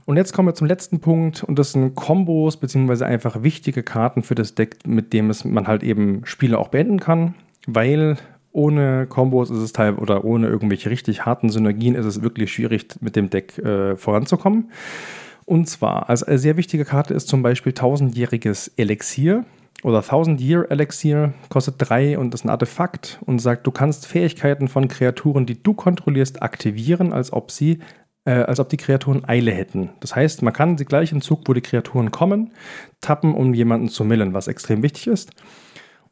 Und 0.06 0.16
jetzt 0.16 0.32
kommen 0.32 0.48
wir 0.48 0.54
zum 0.54 0.66
letzten 0.66 1.00
Punkt 1.00 1.44
und 1.44 1.58
das 1.58 1.72
sind 1.72 1.94
Kombos 1.94 2.56
beziehungsweise 2.56 3.06
einfach 3.06 3.42
wichtige 3.42 3.82
Karten 3.82 4.22
für 4.22 4.34
das 4.34 4.54
Deck, 4.54 4.86
mit 4.86 5.12
dem 5.12 5.30
es 5.30 5.44
man 5.44 5.68
halt 5.68 5.82
eben 5.82 6.22
Spiele 6.24 6.58
auch 6.58 6.68
beenden 6.68 6.98
kann, 6.98 7.34
weil 7.66 8.16
ohne 8.52 9.06
Kombos 9.06 9.50
ist 9.50 9.58
es 9.58 9.72
teil 9.72 9.94
oder 9.94 10.24
ohne 10.24 10.48
irgendwelche 10.48 10.90
richtig 10.90 11.24
harten 11.24 11.48
Synergien 11.48 11.94
ist 11.94 12.06
es 12.06 12.22
wirklich 12.22 12.52
schwierig, 12.52 12.86
mit 13.00 13.16
dem 13.16 13.30
Deck 13.30 13.58
äh, 13.58 13.96
voranzukommen. 13.96 14.70
Und 15.44 15.68
zwar, 15.68 16.08
als 16.08 16.22
eine 16.22 16.38
sehr 16.38 16.56
wichtige 16.56 16.84
Karte 16.84 17.14
ist 17.14 17.28
zum 17.28 17.42
Beispiel 17.42 17.72
tausendjähriges 17.72 18.72
Elixier 18.76 19.44
oder 19.82 20.02
Thousand 20.02 20.40
Year 20.40 20.70
Elixier, 20.70 21.32
kostet 21.48 21.76
3 21.78 22.18
und 22.18 22.34
ist 22.34 22.44
ein 22.44 22.50
Artefakt 22.50 23.18
und 23.26 23.40
sagt, 23.40 23.66
du 23.66 23.72
kannst 23.72 24.06
Fähigkeiten 24.06 24.68
von 24.68 24.86
Kreaturen, 24.86 25.46
die 25.46 25.60
du 25.60 25.74
kontrollierst, 25.74 26.42
aktivieren, 26.42 27.12
als 27.12 27.32
ob 27.32 27.50
sie 27.50 27.80
äh, 28.24 28.32
als 28.32 28.60
ob 28.60 28.68
die 28.68 28.76
Kreaturen 28.76 29.24
Eile 29.28 29.50
hätten. 29.50 29.90
Das 30.00 30.14
heißt, 30.14 30.42
man 30.42 30.52
kann 30.52 30.78
sie 30.78 30.84
gleich 30.84 31.10
im 31.10 31.22
Zug, 31.22 31.40
wo 31.46 31.54
die 31.54 31.60
Kreaturen 31.60 32.12
kommen, 32.12 32.52
tappen, 33.00 33.34
um 33.34 33.52
jemanden 33.52 33.88
zu 33.88 34.04
millen, 34.04 34.32
was 34.32 34.46
extrem 34.46 34.82
wichtig 34.82 35.08
ist. 35.08 35.30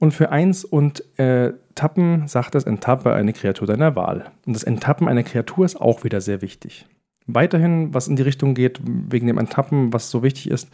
Und 0.01 0.13
für 0.13 0.31
eins 0.33 0.65
und 0.65 1.05
äh, 1.19 1.53
Tappen 1.75 2.27
sagt 2.27 2.55
es, 2.55 2.65
enttappe 2.65 3.13
eine 3.13 3.35
Kreatur 3.35 3.67
deiner 3.67 3.95
Wahl. 3.95 4.31
Und 4.47 4.55
das 4.55 4.65
Enttappen 4.65 5.07
einer 5.09 5.23
Kreatur 5.23 5.67
ist 5.67 5.79
auch 5.79 6.05
wieder 6.05 6.23
sehr 6.23 6.41
wichtig. 6.41 6.87
Weiterhin, 7.27 7.93
was 7.93 8.09
in 8.09 8.17
die 8.17 8.23
Richtung 8.23 8.55
geht, 8.55 8.81
wegen 8.83 9.27
dem 9.27 9.37
Enttappen, 9.37 9.93
was 9.93 10.11
so 10.11 10.23
wichtig 10.23 10.51
ist, 10.51 10.69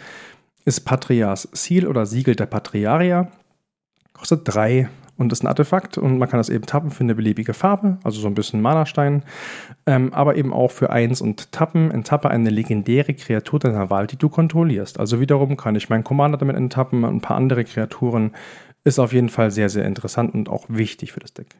ist 0.64 0.80
Patrias 0.80 1.48
Seal 1.52 1.88
oder 1.88 2.06
Siegel 2.06 2.36
der 2.36 2.46
Patriaria. 2.46 3.28
Kostet 4.12 4.42
drei 4.44 4.88
und 5.16 5.32
ist 5.32 5.42
ein 5.42 5.48
Artefakt 5.48 5.98
und 5.98 6.18
man 6.18 6.28
kann 6.28 6.38
das 6.38 6.48
eben 6.48 6.66
tappen 6.66 6.90
für 6.90 7.02
eine 7.02 7.14
beliebige 7.14 7.54
Farbe, 7.54 7.98
also 8.04 8.20
so 8.20 8.26
ein 8.28 8.34
bisschen 8.34 8.60
Mana-Stein, 8.60 9.22
ähm, 9.86 10.12
aber 10.12 10.36
eben 10.36 10.52
auch 10.52 10.70
für 10.70 10.90
eins 10.90 11.20
und 11.20 11.52
tappen. 11.52 11.90
Enttappe 11.90 12.30
eine 12.30 12.50
legendäre 12.50 13.14
Kreatur 13.14 13.58
deiner 13.58 13.90
Wahl, 13.90 14.06
die 14.06 14.16
du 14.16 14.28
kontrollierst. 14.28 15.00
Also 15.00 15.20
wiederum 15.20 15.56
kann 15.56 15.74
ich 15.74 15.88
meinen 15.88 16.04
Commander 16.04 16.38
damit 16.38 16.56
enttappen, 16.56 17.04
ein 17.04 17.20
paar 17.20 17.36
andere 17.36 17.64
Kreaturen. 17.64 18.32
Ist 18.86 19.00
auf 19.00 19.12
jeden 19.12 19.30
Fall 19.30 19.50
sehr, 19.50 19.68
sehr 19.68 19.84
interessant 19.84 20.32
und 20.32 20.48
auch 20.48 20.66
wichtig 20.68 21.10
für 21.10 21.18
das 21.18 21.34
Deck. 21.34 21.56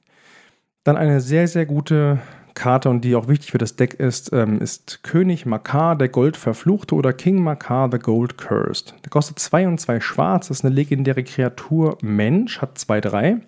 Dann 0.84 0.96
eine 0.96 1.20
sehr, 1.20 1.48
sehr 1.48 1.66
gute 1.66 2.20
Karte 2.54 2.88
und 2.88 3.00
die 3.00 3.16
auch 3.16 3.26
wichtig 3.26 3.50
für 3.50 3.58
das 3.58 3.74
Deck 3.74 3.94
ist, 3.94 4.32
ähm, 4.32 4.60
ist 4.60 5.02
König 5.02 5.44
Makar, 5.44 5.96
der 5.96 6.08
Gold 6.08 6.36
Verfluchte 6.36 6.94
oder 6.94 7.12
King 7.12 7.42
Makar, 7.42 7.90
the 7.90 7.98
Gold 7.98 8.38
Cursed. 8.38 8.94
Der 9.02 9.10
kostet 9.10 9.40
2 9.40 9.66
und 9.66 9.80
2 9.80 9.98
schwarz, 9.98 10.50
ist 10.50 10.64
eine 10.64 10.72
legendäre 10.72 11.24
Kreatur 11.24 11.98
Mensch, 12.00 12.62
hat 12.62 12.78
2-3 12.78 13.40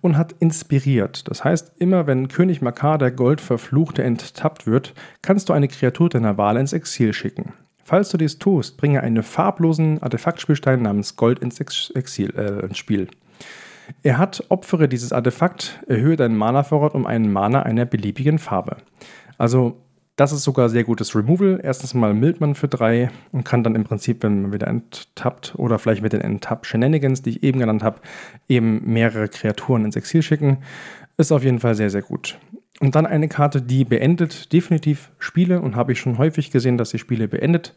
und 0.00 0.16
hat 0.16 0.34
inspiriert. 0.38 1.28
Das 1.28 1.44
heißt, 1.44 1.72
immer 1.76 2.06
wenn 2.06 2.28
König 2.28 2.62
Makar, 2.62 2.96
der 2.96 3.10
Gold 3.10 3.42
Verfluchte, 3.42 4.02
enttappt 4.02 4.66
wird, 4.66 4.94
kannst 5.20 5.50
du 5.50 5.52
eine 5.52 5.68
Kreatur 5.68 6.08
deiner 6.08 6.38
Wahl 6.38 6.56
ins 6.56 6.72
Exil 6.72 7.12
schicken. 7.12 7.52
Falls 7.84 8.10
du 8.10 8.16
dies 8.16 8.38
tust, 8.38 8.76
bringe 8.76 9.00
einen 9.00 9.22
farblosen 9.22 10.02
Artefaktspielstein 10.02 10.82
namens 10.82 11.16
Gold 11.16 11.40
ins 11.40 11.60
Exil 11.60 12.30
äh, 12.36 12.74
Spiel. 12.74 13.08
Er 14.02 14.18
hat 14.18 14.44
opfere 14.48 14.88
dieses 14.88 15.12
Artefakt, 15.12 15.80
erhöhe 15.86 16.16
deinen 16.16 16.36
Mana-Vorrat 16.36 16.94
um 16.94 17.06
einen 17.06 17.32
Mana 17.32 17.62
einer 17.62 17.84
beliebigen 17.84 18.38
Farbe. 18.38 18.76
Also 19.38 19.76
das 20.16 20.32
ist 20.32 20.44
sogar 20.44 20.68
sehr 20.68 20.84
gutes 20.84 21.16
Removal. 21.16 21.60
Erstens 21.62 21.94
mal 21.94 22.14
mild 22.14 22.40
man 22.40 22.54
für 22.54 22.68
drei 22.68 23.10
und 23.32 23.44
kann 23.44 23.64
dann 23.64 23.74
im 23.74 23.84
Prinzip, 23.84 24.22
wenn 24.22 24.42
man 24.42 24.52
wieder 24.52 24.68
enttappt 24.68 25.54
oder 25.56 25.78
vielleicht 25.78 26.02
mit 26.02 26.12
den 26.12 26.20
Enttapp-Shenanigans, 26.20 27.22
die 27.22 27.30
ich 27.30 27.42
eben 27.42 27.58
genannt 27.58 27.82
habe, 27.82 28.00
eben 28.48 28.82
mehrere 28.84 29.28
Kreaturen 29.28 29.84
ins 29.84 29.96
Exil 29.96 30.22
schicken. 30.22 30.58
Ist 31.16 31.32
auf 31.32 31.44
jeden 31.44 31.60
Fall 31.60 31.74
sehr, 31.74 31.90
sehr 31.90 32.02
gut. 32.02 32.38
Und 32.82 32.96
dann 32.96 33.06
eine 33.06 33.28
Karte, 33.28 33.62
die 33.62 33.84
beendet 33.84 34.52
definitiv 34.52 35.12
Spiele 35.20 35.60
und 35.60 35.76
habe 35.76 35.92
ich 35.92 36.00
schon 36.00 36.18
häufig 36.18 36.50
gesehen, 36.50 36.78
dass 36.78 36.90
sie 36.90 36.98
Spiele 36.98 37.28
beendet. 37.28 37.74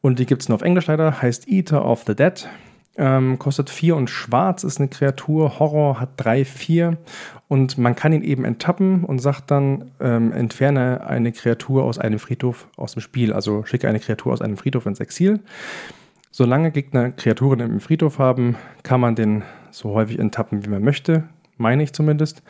Und 0.00 0.18
die 0.18 0.26
gibt 0.26 0.42
es 0.42 0.48
nur 0.48 0.56
auf 0.56 0.62
Englisch 0.62 0.88
leider, 0.88 1.22
heißt 1.22 1.46
Eater 1.46 1.84
of 1.84 2.02
the 2.04 2.16
Dead. 2.16 2.48
Ähm, 2.96 3.38
kostet 3.38 3.70
4 3.70 3.94
und 3.94 4.10
schwarz, 4.10 4.64
ist 4.64 4.80
eine 4.80 4.88
Kreatur, 4.88 5.60
Horror 5.60 6.00
hat 6.00 6.10
3, 6.16 6.44
4 6.44 6.98
und 7.46 7.78
man 7.78 7.94
kann 7.94 8.12
ihn 8.12 8.24
eben 8.24 8.44
enttappen 8.44 9.04
und 9.04 9.20
sagt 9.20 9.52
dann, 9.52 9.92
ähm, 10.00 10.32
entferne 10.32 11.06
eine 11.06 11.30
Kreatur 11.30 11.84
aus 11.84 12.00
einem 12.00 12.18
Friedhof 12.18 12.66
aus 12.76 12.94
dem 12.94 13.02
Spiel, 13.02 13.32
also 13.32 13.64
schicke 13.64 13.88
eine 13.88 14.00
Kreatur 14.00 14.32
aus 14.32 14.42
einem 14.42 14.56
Friedhof 14.56 14.84
ins 14.84 14.98
Exil. 14.98 15.38
Solange 16.32 16.72
Gegner 16.72 17.12
Kreaturen 17.12 17.60
im 17.60 17.78
Friedhof 17.78 18.18
haben, 18.18 18.56
kann 18.82 19.00
man 19.00 19.14
den 19.14 19.44
so 19.70 19.94
häufig 19.94 20.18
enttappen, 20.18 20.64
wie 20.64 20.70
man 20.70 20.82
möchte, 20.82 21.28
meine 21.56 21.84
ich 21.84 21.92
zumindest. 21.92 22.42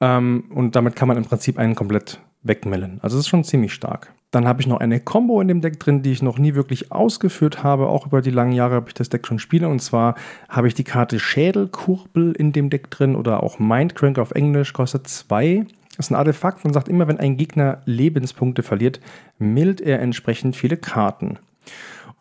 Ähm, 0.00 0.44
und 0.54 0.76
damit 0.76 0.96
kann 0.96 1.08
man 1.08 1.16
im 1.16 1.24
Prinzip 1.24 1.58
einen 1.58 1.74
komplett 1.74 2.20
wegmellen. 2.42 2.98
Also 3.02 3.16
es 3.16 3.24
ist 3.24 3.28
schon 3.28 3.44
ziemlich 3.44 3.72
stark. 3.72 4.12
Dann 4.30 4.46
habe 4.46 4.60
ich 4.60 4.66
noch 4.66 4.80
eine 4.80 5.00
Combo 5.00 5.40
in 5.40 5.48
dem 5.48 5.60
Deck 5.60 5.80
drin, 5.80 6.02
die 6.02 6.12
ich 6.12 6.22
noch 6.22 6.38
nie 6.38 6.54
wirklich 6.54 6.92
ausgeführt 6.92 7.62
habe. 7.62 7.88
Auch 7.88 8.06
über 8.06 8.20
die 8.20 8.30
langen 8.30 8.52
Jahre 8.52 8.74
habe 8.74 8.88
ich 8.88 8.94
das 8.94 9.08
Deck 9.08 9.26
schon 9.26 9.38
spiele. 9.38 9.68
Und 9.68 9.80
zwar 9.80 10.14
habe 10.48 10.68
ich 10.68 10.74
die 10.74 10.84
Karte 10.84 11.18
Schädelkurbel 11.18 12.32
in 12.32 12.52
dem 12.52 12.68
Deck 12.70 12.90
drin 12.90 13.16
oder 13.16 13.42
auch 13.42 13.58
Mindcrank 13.58 14.18
auf 14.18 14.32
Englisch, 14.32 14.72
kostet 14.72 15.08
zwei. 15.08 15.64
Das 15.96 16.06
ist 16.06 16.10
ein 16.10 16.16
Artefakt 16.16 16.64
und 16.64 16.74
sagt 16.74 16.88
immer, 16.88 17.08
wenn 17.08 17.18
ein 17.18 17.36
Gegner 17.36 17.80
Lebenspunkte 17.86 18.62
verliert, 18.62 19.00
mild 19.38 19.80
er 19.80 20.00
entsprechend 20.00 20.54
viele 20.54 20.76
Karten. 20.76 21.38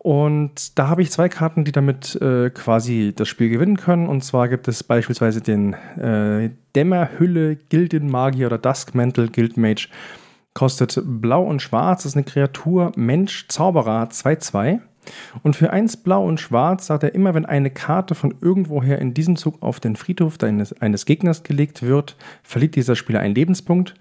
Und 0.05 0.77
da 0.77 0.87
habe 0.87 1.01
ich 1.01 1.09
zwei 1.09 1.29
Karten, 1.29 1.63
die 1.63 1.71
damit 1.71 2.13
äh, 2.21 2.51
quasi 2.51 3.11
das 3.15 3.27
Spiel 3.27 3.49
gewinnen 3.49 3.75
können. 3.75 4.07
Und 4.07 4.23
zwar 4.23 4.47
gibt 4.49 4.67
es 4.67 4.83
beispielsweise 4.83 5.41
den 5.41 5.73
äh, 5.73 6.51
Dämmerhülle 6.75 7.55
Gildenmagier 7.55 8.45
oder 8.45 8.59
Duskmantle 8.59 9.29
Guildmage. 9.29 9.89
Kostet 10.53 11.01
blau 11.03 11.41
und 11.41 11.59
schwarz, 11.59 12.05
ist 12.05 12.15
eine 12.15 12.23
Kreatur, 12.23 12.91
Mensch, 12.95 13.47
Zauberer, 13.47 14.03
2-2. 14.03 14.79
Und 15.41 15.55
für 15.55 15.71
1 15.71 15.97
blau 15.97 16.23
und 16.23 16.39
schwarz 16.39 16.85
sagt 16.85 17.01
er 17.01 17.15
immer, 17.15 17.33
wenn 17.33 17.47
eine 17.47 17.71
Karte 17.71 18.13
von 18.13 18.35
irgendwoher 18.41 18.99
in 18.99 19.15
diesem 19.15 19.37
Zug 19.37 19.63
auf 19.63 19.79
den 19.79 19.95
Friedhof 19.95 20.37
eines, 20.43 20.79
eines 20.81 21.07
Gegners 21.07 21.41
gelegt 21.41 21.81
wird, 21.81 22.15
verliert 22.43 22.75
dieser 22.75 22.95
Spieler 22.95 23.21
einen 23.21 23.33
Lebenspunkt. 23.33 23.95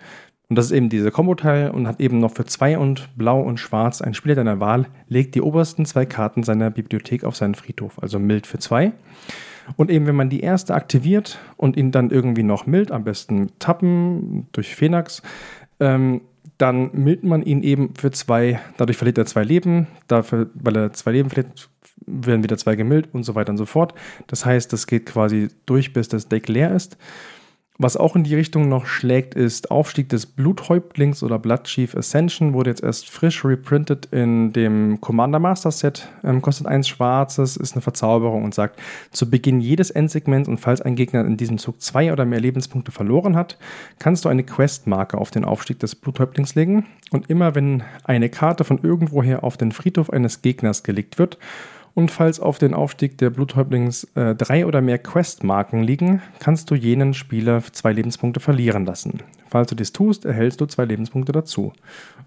Und 0.49 0.57
das 0.57 0.67
ist 0.67 0.73
eben 0.73 0.91
dieser 0.91 1.11
Kombo-Teil 1.11 1.71
und 1.71 1.89
hat 1.89 2.01
eben 2.01 2.19
noch 2.19 2.33
für 2.33 2.45
2 2.45 2.79
und 2.79 3.09
blau 3.17 3.41
und 3.41 3.59
schwarz 3.59 4.03
ein 4.03 4.15
Spieler 4.15 4.35
deiner 4.35 4.61
Wahl, 4.61 4.87
legt 5.09 5.35
die 5.35 5.41
obersten 5.41 5.87
zwei 5.87 6.05
Karten 6.05 6.43
seiner 6.43 6.71
Bibliothek 6.71 7.25
auf 7.25 7.35
seinen 7.35 7.55
Friedhof, 7.55 7.99
also 8.03 8.19
mild 8.19 8.47
für 8.47 8.59
2. 8.59 8.93
Und 9.77 9.91
eben, 9.91 10.07
wenn 10.07 10.17
man 10.17 10.29
die 10.29 10.41
erste 10.41 10.75
aktiviert 10.75 11.39
und 11.57 11.77
ihn 11.77 11.91
dann 11.91 12.11
irgendwie 12.11 12.43
noch 12.43 12.67
mild, 12.67 12.91
am 12.93 13.05
besten 13.05 13.53
tappen 13.59 14.47
durch 14.53 14.77
Phoenix, 14.77 15.23
ähm, 15.81 16.21
dann 16.59 16.91
mild 16.93 17.25
man 17.25 17.43
ihn 17.43 17.63
eben 17.63 17.95
für 17.95 18.11
zwei, 18.11 18.61
dadurch 18.77 18.97
verliert 18.97 19.19
er 19.19 19.27
zwei 19.27 19.43
Leben, 19.43 19.87
dafür, 20.07 20.51
weil 20.55 20.77
er 20.77 20.93
zwei 20.93 21.13
Leben 21.13 21.31
verliert, 21.31 21.69
werden 22.07 22.45
wieder 22.45 22.59
zwei 22.59 22.77
gemildt 22.77 23.09
und 23.13 23.25
so 23.25 23.35
weiter 23.35 23.51
und 23.51 23.57
so 23.57 23.67
fort. 23.67 23.95
Das 24.27 24.45
heißt, 24.45 24.73
das 24.73 24.87
geht 24.87 25.07
quasi 25.07 25.49
durch, 25.67 25.93
bis 25.93 26.09
das 26.09 26.29
Deck 26.29 26.49
leer 26.49 26.75
ist. 26.75 26.97
Was 27.77 27.97
auch 27.97 28.15
in 28.15 28.23
die 28.23 28.37
Richtung 28.37 28.69
noch 28.69 28.87
schlägt, 28.87 29.35
ist 29.35 29.73
Aufstieg 29.73 30.09
des 30.09 30.27
Bluthäuptlings 30.27 31.25
oder 31.25 31.41
Blood 31.41 31.65
Chief 31.65 31.97
Ascension. 31.97 32.55
Wurde 32.55 32.71
jetzt 32.71 32.85
erst 32.85 33.11
frisch 33.11 33.45
reprintet 33.45 34.07
in 34.13 34.53
dem 34.53 35.01
Commander 35.01 35.41
Master 35.41 35.73
Set. 35.73 36.07
Ähm, 36.23 36.41
kostet 36.41 36.69
eins 36.69 36.87
schwarzes, 36.87 37.57
ist 37.57 37.73
eine 37.73 37.83
Verzauberung 37.83 38.45
und 38.45 38.55
sagt, 38.55 38.81
zu 39.11 39.29
Beginn 39.29 39.61
jedes 39.61 39.91
Endsegments 39.91 40.49
und 40.49 40.59
falls 40.59 40.83
ein 40.83 40.95
Gegner 40.95 41.25
in 41.25 41.37
diesem 41.37 41.59
Zug 41.59 41.83
zwei 41.83 42.13
oder 42.13 42.25
mehr 42.25 42.39
Lebenspunkte 42.39 42.93
verloren 42.93 43.35
hat, 43.35 43.59
kannst 43.99 44.25
du 44.25 44.29
eine 44.29 44.45
Questmarke 44.45 45.19
auf 45.19 45.33
den 45.33 45.45
Aufstieg 45.45 45.81
des 45.81 45.97
Bluthäuptlings 45.97 46.55
legen. 46.55 46.87
Und 47.11 47.29
immer 47.29 47.57
wenn 47.57 47.83
eine 48.05 48.29
Karte 48.29 48.63
von 48.63 48.79
irgendwoher 48.85 49.43
auf 49.43 49.57
den 49.57 49.73
Friedhof 49.73 50.11
eines 50.11 50.43
Gegners 50.43 50.85
gelegt 50.85 51.19
wird, 51.19 51.39
und 51.95 52.11
falls 52.11 52.41
auf 52.41 52.59
den 52.59 52.75
Aufstieg 52.75 53.19
der 53.19 53.31
Bluthäuptlings 53.31 54.05
äh, 54.15 54.35
drei 54.35 54.67
oder 54.67 54.81
mehr 54.81 54.99
Questmarken 54.99 55.83
liegen, 55.85 56.23
kannst 56.41 56.71
du 56.71 56.75
jenen 56.75 57.15
Spieler 57.15 57.63
zwei 57.73 57.93
Lebenspunkte 57.93 58.41
verlieren 58.41 58.85
lassen. 58.85 59.23
Falls 59.49 59.69
du 59.71 59.77
dies 59.77 59.93
tust, 59.93 60.25
erhältst 60.25 60.61
du 60.61 60.67
zwei 60.67 60.85
Lebenspunkte 60.85 61.31
dazu. 61.31 61.73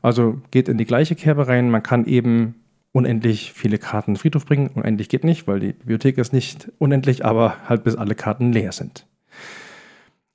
Also 0.02 0.42
geht 0.52 0.70
in 0.70 0.78
die 0.78 0.86
gleiche 0.86 1.16
Kerbe 1.16 1.50
rein. 1.50 1.70
Man 1.70 1.84
kann 1.84 2.06
eben 2.06 2.56
unendlich 2.94 3.52
viele 3.52 3.78
Karten 3.78 4.12
in 4.12 4.16
den 4.16 4.22
Friedhof 4.22 4.46
bringen. 4.46 4.70
Unendlich 4.74 5.10
geht 5.10 5.26
nicht, 5.26 5.48
weil 5.48 5.60
die 5.60 5.74
Bibliothek 5.74 6.18
ist 6.18 6.32
nicht 6.32 6.72
unendlich, 6.78 7.26
aber 7.26 7.58
halt 7.68 7.84
bis 7.84 7.96
alle 7.96 8.16
Karten 8.16 8.54
leer 8.54 8.72
sind. 8.72 9.06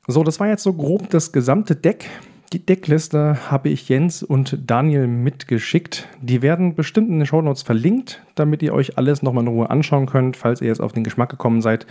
So, 0.06 0.24
das 0.24 0.40
war 0.40 0.48
jetzt 0.48 0.62
so 0.62 0.74
grob 0.74 1.08
das 1.08 1.32
gesamte 1.32 1.74
Deck. 1.74 2.10
Die 2.52 2.66
Deckliste 2.66 3.50
habe 3.50 3.70
ich 3.70 3.88
Jens 3.88 4.22
und 4.22 4.58
Daniel 4.66 5.06
mitgeschickt. 5.06 6.06
Die 6.20 6.42
werden 6.42 6.74
bestimmt 6.74 7.08
in 7.08 7.18
den 7.18 7.26
Shownotes 7.26 7.62
verlinkt, 7.62 8.22
damit 8.34 8.62
ihr 8.62 8.74
euch 8.74 8.98
alles 8.98 9.22
nochmal 9.22 9.44
in 9.44 9.48
Ruhe 9.48 9.70
anschauen 9.70 10.04
könnt, 10.04 10.36
falls 10.36 10.60
ihr 10.60 10.68
jetzt 10.68 10.82
auf 10.82 10.92
den 10.92 11.02
Geschmack 11.02 11.30
gekommen 11.30 11.62
seid. 11.62 11.86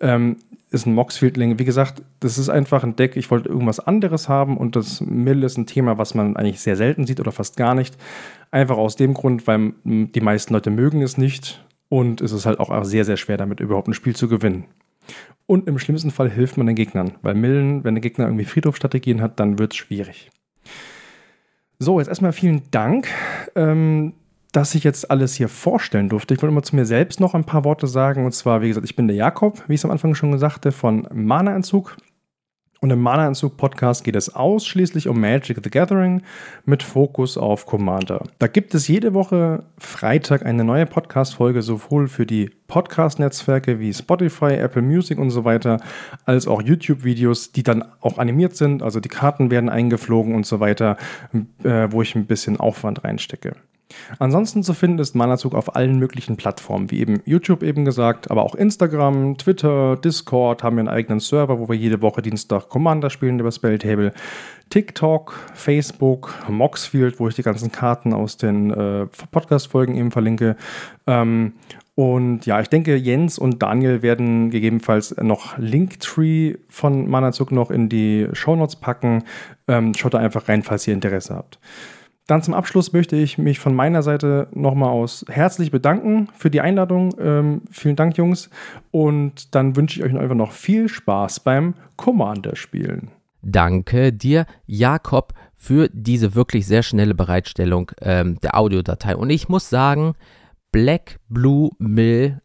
Ähm, 0.00 0.36
ist 0.70 0.86
ein 0.86 0.94
Moxfieldling. 0.94 1.58
Wie 1.58 1.64
gesagt, 1.64 2.02
das 2.20 2.38
ist 2.38 2.48
einfach 2.48 2.84
ein 2.84 2.94
Deck. 2.94 3.16
Ich 3.16 3.32
wollte 3.32 3.48
irgendwas 3.48 3.80
anderes 3.80 4.28
haben 4.28 4.56
und 4.56 4.76
das 4.76 5.00
Mill 5.00 5.42
ist 5.42 5.58
ein 5.58 5.66
Thema, 5.66 5.98
was 5.98 6.14
man 6.14 6.36
eigentlich 6.36 6.60
sehr 6.60 6.76
selten 6.76 7.06
sieht 7.06 7.18
oder 7.18 7.32
fast 7.32 7.56
gar 7.56 7.74
nicht. 7.74 7.96
Einfach 8.52 8.76
aus 8.76 8.94
dem 8.94 9.14
Grund, 9.14 9.48
weil 9.48 9.72
die 9.84 10.20
meisten 10.20 10.54
Leute 10.54 10.70
mögen 10.70 11.02
es 11.02 11.18
nicht 11.18 11.64
und 11.88 12.20
es 12.20 12.30
ist 12.30 12.46
halt 12.46 12.60
auch 12.60 12.84
sehr, 12.84 13.04
sehr 13.04 13.16
schwer, 13.16 13.36
damit 13.36 13.58
überhaupt 13.58 13.88
ein 13.88 13.94
Spiel 13.94 14.14
zu 14.14 14.28
gewinnen. 14.28 14.66
Und 15.46 15.68
im 15.68 15.78
schlimmsten 15.78 16.10
Fall 16.10 16.30
hilft 16.30 16.56
man 16.56 16.66
den 16.66 16.76
Gegnern, 16.76 17.12
weil 17.22 17.34
Millen, 17.34 17.84
wenn 17.84 17.94
der 17.94 18.02
Gegner 18.02 18.26
irgendwie 18.26 18.46
Friedhofstrategien 18.46 19.20
hat, 19.20 19.38
dann 19.38 19.58
wird 19.58 19.72
es 19.72 19.76
schwierig. 19.76 20.30
So, 21.78 21.98
jetzt 21.98 22.08
erstmal 22.08 22.32
vielen 22.32 22.62
Dank, 22.70 23.08
ähm, 23.54 24.14
dass 24.52 24.74
ich 24.74 24.84
jetzt 24.84 25.10
alles 25.10 25.34
hier 25.34 25.48
vorstellen 25.48 26.08
durfte. 26.08 26.32
Ich 26.32 26.40
wollte 26.40 26.52
immer 26.52 26.62
zu 26.62 26.76
mir 26.76 26.86
selbst 26.86 27.20
noch 27.20 27.34
ein 27.34 27.44
paar 27.44 27.64
Worte 27.64 27.86
sagen. 27.86 28.24
Und 28.24 28.32
zwar, 28.32 28.62
wie 28.62 28.68
gesagt, 28.68 28.86
ich 28.86 28.96
bin 28.96 29.08
der 29.08 29.16
Jakob, 29.16 29.62
wie 29.66 29.74
ich 29.74 29.80
es 29.80 29.84
am 29.84 29.90
Anfang 29.90 30.14
schon 30.14 30.30
gesagt 30.30 30.64
habe, 30.64 30.72
von 30.72 31.08
Mana-Entzug. 31.12 31.96
Und 32.80 32.90
im 32.90 33.00
Mana-Entzug-Podcast 33.00 34.04
geht 34.04 34.16
es 34.16 34.34
ausschließlich 34.34 35.08
um 35.08 35.20
Magic 35.20 35.58
the 35.62 35.70
Gathering 35.70 36.22
mit 36.66 36.82
Fokus 36.82 37.38
auf 37.38 37.64
Commander. 37.64 38.24
Da 38.38 38.46
gibt 38.46 38.74
es 38.74 38.88
jede 38.88 39.14
Woche 39.14 39.64
Freitag 39.78 40.44
eine 40.44 40.64
neue 40.64 40.84
Podcast-Folge, 40.84 41.62
sowohl 41.62 42.08
für 42.08 42.26
die 42.26 42.50
Podcast-Netzwerke 42.68 43.80
wie 43.80 43.94
Spotify, 43.94 44.54
Apple 44.54 44.82
Music 44.82 45.18
und 45.18 45.30
so 45.30 45.44
weiter, 45.44 45.80
als 46.26 46.46
auch 46.46 46.60
YouTube-Videos, 46.60 47.52
die 47.52 47.62
dann 47.62 47.84
auch 48.00 48.18
animiert 48.18 48.56
sind. 48.56 48.82
Also 48.82 49.00
die 49.00 49.08
Karten 49.08 49.50
werden 49.50 49.70
eingeflogen 49.70 50.34
und 50.34 50.44
so 50.44 50.60
weiter, 50.60 50.96
äh, 51.62 51.88
wo 51.90 52.02
ich 52.02 52.14
ein 52.14 52.26
bisschen 52.26 52.58
Aufwand 52.58 53.04
reinstecke. 53.04 53.56
Ansonsten 54.18 54.62
zu 54.62 54.74
finden 54.74 54.98
ist 54.98 55.14
Manazug 55.14 55.54
auf 55.54 55.76
allen 55.76 55.98
möglichen 55.98 56.36
Plattformen, 56.36 56.90
wie 56.90 57.00
eben 57.00 57.20
YouTube 57.24 57.62
eben 57.62 57.84
gesagt, 57.84 58.30
aber 58.30 58.42
auch 58.42 58.54
Instagram, 58.54 59.36
Twitter, 59.36 59.96
Discord 59.96 60.62
haben 60.62 60.76
wir 60.76 60.80
einen 60.80 60.88
eigenen 60.88 61.20
Server, 61.20 61.58
wo 61.58 61.68
wir 61.68 61.76
jede 61.76 62.02
Woche 62.02 62.22
Dienstag 62.22 62.68
Commander 62.68 63.10
spielen 63.10 63.38
über 63.38 63.52
Spelltable. 63.52 64.12
TikTok, 64.70 65.38
Facebook, 65.54 66.34
Moxfield, 66.48 67.20
wo 67.20 67.28
ich 67.28 67.34
die 67.34 67.42
ganzen 67.42 67.70
Karten 67.70 68.12
aus 68.12 68.36
den 68.36 68.70
äh, 68.70 69.06
Podcast-Folgen 69.30 69.94
eben 69.96 70.10
verlinke. 70.10 70.56
Ähm, 71.06 71.52
und 71.94 72.44
ja, 72.44 72.60
ich 72.60 72.68
denke, 72.68 72.96
Jens 72.96 73.38
und 73.38 73.62
Daniel 73.62 74.02
werden 74.02 74.50
gegebenenfalls 74.50 75.14
noch 75.18 75.56
Linktree 75.58 76.56
von 76.68 77.08
Manazug 77.08 77.52
noch 77.52 77.70
in 77.70 77.88
die 77.88 78.26
Shownotes 78.32 78.76
packen. 78.76 79.22
Ähm, 79.68 79.94
schaut 79.94 80.14
da 80.14 80.18
einfach 80.18 80.48
rein, 80.48 80.64
falls 80.64 80.88
ihr 80.88 80.94
Interesse 80.94 81.36
habt. 81.36 81.60
Dann 82.26 82.42
zum 82.42 82.54
Abschluss 82.54 82.92
möchte 82.94 83.16
ich 83.16 83.36
mich 83.36 83.58
von 83.58 83.74
meiner 83.74 84.02
Seite 84.02 84.48
nochmal 84.52 84.88
aus 84.88 85.26
herzlich 85.28 85.70
bedanken 85.70 86.28
für 86.34 86.50
die 86.50 86.62
Einladung. 86.62 87.14
Ähm, 87.18 87.62
vielen 87.70 87.96
Dank, 87.96 88.16
Jungs. 88.16 88.48
Und 88.90 89.54
dann 89.54 89.76
wünsche 89.76 90.00
ich 90.00 90.06
euch 90.06 90.18
einfach 90.18 90.34
noch 90.34 90.52
viel 90.52 90.88
Spaß 90.88 91.40
beim 91.40 91.74
Commander-Spielen. 91.96 93.10
Danke 93.42 94.12
dir, 94.12 94.46
Jakob, 94.64 95.34
für 95.54 95.90
diese 95.92 96.34
wirklich 96.34 96.66
sehr 96.66 96.82
schnelle 96.82 97.14
Bereitstellung 97.14 97.90
ähm, 98.00 98.38
der 98.42 98.56
Audiodatei. 98.56 99.16
Und 99.16 99.28
ich 99.28 99.50
muss 99.50 99.68
sagen, 99.68 100.14
Black 100.72 101.20
Blue 101.28 101.70
Mill, 101.78 102.40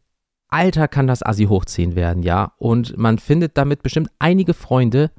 Alter, 0.50 0.90
kann 0.90 1.08
das 1.08 1.24
Assi 1.26 1.46
hochziehen 1.46 1.96
werden, 1.96 2.22
ja. 2.22 2.52
Und 2.58 2.98
man 2.98 3.18
findet 3.18 3.58
damit 3.58 3.82
bestimmt 3.82 4.10
einige 4.20 4.54
Freunde, 4.54 5.12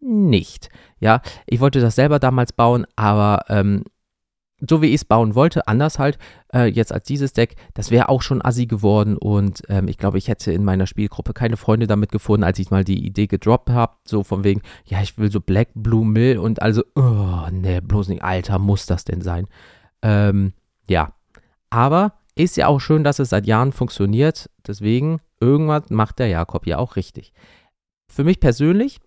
nicht. 0.00 0.68
Ja, 1.00 1.20
ich 1.46 1.60
wollte 1.60 1.80
das 1.80 1.94
selber 1.94 2.18
damals 2.18 2.52
bauen, 2.52 2.86
aber 2.96 3.44
ähm, 3.48 3.84
so 4.60 4.82
wie 4.82 4.88
ich 4.88 4.96
es 4.96 5.04
bauen 5.04 5.34
wollte, 5.34 5.68
anders 5.68 5.98
halt, 5.98 6.18
äh, 6.52 6.66
jetzt 6.66 6.92
als 6.92 7.04
dieses 7.04 7.32
Deck, 7.32 7.54
das 7.74 7.90
wäre 7.90 8.08
auch 8.08 8.22
schon 8.22 8.44
assi 8.44 8.66
geworden 8.66 9.16
und 9.16 9.62
ähm, 9.68 9.86
ich 9.86 9.98
glaube, 9.98 10.18
ich 10.18 10.28
hätte 10.28 10.52
in 10.52 10.64
meiner 10.64 10.86
Spielgruppe 10.86 11.32
keine 11.32 11.56
Freunde 11.56 11.86
damit 11.86 12.10
gefunden, 12.10 12.44
als 12.44 12.58
ich 12.58 12.70
mal 12.70 12.84
die 12.84 13.06
Idee 13.06 13.28
gedroppt 13.28 13.70
habe, 13.70 13.94
so 14.04 14.24
von 14.24 14.44
wegen, 14.44 14.62
ja, 14.84 15.00
ich 15.00 15.16
will 15.18 15.30
so 15.30 15.40
Black 15.40 15.68
Blue 15.74 16.04
Mill 16.04 16.38
und 16.38 16.60
also, 16.60 16.82
oh, 16.96 17.46
ne, 17.52 17.80
bloß 17.82 18.08
nicht, 18.08 18.22
Alter, 18.22 18.58
muss 18.58 18.86
das 18.86 19.04
denn 19.04 19.20
sein? 19.20 19.46
Ähm, 20.02 20.52
ja, 20.88 21.12
aber 21.70 22.14
ist 22.34 22.56
ja 22.56 22.66
auch 22.66 22.80
schön, 22.80 23.04
dass 23.04 23.18
es 23.18 23.30
seit 23.30 23.46
Jahren 23.46 23.72
funktioniert, 23.72 24.50
deswegen, 24.66 25.20
irgendwas 25.40 25.90
macht 25.90 26.18
der 26.18 26.28
Jakob 26.28 26.66
ja 26.66 26.78
auch 26.78 26.96
richtig. 26.96 27.32
Für 28.10 28.24
mich 28.24 28.40
persönlich 28.40 29.00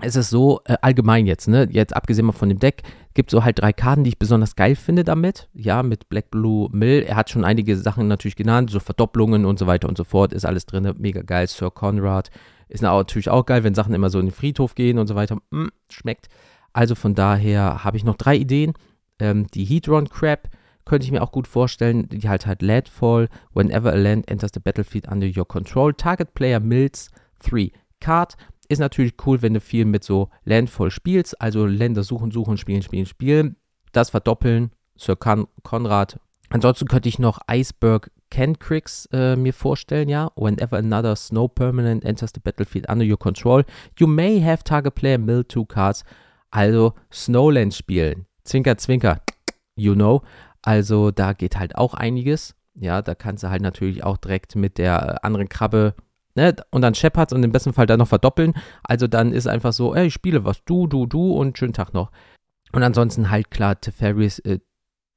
es 0.00 0.16
ist 0.16 0.30
so, 0.30 0.60
äh, 0.64 0.76
allgemein 0.80 1.26
jetzt, 1.26 1.48
ne, 1.48 1.68
jetzt 1.70 1.94
abgesehen 1.94 2.26
mal 2.26 2.32
von 2.32 2.48
dem 2.48 2.58
Deck, 2.58 2.82
gibt 3.14 3.30
es 3.30 3.32
so 3.32 3.44
halt 3.44 3.60
drei 3.60 3.72
Karten, 3.72 4.04
die 4.04 4.10
ich 4.10 4.18
besonders 4.18 4.54
geil 4.54 4.76
finde 4.76 5.02
damit. 5.02 5.48
Ja, 5.54 5.82
mit 5.82 6.08
Black 6.08 6.30
Blue 6.30 6.68
Mill. 6.72 7.02
Er 7.02 7.16
hat 7.16 7.30
schon 7.30 7.44
einige 7.44 7.76
Sachen 7.76 8.06
natürlich 8.06 8.36
genannt, 8.36 8.70
so 8.70 8.78
Verdopplungen 8.78 9.44
und 9.44 9.58
so 9.58 9.66
weiter 9.66 9.88
und 9.88 9.98
so 9.98 10.04
fort, 10.04 10.32
ist 10.32 10.44
alles 10.44 10.66
drin, 10.66 10.94
mega 10.98 11.22
geil. 11.22 11.48
Sir 11.48 11.70
Conrad 11.70 12.30
ist 12.68 12.82
natürlich 12.82 13.28
auch 13.28 13.44
geil, 13.44 13.64
wenn 13.64 13.74
Sachen 13.74 13.94
immer 13.94 14.10
so 14.10 14.20
in 14.20 14.26
den 14.26 14.32
Friedhof 14.32 14.74
gehen 14.74 14.98
und 14.98 15.08
so 15.08 15.16
weiter. 15.16 15.38
Mm, 15.50 15.68
schmeckt. 15.90 16.28
Also 16.72 16.94
von 16.94 17.14
daher 17.14 17.82
habe 17.82 17.96
ich 17.96 18.04
noch 18.04 18.16
drei 18.16 18.36
Ideen. 18.36 18.74
Ähm, 19.18 19.48
die 19.48 19.64
Hedron 19.64 20.08
Crab 20.08 20.48
könnte 20.84 21.04
ich 21.04 21.12
mir 21.12 21.22
auch 21.22 21.32
gut 21.32 21.48
vorstellen, 21.48 22.08
die 22.08 22.28
halt 22.28 22.46
halt 22.46 22.62
Landfall, 22.62 23.28
whenever 23.52 23.92
a 23.92 23.96
land 23.96 24.30
enters 24.30 24.52
the 24.54 24.60
battlefield 24.60 25.08
under 25.08 25.26
your 25.26 25.46
control, 25.46 25.92
target 25.92 26.34
player 26.34 26.60
mills 26.60 27.10
3 27.40 27.72
card 28.00 28.36
ist 28.68 28.78
natürlich 28.78 29.14
cool, 29.26 29.42
wenn 29.42 29.54
du 29.54 29.60
viel 29.60 29.84
mit 29.84 30.04
so 30.04 30.28
Landfall 30.44 30.90
spielst, 30.90 31.40
also 31.40 31.66
Länder 31.66 32.02
suchen, 32.02 32.30
suchen, 32.30 32.56
spielen, 32.58 32.82
spielen, 32.82 33.06
spielen. 33.06 33.56
Das 33.92 34.10
verdoppeln, 34.10 34.72
Sir 34.96 35.16
Con 35.16 35.48
Conrad. 35.62 36.20
Ansonsten 36.50 36.86
könnte 36.86 37.08
ich 37.08 37.18
noch 37.18 37.40
Iceberg 37.50 38.10
Cancrix 38.30 39.06
äh, 39.12 39.36
mir 39.36 39.54
vorstellen, 39.54 40.08
ja. 40.08 40.30
Whenever 40.36 40.76
another 40.76 41.16
snow 41.16 41.48
permanent 41.48 42.04
enters 42.04 42.32
the 42.34 42.40
battlefield 42.40 42.88
under 42.90 43.04
your 43.04 43.18
control, 43.18 43.64
you 43.98 44.06
may 44.06 44.40
have 44.40 44.64
target 44.64 44.94
player 44.94 45.18
mill 45.18 45.44
two 45.44 45.64
cards. 45.64 46.04
Also 46.50 46.94
Snowland 47.12 47.74
spielen. 47.74 48.26
Zwinker, 48.44 48.76
zwinker. 48.78 49.20
You 49.76 49.94
know. 49.94 50.22
Also 50.62 51.10
da 51.10 51.32
geht 51.32 51.58
halt 51.58 51.76
auch 51.76 51.94
einiges. 51.94 52.54
Ja, 52.74 53.02
da 53.02 53.14
kannst 53.14 53.44
du 53.44 53.50
halt 53.50 53.62
natürlich 53.62 54.04
auch 54.04 54.18
direkt 54.18 54.56
mit 54.56 54.78
der 54.78 55.24
anderen 55.24 55.48
Krabbe 55.48 55.94
Ne? 56.38 56.54
Und 56.70 56.82
dann 56.82 56.94
Shepherds 56.94 57.32
und 57.32 57.42
im 57.42 57.50
besten 57.50 57.72
Fall 57.72 57.86
dann 57.86 57.98
noch 57.98 58.06
verdoppeln. 58.06 58.54
Also 58.84 59.08
dann 59.08 59.32
ist 59.32 59.48
einfach 59.48 59.72
so, 59.72 59.92
ey, 59.92 60.06
ich 60.06 60.14
spiele 60.14 60.44
was, 60.44 60.64
du, 60.64 60.86
du, 60.86 61.04
du 61.06 61.32
und 61.32 61.58
schönen 61.58 61.72
Tag 61.72 61.92
noch. 61.92 62.12
Und 62.72 62.84
ansonsten 62.84 63.30
halt 63.30 63.50
klar 63.50 63.80
Teferis 63.80 64.38
äh, 64.40 64.60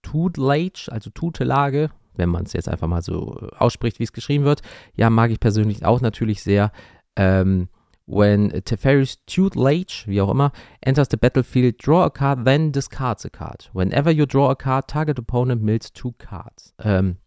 Tutelage, 0.01 0.89
also 0.91 1.11
Tutelage, 1.11 1.91
wenn 2.15 2.29
man 2.29 2.45
es 2.45 2.53
jetzt 2.53 2.67
einfach 2.67 2.87
mal 2.87 3.03
so 3.03 3.37
äh, 3.39 3.55
ausspricht, 3.55 3.99
wie 3.99 4.03
es 4.03 4.13
geschrieben 4.13 4.45
wird. 4.45 4.63
Ja, 4.95 5.11
mag 5.11 5.29
ich 5.29 5.39
persönlich 5.39 5.85
auch 5.85 6.01
natürlich 6.01 6.41
sehr. 6.41 6.71
Ähm, 7.15 7.67
when 8.07 8.49
Teferi's 8.65 9.23
Tutelage, 9.27 10.05
wie 10.07 10.21
auch 10.21 10.31
immer, 10.31 10.51
enters 10.81 11.07
the 11.11 11.17
battlefield, 11.17 11.85
draw 11.85 12.05
a 12.05 12.09
card, 12.09 12.45
then 12.45 12.71
discards 12.71 13.25
a 13.25 13.29
card. 13.29 13.69
Whenever 13.73 14.09
you 14.09 14.25
draw 14.25 14.49
a 14.49 14.55
card, 14.55 14.87
target 14.87 15.19
opponent 15.19 15.61
mills 15.61 15.93
two 15.93 16.13
cards. 16.17 16.73
Ähm, 16.79 17.17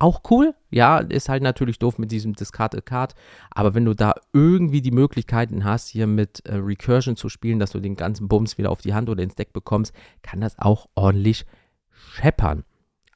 auch 0.00 0.22
cool. 0.30 0.54
Ja, 0.70 0.98
ist 0.98 1.28
halt 1.28 1.42
natürlich 1.42 1.78
doof 1.78 1.98
mit 1.98 2.10
diesem 2.10 2.34
Discard 2.34 2.74
a 2.74 2.80
Card. 2.80 3.14
Aber 3.50 3.74
wenn 3.74 3.84
du 3.84 3.94
da 3.94 4.14
irgendwie 4.32 4.80
die 4.80 4.90
Möglichkeiten 4.90 5.64
hast, 5.64 5.88
hier 5.88 6.06
mit 6.06 6.44
äh, 6.46 6.56
Recursion 6.56 7.16
zu 7.16 7.28
spielen, 7.28 7.58
dass 7.58 7.70
du 7.70 7.80
den 7.80 7.96
ganzen 7.96 8.28
Bums 8.28 8.58
wieder 8.58 8.70
auf 8.70 8.80
die 8.80 8.94
Hand 8.94 9.08
oder 9.08 9.22
ins 9.22 9.34
Deck 9.34 9.52
bekommst, 9.52 9.94
kann 10.22 10.40
das 10.40 10.58
auch 10.58 10.88
ordentlich 10.94 11.44
scheppern. 11.90 12.64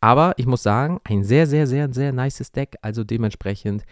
Aber 0.01 0.35
ich 0.37 0.47
muss 0.47 0.63
sagen, 0.63 1.01
ein 1.05 1.25
sehr, 1.25 1.47
sehr, 1.47 1.67
sehr, 1.67 1.93
sehr 1.93 2.13
nices 2.13 2.53
Deck. 2.53 2.77
Also 2.83 3.05
dementsprechend 3.05 3.85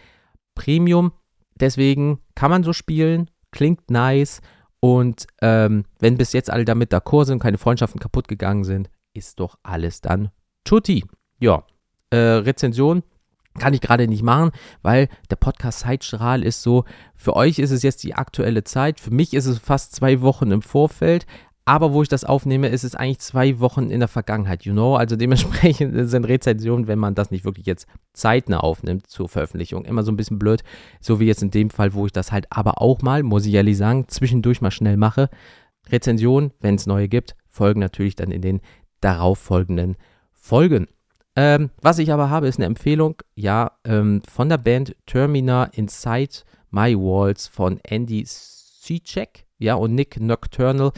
Premium. 0.53 1.11
Deswegen 1.55 2.19
kann 2.35 2.51
man 2.51 2.63
so 2.63 2.73
spielen. 2.73 3.31
Klingt 3.51 3.89
nice. 3.89 4.41
Und 4.79 5.25
ähm, 5.41 5.85
wenn 5.99 6.17
bis 6.17 6.33
jetzt 6.33 6.51
alle 6.51 6.65
damit 6.65 6.93
d'accord 6.93 7.25
sind, 7.25 7.41
keine 7.41 7.57
Freundschaften 7.57 7.99
kaputt 7.99 8.27
gegangen 8.27 8.63
sind, 8.63 8.89
ist 9.13 9.39
doch 9.39 9.57
alles 9.63 10.01
dann 10.01 10.29
tutti. 10.63 11.05
Ja, 11.39 11.63
äh, 12.13 12.15
Rezension 12.15 13.03
kann 13.59 13.73
ich 13.73 13.81
gerade 13.81 14.07
nicht 14.07 14.23
machen, 14.23 14.51
weil 14.81 15.09
der 15.29 15.35
Podcast 15.35 15.79
Zeitstrahl 15.79 16.43
ist 16.43 16.63
so, 16.63 16.85
für 17.13 17.35
euch 17.35 17.59
ist 17.59 17.71
es 17.71 17.83
jetzt 17.83 18.03
die 18.03 18.15
aktuelle 18.15 18.63
Zeit, 18.63 18.99
für 18.99 19.11
mich 19.11 19.33
ist 19.33 19.45
es 19.45 19.59
fast 19.59 19.95
zwei 19.95 20.21
Wochen 20.21 20.51
im 20.51 20.63
Vorfeld, 20.63 21.27
aber 21.65 21.93
wo 21.93 22.01
ich 22.01 22.09
das 22.09 22.25
aufnehme, 22.25 22.67
ist 22.67 22.83
es 22.83 22.95
eigentlich 22.95 23.19
zwei 23.19 23.59
Wochen 23.59 23.89
in 23.89 23.99
der 23.99 24.09
Vergangenheit, 24.09 24.65
you 24.65 24.73
know? 24.73 24.95
Also 24.95 25.15
dementsprechend 25.15 25.93
sind 26.09 26.25
Rezensionen, 26.25 26.87
wenn 26.87 26.99
man 26.99 27.15
das 27.15 27.31
nicht 27.31 27.45
wirklich 27.45 27.65
jetzt 27.65 27.87
zeitnah 28.11 28.59
aufnimmt 28.59 29.07
zur 29.07 29.29
Veröffentlichung, 29.29 29.85
immer 29.85 30.03
so 30.03 30.11
ein 30.11 30.17
bisschen 30.17 30.39
blöd, 30.39 30.63
so 30.99 31.19
wie 31.19 31.25
jetzt 31.25 31.41
in 31.41 31.51
dem 31.51 31.69
Fall, 31.69 31.93
wo 31.93 32.05
ich 32.05 32.11
das 32.11 32.31
halt 32.31 32.47
aber 32.49 32.81
auch 32.81 33.01
mal, 33.01 33.23
muss 33.23 33.45
ich 33.45 33.53
ehrlich 33.53 33.77
sagen, 33.77 34.07
zwischendurch 34.07 34.61
mal 34.61 34.71
schnell 34.71 34.97
mache. 34.97 35.29
Rezensionen, 35.89 36.51
wenn 36.59 36.75
es 36.75 36.85
neue 36.85 37.07
gibt, 37.07 37.35
folgen 37.47 37.79
natürlich 37.79 38.15
dann 38.15 38.31
in 38.31 38.41
den 38.41 38.61
darauffolgenden 38.99 39.95
Folgen. 40.31 40.87
Ähm, 41.35 41.71
was 41.81 41.99
ich 41.99 42.11
aber 42.11 42.29
habe, 42.29 42.47
ist 42.47 42.57
eine 42.59 42.65
Empfehlung, 42.65 43.15
ja, 43.35 43.71
ähm, 43.85 44.21
von 44.31 44.49
der 44.49 44.57
Band 44.59 44.95
Termina 45.05 45.65
Inside 45.73 46.43
My 46.69 46.95
Walls 46.95 47.47
von 47.47 47.79
Andy 47.83 48.23
Cicek, 48.25 49.45
ja, 49.57 49.75
und 49.75 49.95
Nick 49.95 50.19
Nocturnal. 50.19 50.91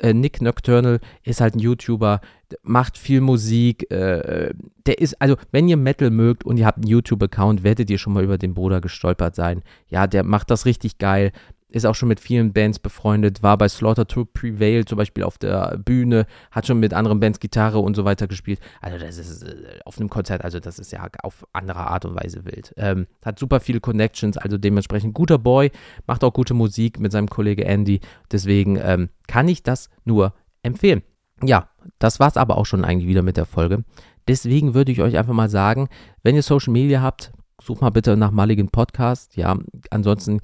Äh, 0.00 0.12
Nick 0.12 0.42
Nocturnal 0.42 1.00
ist 1.22 1.40
halt 1.40 1.54
ein 1.54 1.60
YouTuber, 1.60 2.20
macht 2.62 2.98
viel 2.98 3.20
Musik. 3.20 3.90
Äh, 3.90 4.52
der 4.86 4.98
ist, 4.98 5.20
also, 5.20 5.36
wenn 5.52 5.68
ihr 5.68 5.76
Metal 5.76 6.10
mögt 6.10 6.44
und 6.44 6.58
ihr 6.58 6.66
habt 6.66 6.78
einen 6.78 6.86
YouTube-Account, 6.86 7.64
werdet 7.64 7.90
ihr 7.90 7.98
schon 7.98 8.12
mal 8.12 8.24
über 8.24 8.38
den 8.38 8.54
Bruder 8.54 8.80
gestolpert 8.80 9.34
sein. 9.34 9.62
Ja, 9.88 10.06
der 10.06 10.22
macht 10.22 10.50
das 10.50 10.66
richtig 10.66 10.98
geil 10.98 11.32
ist 11.70 11.84
auch 11.84 11.94
schon 11.94 12.08
mit 12.08 12.20
vielen 12.20 12.52
Bands 12.52 12.78
befreundet, 12.78 13.42
war 13.42 13.58
bei 13.58 13.68
Slaughter 13.68 14.06
to 14.06 14.24
Prevail 14.24 14.84
zum 14.84 14.96
Beispiel 14.96 15.24
auf 15.24 15.38
der 15.38 15.78
Bühne, 15.78 16.26
hat 16.50 16.66
schon 16.66 16.80
mit 16.80 16.94
anderen 16.94 17.20
Bands 17.20 17.40
Gitarre 17.40 17.78
und 17.78 17.94
so 17.94 18.04
weiter 18.04 18.26
gespielt. 18.26 18.58
Also 18.80 18.98
das 18.98 19.18
ist 19.18 19.42
äh, 19.42 19.78
auf 19.84 19.98
einem 19.98 20.08
Konzert, 20.08 20.44
also 20.44 20.60
das 20.60 20.78
ist 20.78 20.92
ja 20.92 21.06
auf 21.22 21.46
andere 21.52 21.86
Art 21.86 22.04
und 22.04 22.14
Weise 22.14 22.44
wild. 22.44 22.72
Ähm, 22.76 23.06
hat 23.24 23.38
super 23.38 23.60
viele 23.60 23.80
Connections, 23.80 24.38
also 24.38 24.56
dementsprechend 24.56 25.14
guter 25.14 25.38
Boy, 25.38 25.70
macht 26.06 26.24
auch 26.24 26.32
gute 26.32 26.54
Musik 26.54 26.98
mit 27.00 27.12
seinem 27.12 27.28
Kollege 27.28 27.64
Andy. 27.64 28.00
Deswegen 28.32 28.78
ähm, 28.82 29.10
kann 29.26 29.48
ich 29.48 29.62
das 29.62 29.90
nur 30.04 30.32
empfehlen. 30.62 31.02
Ja, 31.42 31.68
das 31.98 32.18
war's 32.18 32.36
aber 32.36 32.58
auch 32.58 32.66
schon 32.66 32.84
eigentlich 32.84 33.08
wieder 33.08 33.22
mit 33.22 33.36
der 33.36 33.46
Folge. 33.46 33.84
Deswegen 34.26 34.74
würde 34.74 34.92
ich 34.92 35.00
euch 35.00 35.16
einfach 35.16 35.32
mal 35.34 35.48
sagen, 35.48 35.88
wenn 36.22 36.34
ihr 36.34 36.42
Social 36.42 36.72
Media 36.72 37.00
habt, 37.00 37.32
sucht 37.62 37.80
mal 37.80 37.90
bitte 37.90 38.16
nach 38.16 38.30
Mulligan 38.30 38.68
Podcast. 38.68 39.36
Ja, 39.36 39.56
ansonsten 39.90 40.40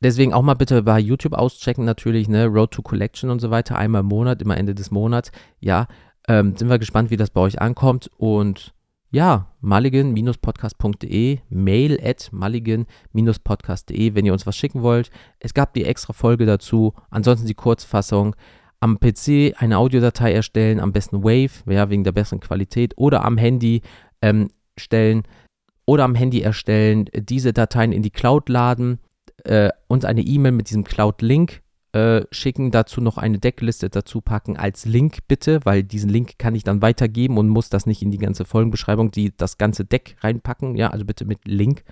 Deswegen 0.00 0.32
auch 0.32 0.42
mal 0.42 0.54
bitte 0.54 0.82
bei 0.82 1.00
YouTube 1.00 1.32
auschecken, 1.32 1.84
natürlich, 1.84 2.28
ne? 2.28 2.46
Road 2.46 2.70
to 2.70 2.82
Collection 2.82 3.30
und 3.30 3.40
so 3.40 3.50
weiter, 3.50 3.76
einmal 3.76 4.02
im 4.02 4.06
Monat, 4.06 4.40
immer 4.40 4.56
Ende 4.56 4.74
des 4.74 4.92
Monats. 4.92 5.32
Ja, 5.58 5.88
ähm, 6.28 6.54
sind 6.56 6.68
wir 6.68 6.78
gespannt, 6.78 7.10
wie 7.10 7.16
das 7.16 7.30
bei 7.30 7.40
euch 7.40 7.60
ankommt. 7.60 8.08
Und 8.16 8.74
ja, 9.10 9.48
mulligan-podcast.de, 9.60 11.38
mail 11.48 11.98
at 12.02 12.28
mulligan-podcast.de, 12.30 14.14
wenn 14.14 14.26
ihr 14.26 14.32
uns 14.32 14.46
was 14.46 14.56
schicken 14.56 14.82
wollt. 14.82 15.10
Es 15.40 15.54
gab 15.54 15.74
die 15.74 15.84
extra 15.84 16.12
Folge 16.12 16.46
dazu, 16.46 16.94
ansonsten 17.10 17.46
die 17.46 17.54
Kurzfassung. 17.54 18.36
am 18.80 19.00
PC 19.00 19.54
eine 19.56 19.78
Audiodatei 19.78 20.32
erstellen, 20.32 20.78
am 20.78 20.92
besten 20.92 21.24
Wave, 21.24 21.64
ja, 21.66 21.90
wegen 21.90 22.04
der 22.04 22.12
besseren 22.12 22.38
Qualität, 22.38 22.92
oder 22.96 23.24
am 23.24 23.36
Handy 23.36 23.82
ähm, 24.22 24.50
stellen 24.76 25.24
oder 25.84 26.04
am 26.04 26.14
Handy 26.14 26.42
erstellen, 26.42 27.06
diese 27.12 27.52
Dateien 27.52 27.92
in 27.92 28.02
die 28.02 28.10
Cloud 28.10 28.48
laden, 28.48 29.00
äh, 29.48 29.70
uns 29.86 30.04
eine 30.04 30.20
E-Mail 30.20 30.52
mit 30.52 30.68
diesem 30.68 30.84
Cloud-Link 30.84 31.62
äh, 31.92 32.22
schicken, 32.30 32.70
dazu 32.70 33.00
noch 33.00 33.16
eine 33.16 33.38
Deckliste 33.38 33.88
dazu 33.88 34.20
packen 34.20 34.56
als 34.56 34.84
Link 34.84 35.20
bitte, 35.26 35.60
weil 35.64 35.82
diesen 35.82 36.10
Link 36.10 36.38
kann 36.38 36.54
ich 36.54 36.64
dann 36.64 36.82
weitergeben 36.82 37.38
und 37.38 37.48
muss 37.48 37.70
das 37.70 37.86
nicht 37.86 38.02
in 38.02 38.10
die 38.10 38.18
ganze 38.18 38.44
Folgenbeschreibung, 38.44 39.10
die 39.10 39.34
das 39.36 39.56
ganze 39.56 39.84
Deck 39.84 40.16
reinpacken, 40.20 40.76
ja, 40.76 40.90
also 40.90 41.06
bitte 41.06 41.24
mit 41.24 41.46
Link. 41.46 41.84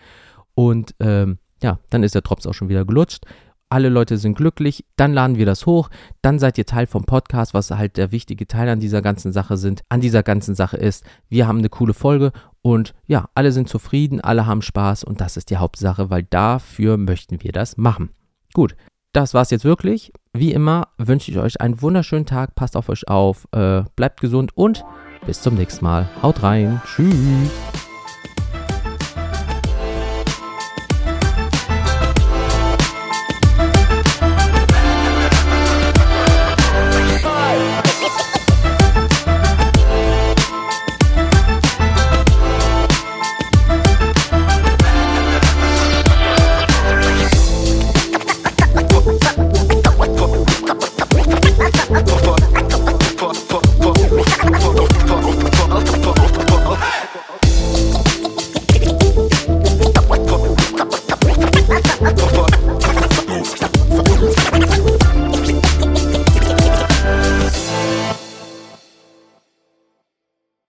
Und 0.54 0.94
ähm, 1.00 1.38
ja, 1.62 1.78
dann 1.88 2.02
ist 2.02 2.14
der 2.14 2.22
Drops 2.22 2.46
auch 2.46 2.52
schon 2.52 2.68
wieder 2.68 2.84
gelutscht. 2.84 3.24
Alle 3.68 3.88
Leute 3.88 4.18
sind 4.18 4.36
glücklich, 4.36 4.84
dann 4.96 5.12
laden 5.12 5.38
wir 5.38 5.46
das 5.46 5.66
hoch, 5.66 5.88
dann 6.22 6.38
seid 6.38 6.56
ihr 6.58 6.66
Teil 6.66 6.86
vom 6.86 7.04
Podcast, 7.04 7.52
was 7.52 7.70
halt 7.70 7.96
der 7.96 8.12
wichtige 8.12 8.46
Teil 8.46 8.68
an 8.68 8.78
dieser 8.78 9.02
ganzen 9.02 9.32
Sache 9.32 9.56
sind, 9.56 9.82
an 9.88 10.00
dieser 10.00 10.22
ganzen 10.22 10.54
Sache 10.54 10.76
ist. 10.76 11.04
Wir 11.28 11.48
haben 11.48 11.58
eine 11.58 11.68
coole 11.68 11.94
Folge 11.94 12.32
und 12.66 12.94
ja, 13.06 13.28
alle 13.36 13.52
sind 13.52 13.68
zufrieden, 13.68 14.20
alle 14.20 14.44
haben 14.44 14.60
Spaß 14.60 15.04
und 15.04 15.20
das 15.20 15.36
ist 15.36 15.50
die 15.50 15.56
Hauptsache, 15.56 16.10
weil 16.10 16.24
dafür 16.24 16.96
möchten 16.96 17.40
wir 17.44 17.52
das 17.52 17.76
machen. 17.76 18.10
Gut, 18.54 18.74
das 19.12 19.34
war's 19.34 19.50
jetzt 19.50 19.64
wirklich. 19.64 20.12
Wie 20.32 20.52
immer 20.52 20.88
wünsche 20.98 21.30
ich 21.30 21.38
euch 21.38 21.60
einen 21.60 21.80
wunderschönen 21.80 22.26
Tag, 22.26 22.56
passt 22.56 22.76
auf 22.76 22.88
euch 22.88 23.06
auf, 23.06 23.46
äh, 23.52 23.84
bleibt 23.94 24.20
gesund 24.20 24.50
und 24.56 24.84
bis 25.26 25.42
zum 25.42 25.54
nächsten 25.54 25.84
Mal. 25.84 26.08
Haut 26.22 26.42
rein, 26.42 26.82
tschüss. 26.84 27.85